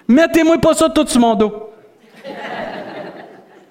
Mettez-moi 0.08 0.58
pas 0.60 0.74
ça 0.74 0.89
tout 0.89 1.08
sur 1.08 1.20
mon 1.20 1.36
dos. 1.36 1.72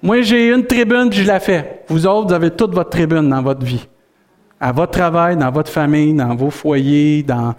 Moi, 0.01 0.21
j'ai 0.21 0.49
une 0.53 0.65
tribune, 0.65 1.11
je 1.11 1.23
la 1.23 1.39
fais. 1.39 1.83
Vous 1.87 2.05
autres, 2.05 2.27
vous 2.27 2.33
avez 2.33 2.51
toute 2.51 2.73
votre 2.73 2.89
tribune 2.89 3.29
dans 3.29 3.41
votre 3.41 3.65
vie. 3.65 3.87
À 4.59 4.71
votre 4.71 4.91
travail, 4.91 5.35
dans 5.35 5.51
votre 5.51 5.71
famille, 5.71 6.13
dans 6.13 6.35
vos 6.35 6.49
foyers, 6.49 7.23
dans... 7.23 7.55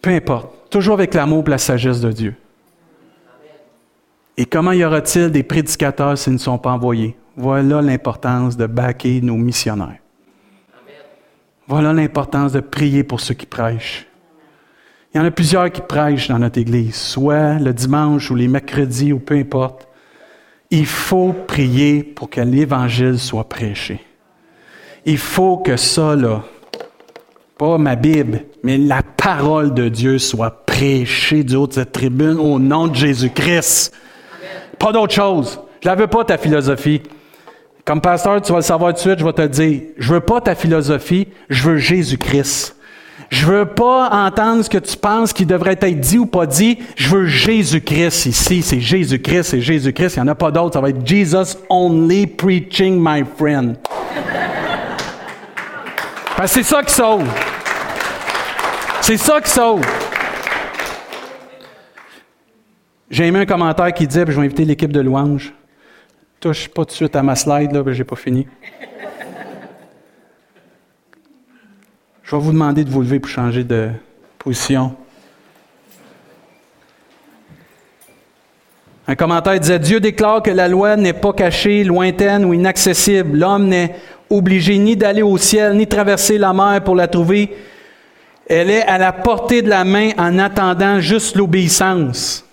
Peu 0.00 0.10
importe. 0.10 0.70
Toujours 0.70 0.94
avec 0.94 1.14
l'amour 1.14 1.44
et 1.46 1.50
la 1.50 1.58
sagesse 1.58 2.00
de 2.00 2.12
Dieu. 2.12 2.34
Et 4.36 4.46
comment 4.46 4.72
y 4.72 4.84
aura-t-il 4.84 5.30
des 5.30 5.42
prédicateurs 5.42 6.16
s'ils 6.18 6.34
ne 6.34 6.38
sont 6.38 6.58
pas 6.58 6.70
envoyés? 6.70 7.16
Voilà 7.36 7.82
l'importance 7.82 8.56
de 8.56 8.66
baquer 8.66 9.20
nos 9.20 9.36
missionnaires. 9.36 9.98
Voilà 11.66 11.92
l'importance 11.92 12.52
de 12.52 12.60
prier 12.60 13.02
pour 13.02 13.20
ceux 13.20 13.34
qui 13.34 13.46
prêchent. 13.46 14.06
Il 15.16 15.20
y 15.20 15.22
en 15.22 15.24
a 15.24 15.30
plusieurs 15.30 15.72
qui 15.72 15.80
prêchent 15.80 16.28
dans 16.28 16.38
notre 16.38 16.58
Église, 16.58 16.94
soit 16.94 17.54
le 17.54 17.72
dimanche 17.72 18.30
ou 18.30 18.34
les 18.34 18.48
mercredis 18.48 19.14
ou 19.14 19.18
peu 19.18 19.34
importe. 19.34 19.88
Il 20.70 20.84
faut 20.84 21.32
prier 21.32 22.02
pour 22.02 22.28
que 22.28 22.42
l'Évangile 22.42 23.18
soit 23.18 23.48
prêché. 23.48 23.98
Il 25.06 25.16
faut 25.16 25.56
que 25.56 25.78
ça, 25.78 26.14
là, 26.14 26.44
pas 27.56 27.78
ma 27.78 27.96
Bible, 27.96 28.42
mais 28.62 28.76
la 28.76 29.00
parole 29.02 29.72
de 29.72 29.88
Dieu 29.88 30.18
soit 30.18 30.66
prêchée 30.66 31.44
du 31.44 31.56
haut 31.56 31.66
de 31.66 31.72
cette 31.72 31.92
tribune 31.92 32.36
au 32.38 32.58
nom 32.58 32.86
de 32.86 32.94
Jésus-Christ. 32.94 33.94
Pas 34.78 34.92
d'autre 34.92 35.14
chose. 35.14 35.58
Je 35.80 35.88
ne 35.88 35.94
veux 35.94 36.08
pas 36.08 36.24
ta 36.24 36.36
philosophie. 36.36 37.00
Comme 37.86 38.02
pasteur, 38.02 38.42
tu 38.42 38.52
vas 38.52 38.58
le 38.58 38.62
savoir 38.62 38.92
tout 38.92 38.96
de 38.96 39.00
suite, 39.00 39.18
je 39.20 39.24
vais 39.24 39.32
te 39.32 39.40
le 39.40 39.48
dire. 39.48 39.80
Je 39.96 40.12
veux 40.12 40.20
pas 40.20 40.42
ta 40.42 40.54
philosophie, 40.54 41.28
je 41.48 41.70
veux 41.70 41.78
Jésus-Christ. 41.78 42.75
Je 43.30 43.46
veux 43.46 43.66
pas 43.66 44.08
entendre 44.10 44.62
ce 44.64 44.70
que 44.70 44.78
tu 44.78 44.96
penses 44.96 45.32
qui 45.32 45.46
devrait 45.46 45.78
être 45.80 46.00
dit 46.00 46.18
ou 46.18 46.26
pas 46.26 46.46
dit. 46.46 46.78
Je 46.94 47.08
veux 47.08 47.26
Jésus-Christ 47.26 48.26
ici. 48.26 48.62
C'est 48.62 48.80
Jésus-Christ, 48.80 49.42
c'est 49.44 49.60
Jésus-Christ. 49.60 50.16
Il 50.16 50.22
n'y 50.22 50.28
en 50.28 50.32
a 50.32 50.34
pas 50.34 50.50
d'autre. 50.50 50.74
Ça 50.74 50.80
va 50.80 50.90
être 50.90 51.06
Jesus 51.06 51.58
only 51.68 52.26
preaching, 52.26 52.98
my 53.00 53.24
friend. 53.36 53.76
C'est 56.46 56.62
ça 56.62 56.82
qui 56.82 56.94
sauve. 56.94 57.26
C'est 59.00 59.16
ça 59.16 59.40
qui 59.40 59.50
sauve. 59.50 59.84
J'ai 63.10 63.26
aimé 63.26 63.40
un 63.40 63.46
commentaire 63.46 63.92
qui 63.94 64.06
puis 64.06 64.16
je 64.18 64.22
vais 64.22 64.44
inviter 64.44 64.64
l'équipe 64.64 64.92
de 64.92 65.00
louange. 65.00 65.52
Touche 66.40 66.68
pas 66.68 66.84
tout 66.84 66.90
de 66.90 66.96
suite 66.96 67.16
à 67.16 67.22
ma 67.22 67.34
slide, 67.34 67.72
là, 67.72 67.82
j'ai 67.92 68.04
pas 68.04 68.16
fini. 68.16 68.46
Je 72.26 72.34
vais 72.34 72.42
vous 72.42 72.50
demander 72.50 72.82
de 72.82 72.90
vous 72.90 73.02
lever 73.02 73.20
pour 73.20 73.30
changer 73.30 73.62
de 73.62 73.88
position. 74.36 74.96
Un 79.06 79.14
commentaire 79.14 79.60
disait, 79.60 79.78
Dieu 79.78 80.00
déclare 80.00 80.42
que 80.42 80.50
la 80.50 80.66
loi 80.66 80.96
n'est 80.96 81.12
pas 81.12 81.32
cachée, 81.32 81.84
lointaine 81.84 82.44
ou 82.44 82.52
inaccessible. 82.52 83.38
L'homme 83.38 83.68
n'est 83.68 83.94
obligé 84.28 84.76
ni 84.76 84.96
d'aller 84.96 85.22
au 85.22 85.38
ciel, 85.38 85.76
ni 85.76 85.86
traverser 85.86 86.36
la 86.36 86.52
mer 86.52 86.82
pour 86.82 86.96
la 86.96 87.06
trouver. 87.06 87.56
Elle 88.48 88.70
est 88.70 88.82
à 88.82 88.98
la 88.98 89.12
portée 89.12 89.62
de 89.62 89.68
la 89.68 89.84
main 89.84 90.10
en 90.18 90.36
attendant 90.40 90.98
juste 90.98 91.36
l'obéissance. 91.36 92.44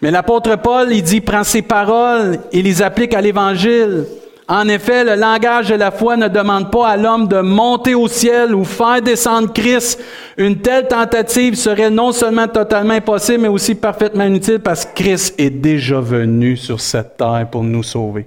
Mais 0.00 0.10
l'apôtre 0.10 0.56
Paul, 0.56 0.90
il 0.90 1.02
dit, 1.02 1.20
prend 1.20 1.44
ces 1.44 1.60
paroles 1.60 2.38
et 2.50 2.62
les 2.62 2.80
applique 2.80 3.12
à 3.12 3.20
l'Évangile. 3.20 4.06
En 4.48 4.68
effet, 4.68 5.04
le 5.04 5.14
langage 5.14 5.68
de 5.68 5.76
la 5.76 5.92
foi 5.92 6.16
ne 6.16 6.26
demande 6.26 6.70
pas 6.70 6.88
à 6.88 6.96
l'homme 6.96 7.28
de 7.28 7.40
monter 7.40 7.94
au 7.94 8.08
ciel 8.08 8.54
ou 8.54 8.64
faire 8.64 9.00
descendre 9.00 9.52
Christ. 9.52 10.00
Une 10.36 10.60
telle 10.60 10.88
tentative 10.88 11.54
serait 11.54 11.90
non 11.90 12.10
seulement 12.10 12.48
totalement 12.48 12.94
impossible, 12.94 13.42
mais 13.42 13.48
aussi 13.48 13.76
parfaitement 13.76 14.24
inutile 14.24 14.58
parce 14.58 14.84
que 14.84 14.94
Christ 14.94 15.34
est 15.38 15.50
déjà 15.50 16.00
venu 16.00 16.56
sur 16.56 16.80
cette 16.80 17.16
terre 17.16 17.46
pour 17.50 17.62
nous 17.62 17.84
sauver. 17.84 18.26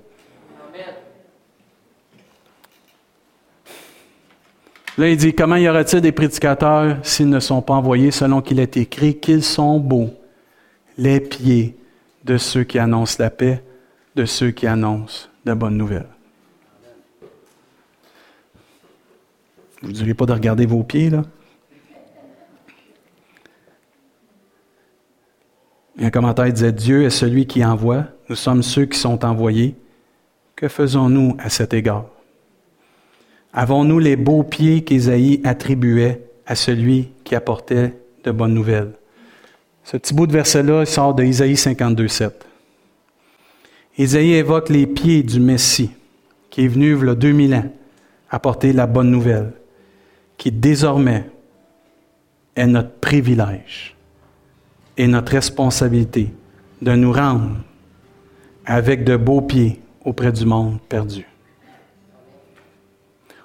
Là, 4.98 5.10
il 5.10 5.18
dit, 5.18 5.34
comment 5.34 5.58
y 5.58 5.68
aura-t-il 5.68 6.02
des 6.02 6.14
prédicateurs 6.14 6.96
s'ils 7.04 7.30
ne 7.30 7.42
sont 7.42 7.62
pas 7.62 7.74
envoyés 7.74 8.12
selon 8.12 8.42
qu'il 8.42 8.62
est 8.62 8.78
écrit 8.78 9.18
qu'ils 9.18 9.44
sont 9.44 9.78
beaux 9.78 10.12
les 10.98 11.20
pieds 11.20 11.76
de 12.24 12.38
ceux 12.38 12.64
qui 12.64 12.80
annoncent 12.80 13.18
la 13.20 13.30
paix, 13.30 13.62
de 14.16 14.24
ceux 14.24 14.52
qui 14.52 14.66
annoncent 14.66 15.28
de 15.46 15.54
bonnes 15.54 15.78
nouvelles. 15.78 16.10
Vous 19.82 19.90
ne 19.90 19.94
direz 19.94 20.14
pas 20.14 20.26
de 20.26 20.34
regarder 20.34 20.66
vos 20.66 20.84
pieds, 20.84 21.10
là? 21.10 21.24
un 25.98 26.10
commentaire 26.10 26.52
disait 26.52 26.72
Dieu 26.72 27.04
est 27.04 27.10
celui 27.10 27.48
qui 27.48 27.64
envoie, 27.64 28.06
nous 28.30 28.36
sommes 28.36 28.64
ceux 28.64 28.86
qui 28.86 29.00
sont 29.00 29.24
envoyés. 29.24 29.76
Que 30.56 30.68
faisons-nous 30.68 31.36
à 31.40 31.50
cet 31.50 31.74
égard? 31.74 32.06
Avons-nous 33.54 34.00
les 34.00 34.16
beaux 34.16 34.44
pieds 34.44 34.84
qu'Ésaïe 34.84 35.42
attribuait 35.44 36.22
à 36.46 36.56
celui 36.56 37.10
qui 37.24 37.36
apportait 37.36 37.94
de 38.24 38.32
bonnes 38.32 38.54
nouvelles? 38.54 38.92
Ce 39.84 39.98
petit 39.98 40.14
bout 40.14 40.28
de 40.28 40.34
verset-là 40.34 40.86
sort 40.86 41.14
de 41.14 41.24
Isaïe 41.24 41.56
52, 41.56 42.08
7. 42.08 42.46
Isaïe 43.98 44.34
évoque 44.34 44.70
les 44.70 44.88
pieds 44.88 45.24
du 45.24 45.40
Messie, 45.40 45.92
qui 46.50 46.66
est 46.66 46.68
venu 46.68 46.98
il 46.98 47.06
y 47.06 47.10
a 47.10 47.16
2000 47.16 47.56
ans 47.56 47.72
apporter 48.30 48.74
la 48.74 48.88
bonne 48.88 49.10
nouvelle, 49.10 49.54
qui 50.38 50.52
désormais 50.52 51.30
est 52.56 52.68
notre 52.68 52.92
privilège 52.92 53.96
et 54.98 55.08
notre 55.08 55.32
responsabilité 55.32 56.34
de 56.82 56.92
nous 56.94 57.12
rendre 57.12 57.58
avec 58.66 59.04
de 59.04 59.16
beaux 59.16 59.42
pieds 59.42 59.80
auprès 60.04 60.32
du 60.32 60.46
monde 60.46 60.80
perdu. 60.90 61.26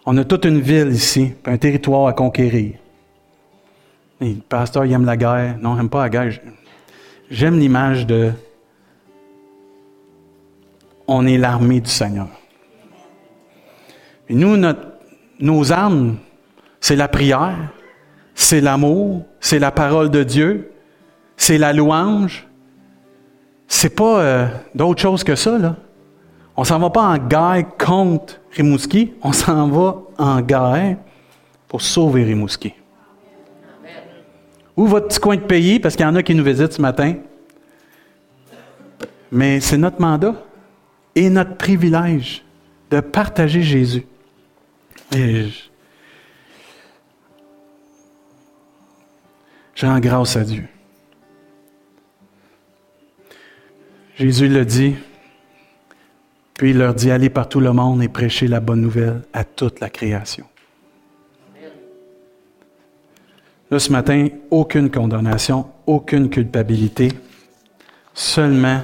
On 0.07 0.17
a 0.17 0.25
toute 0.25 0.45
une 0.45 0.61
ville 0.61 0.89
ici, 0.89 1.33
un 1.45 1.59
territoire 1.59 2.09
à 2.09 2.13
conquérir. 2.13 2.75
Le 4.21 4.35
pasteur, 4.49 4.85
il 4.85 4.93
aime 4.93 5.05
la 5.05 5.17
guerre. 5.17 5.59
Non, 5.61 5.75
il 5.75 5.77
n'aime 5.77 5.89
pas 5.89 6.03
la 6.03 6.09
guerre. 6.09 6.41
J'aime 7.31 7.59
l'image 7.59 8.07
de 8.07 8.33
on 11.11 11.27
est 11.27 11.37
l'armée 11.37 11.81
du 11.81 11.91
Seigneur. 11.91 12.29
Nous, 14.29 14.57
nos 15.41 15.73
armes, 15.73 16.19
c'est 16.79 16.95
la 16.95 17.09
prière, 17.09 17.73
c'est 18.37 18.61
l'amour, 18.61 19.25
c'est 19.41 19.59
la 19.59 19.73
parole 19.73 20.11
de 20.11 20.23
Dieu, 20.23 20.71
c'est 21.37 21.59
la 21.59 21.73
louange. 21.73 22.47
C'est 23.67 23.97
pas 23.97 24.21
euh, 24.21 24.47
d'autre 24.73 25.03
chose 25.03 25.25
que 25.25 25.35
ça, 25.35 25.59
là. 25.59 25.77
On 26.57 26.63
s'en 26.63 26.79
va 26.79 26.91
pas 26.91 27.03
en 27.03 27.19
guerre 27.19 27.65
contre 27.77 28.41
Rimouski, 28.53 29.15
on 29.23 29.33
s'en 29.33 29.69
va 29.69 29.97
en 30.17 30.41
guerre 30.41 30.97
pour 31.67 31.83
sauver 31.83 32.23
Rimouski. 32.23 32.73
Ou 34.77 34.87
votre 34.87 35.09
petit 35.09 35.19
coin 35.19 35.37
de 35.37 35.41
pays, 35.41 35.81
parce 35.81 35.97
qu'il 35.97 36.07
y 36.07 36.09
en 36.09 36.15
a 36.15 36.23
qui 36.23 36.37
nous 36.37 36.45
visitent 36.45 36.73
ce 36.73 36.81
matin. 36.81 37.15
Mais 39.33 39.59
c'est 39.59 39.77
notre 39.77 40.01
mandat 40.01 40.35
et 41.15 41.31
notre 41.31 41.57
privilège 41.57 42.45
de 42.91 43.01
partager 43.01 43.63
Jésus. 43.63 44.07
Et 45.15 45.47
je, 49.75 49.87
rends 49.87 50.01
grâce 50.01 50.37
à 50.37 50.45
Dieu. 50.45 50.67
Jésus 54.17 54.49
le 54.49 54.65
dit, 54.65 54.95
puis 56.55 56.71
il 56.71 56.79
leur 56.79 56.95
dit, 56.95 57.11
allez 57.11 57.31
par 57.31 57.49
tout 57.49 57.61
le 57.61 57.73
monde 57.73 58.03
et 58.03 58.09
prêchez 58.09 58.47
la 58.47 58.61
bonne 58.61 58.83
nouvelle 58.83 59.23
à 59.33 59.45
toute 59.45 59.81
la 59.81 59.89
création. 59.89 60.47
Là, 63.71 63.79
ce 63.79 63.93
matin, 63.93 64.29
aucune 64.51 64.91
condamnation, 64.91 65.67
aucune 65.87 66.29
culpabilité. 66.29 67.13
Seulement, 68.13 68.83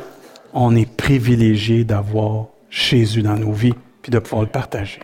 on 0.59 0.75
est 0.75 0.91
privilégié 0.91 1.85
d'avoir 1.85 2.47
Jésus 2.71 3.23
dans 3.23 3.37
nos 3.37 3.53
vies, 3.53 3.75
puis 4.01 4.11
de 4.11 4.19
pouvoir 4.19 4.43
le 4.43 4.49
partager. 4.49 5.01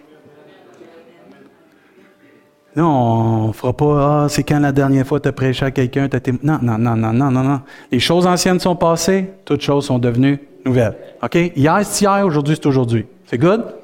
Non, 2.74 2.86
on 2.86 3.48
ne 3.48 3.52
fera 3.52 3.76
pas, 3.76 4.24
ah, 4.24 4.28
c'est 4.30 4.44
quand 4.44 4.58
la 4.58 4.72
dernière 4.72 5.06
fois 5.06 5.20
tu 5.20 5.28
as 5.28 5.32
prêché 5.32 5.66
à 5.66 5.70
quelqu'un, 5.70 6.08
tu 6.08 6.16
été... 6.16 6.32
Non, 6.42 6.58
non, 6.62 6.78
non, 6.78 6.96
non, 6.96 7.12
non, 7.12 7.30
non, 7.30 7.42
non. 7.42 7.60
Les 7.90 8.00
choses 8.00 8.26
anciennes 8.26 8.60
sont 8.60 8.76
passées, 8.76 9.30
toutes 9.44 9.60
choses 9.60 9.84
sont 9.84 9.98
devenues 9.98 10.40
nouvelles. 10.64 10.96
OK? 11.22 11.34
Hier, 11.54 11.80
c'est 11.84 12.06
hier, 12.06 12.24
aujourd'hui, 12.24 12.56
c'est 12.56 12.66
aujourd'hui. 12.66 13.04
C'est 13.26 13.36
good? 13.36 13.74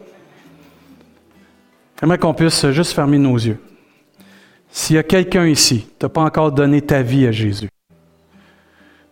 J'aimerais 2.01 2.17
qu'on 2.17 2.33
puisse 2.33 2.71
juste 2.71 2.93
fermer 2.93 3.19
nos 3.19 3.37
yeux. 3.37 3.61
S'il 4.71 4.97
y 4.97 4.99
a 4.99 5.03
quelqu'un 5.03 5.47
ici, 5.47 5.87
tu 5.99 6.07
n'as 6.07 6.09
pas 6.09 6.23
encore 6.23 6.51
donné 6.51 6.81
ta 6.81 7.03
vie 7.03 7.27
à 7.27 7.33
Jésus, 7.33 7.69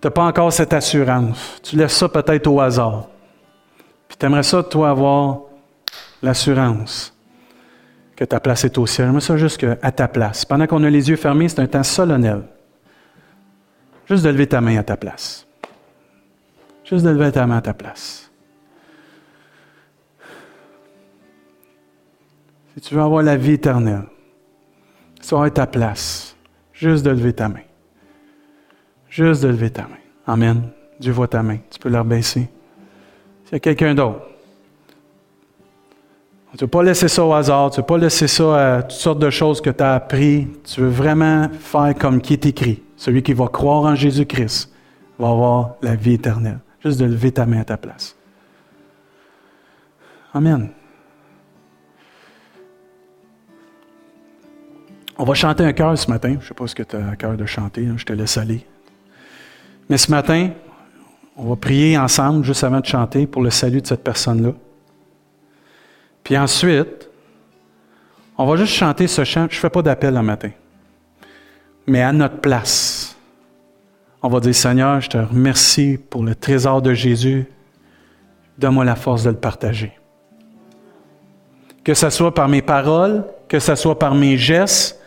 n'as 0.06 0.10
pas 0.10 0.24
encore 0.24 0.52
cette 0.52 0.72
assurance, 0.72 1.60
tu 1.62 1.76
laisses 1.76 1.96
ça 1.96 2.08
peut-être 2.08 2.46
au 2.46 2.60
hasard, 2.60 3.08
puis 4.08 4.16
tu 4.18 4.26
aimerais 4.26 4.42
ça, 4.42 4.62
toi, 4.62 4.90
avoir 4.90 5.40
l'assurance 6.22 7.12
que 8.14 8.24
ta 8.24 8.40
place 8.40 8.64
est 8.64 8.78
au 8.78 8.86
ciel. 8.86 9.06
J'aimerais 9.06 9.20
ça 9.20 9.36
juste 9.36 9.64
à 9.82 9.92
ta 9.92 10.08
place. 10.08 10.44
Pendant 10.44 10.66
qu'on 10.66 10.82
a 10.84 10.90
les 10.90 11.08
yeux 11.08 11.16
fermés, 11.16 11.48
c'est 11.48 11.60
un 11.60 11.66
temps 11.66 11.82
solennel. 11.82 12.42
Juste 14.08 14.24
de 14.24 14.30
lever 14.30 14.46
ta 14.46 14.60
main 14.60 14.78
à 14.78 14.82
ta 14.82 14.96
place. 14.96 15.46
Juste 16.84 17.04
de 17.04 17.10
lever 17.10 17.32
ta 17.32 17.46
main 17.46 17.58
à 17.58 17.60
ta 17.60 17.74
place. 17.74 18.30
Si 22.74 22.80
tu 22.80 22.94
veux 22.94 23.02
avoir 23.02 23.22
la 23.22 23.36
vie 23.36 23.52
éternelle, 23.52 24.04
ça 25.20 25.50
ta 25.50 25.66
place. 25.66 26.36
Juste 26.72 27.04
de 27.04 27.10
lever 27.10 27.32
ta 27.32 27.48
main. 27.48 27.65
Juste 29.16 29.44
de 29.44 29.48
lever 29.48 29.70
ta 29.70 29.84
main. 29.84 29.96
Amen. 30.26 30.68
Dieu 31.00 31.10
voit 31.10 31.26
ta 31.26 31.42
main. 31.42 31.56
Tu 31.70 31.78
peux 31.78 31.88
la 31.88 32.00
rebaisser. 32.00 32.50
S'il 33.44 33.52
y 33.52 33.56
a 33.56 33.60
quelqu'un 33.60 33.94
d'autre, 33.94 34.20
tu 36.50 36.56
ne 36.56 36.60
veux 36.60 36.66
pas 36.66 36.82
laisser 36.82 37.08
ça 37.08 37.24
au 37.24 37.32
hasard, 37.32 37.70
tu 37.70 37.80
ne 37.80 37.82
veux 37.82 37.86
pas 37.86 37.96
laisser 37.96 38.28
ça 38.28 38.76
à 38.76 38.82
toutes 38.82 38.92
sortes 38.92 39.18
de 39.18 39.30
choses 39.30 39.62
que 39.62 39.70
tu 39.70 39.82
as 39.82 39.94
appris. 39.94 40.48
Tu 40.64 40.82
veux 40.82 40.90
vraiment 40.90 41.48
faire 41.58 41.94
comme 41.98 42.20
qui 42.20 42.34
est 42.34 42.44
écrit. 42.44 42.82
Celui 42.98 43.22
qui 43.22 43.32
va 43.32 43.46
croire 43.48 43.84
en 43.84 43.94
Jésus-Christ 43.94 44.70
va 45.18 45.30
avoir 45.30 45.76
la 45.80 45.94
vie 45.94 46.12
éternelle. 46.12 46.58
Juste 46.84 47.00
de 47.00 47.06
lever 47.06 47.32
ta 47.32 47.46
main 47.46 47.60
à 47.60 47.64
ta 47.64 47.78
place. 47.78 48.14
Amen. 50.34 50.68
On 55.16 55.24
va 55.24 55.32
chanter 55.32 55.64
un 55.64 55.72
chœur 55.72 55.96
ce 55.96 56.10
matin. 56.10 56.32
Je 56.32 56.36
ne 56.36 56.42
sais 56.48 56.54
pas 56.54 56.66
ce 56.66 56.74
que 56.74 56.82
tu 56.82 56.96
as 56.96 57.08
à 57.08 57.16
cœur 57.16 57.34
de 57.34 57.46
chanter. 57.46 57.88
Je 57.96 58.04
te 58.04 58.12
laisse 58.12 58.36
aller. 58.36 58.66
Mais 59.88 59.98
ce 59.98 60.10
matin, 60.10 60.50
on 61.36 61.48
va 61.48 61.56
prier 61.56 61.98
ensemble 61.98 62.44
juste 62.44 62.64
avant 62.64 62.80
de 62.80 62.86
chanter 62.86 63.26
pour 63.26 63.42
le 63.42 63.50
salut 63.50 63.80
de 63.80 63.86
cette 63.86 64.02
personne-là. 64.02 64.52
Puis 66.24 66.36
ensuite, 66.36 67.08
on 68.38 68.46
va 68.46 68.56
juste 68.56 68.72
chanter 68.72 69.06
ce 69.06 69.24
chant. 69.24 69.46
Je 69.50 69.56
ne 69.56 69.60
fais 69.60 69.70
pas 69.70 69.82
d'appel 69.82 70.14
le 70.14 70.22
matin. 70.22 70.50
Mais 71.86 72.02
à 72.02 72.12
notre 72.12 72.38
place, 72.38 73.16
on 74.22 74.28
va 74.28 74.40
dire 74.40 74.54
Seigneur, 74.54 75.00
je 75.00 75.08
te 75.08 75.18
remercie 75.18 75.98
pour 76.10 76.24
le 76.24 76.34
trésor 76.34 76.82
de 76.82 76.94
Jésus. 76.94 77.46
Donne-moi 78.58 78.84
la 78.84 78.96
force 78.96 79.22
de 79.22 79.30
le 79.30 79.36
partager. 79.36 79.92
Que 81.84 81.94
ce 81.94 82.10
soit 82.10 82.34
par 82.34 82.48
mes 82.48 82.62
paroles, 82.62 83.24
que 83.48 83.60
ce 83.60 83.74
soit 83.76 83.98
par 83.98 84.14
mes 84.14 84.36
gestes, 84.36 85.00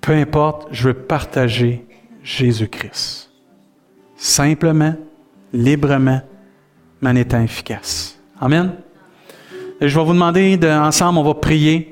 peu 0.00 0.12
importe, 0.12 0.68
je 0.70 0.88
veux 0.88 0.94
partager 0.94 1.86
Jésus-Christ. 2.22 3.23
Simplement, 4.16 4.94
librement, 5.52 6.20
mais 7.00 7.10
en 7.10 7.16
étant 7.16 7.42
efficace. 7.42 8.18
Amen. 8.40 8.72
Je 9.80 9.98
vais 9.98 10.04
vous 10.04 10.12
demander, 10.12 10.56
de, 10.56 10.68
ensemble, 10.68 11.18
on 11.18 11.24
va 11.24 11.34
prier. 11.34 11.90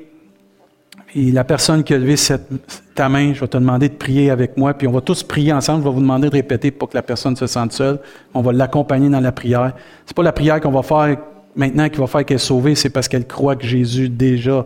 Et 1.15 1.31
la 1.31 1.43
personne 1.43 1.83
qui 1.83 1.93
a 1.93 1.97
levé 1.97 2.15
cette, 2.15 2.47
ta 2.95 3.07
main, 3.07 3.33
je 3.33 3.39
vais 3.41 3.47
te 3.47 3.57
demander 3.57 3.89
de 3.89 3.95
prier 3.95 4.31
avec 4.31 4.57
moi, 4.57 4.73
puis 4.73 4.87
on 4.87 4.91
va 4.91 5.01
tous 5.01 5.21
prier 5.21 5.53
ensemble. 5.53 5.83
Je 5.83 5.89
vais 5.89 5.93
vous 5.93 6.01
demander 6.01 6.27
de 6.27 6.33
répéter 6.33 6.71
pour 6.71 6.89
que 6.89 6.95
la 6.95 7.03
personne 7.03 7.35
se 7.35 7.45
sente 7.45 7.71
seule. 7.71 7.99
On 8.33 8.41
va 8.41 8.51
l'accompagner 8.51 9.09
dans 9.09 9.19
la 9.19 9.31
prière. 9.31 9.73
C'est 10.05 10.15
pas 10.15 10.23
la 10.23 10.31
prière 10.31 10.59
qu'on 10.59 10.71
va 10.71 10.81
faire 10.81 11.17
maintenant 11.55 11.89
qui 11.89 11.99
va 11.99 12.07
faire 12.07 12.25
qu'elle 12.25 12.35
est 12.35 12.39
sauvée, 12.39 12.75
c'est 12.75 12.89
parce 12.89 13.07
qu'elle 13.07 13.27
croit 13.27 13.55
que 13.55 13.65
Jésus 13.65 14.09
déjà 14.09 14.65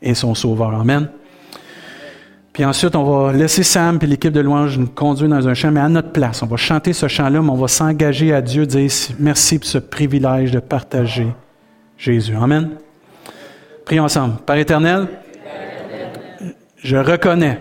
est 0.00 0.14
son 0.14 0.34
sauveur. 0.34 0.74
Amen. 0.74 1.08
Puis 2.56 2.64
ensuite, 2.64 2.96
on 2.96 3.04
va 3.04 3.34
laisser 3.34 3.62
Sam 3.62 3.98
et 4.00 4.06
l'équipe 4.06 4.32
de 4.32 4.40
louange 4.40 4.78
nous 4.78 4.86
conduire 4.86 5.28
dans 5.28 5.46
un 5.46 5.52
chant, 5.52 5.70
mais 5.70 5.80
à 5.80 5.90
notre 5.90 6.10
place. 6.10 6.42
On 6.42 6.46
va 6.46 6.56
chanter 6.56 6.94
ce 6.94 7.06
chant-là, 7.06 7.42
mais 7.42 7.50
on 7.50 7.54
va 7.54 7.68
s'engager 7.68 8.32
à 8.32 8.40
Dieu, 8.40 8.64
dire 8.64 8.90
merci 9.18 9.58
pour 9.58 9.68
ce 9.68 9.76
privilège 9.76 10.52
de 10.52 10.58
partager 10.58 11.26
Jésus. 11.98 12.34
Amen. 12.34 12.70
Prions 13.84 14.04
ensemble. 14.04 14.36
Père 14.46 14.56
éternel, 14.56 15.06
je 16.78 16.96
reconnais 16.96 17.60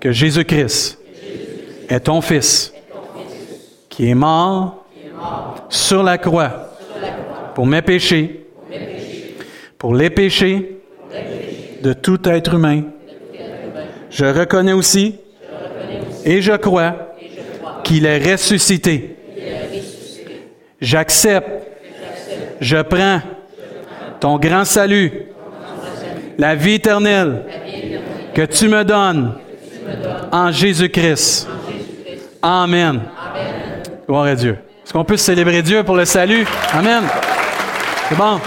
que 0.00 0.10
Jésus-Christ 0.10 0.98
est 1.88 2.00
ton 2.00 2.20
Fils, 2.22 2.74
qui 3.88 4.10
est 4.10 4.16
mort 4.16 4.84
sur 5.68 6.02
la 6.02 6.18
croix 6.18 6.74
pour 7.54 7.66
mes 7.66 7.82
péchés, 7.82 8.48
pour 9.78 9.94
les 9.94 10.10
péchés 10.10 10.82
de 11.84 11.92
tout 11.92 12.28
être 12.28 12.54
humain. 12.54 12.82
Je 14.10 14.24
reconnais 14.24 14.72
aussi 14.72 15.16
et 16.24 16.42
je 16.42 16.52
crois 16.52 17.14
qu'il 17.84 18.06
est 18.06 18.32
ressuscité. 18.32 19.16
J'accepte, 20.80 21.48
je 22.60 22.76
prends 22.82 23.20
ton 24.18 24.38
grand 24.38 24.64
salut, 24.64 25.26
la 26.38 26.54
vie 26.54 26.74
éternelle 26.74 27.44
que 28.34 28.42
tu 28.42 28.68
me 28.68 28.84
donnes 28.84 29.34
en 30.32 30.50
Jésus-Christ. 30.50 31.48
Amen. 32.42 33.00
Gloire 34.06 34.24
à 34.24 34.34
Dieu. 34.34 34.58
Est-ce 34.84 34.92
qu'on 34.92 35.04
peut 35.04 35.16
célébrer 35.16 35.62
Dieu 35.62 35.84
pour 35.84 35.96
le 35.96 36.04
salut? 36.04 36.46
Amen. 36.72 37.04
C'est 38.08 38.16
bon. 38.16 38.40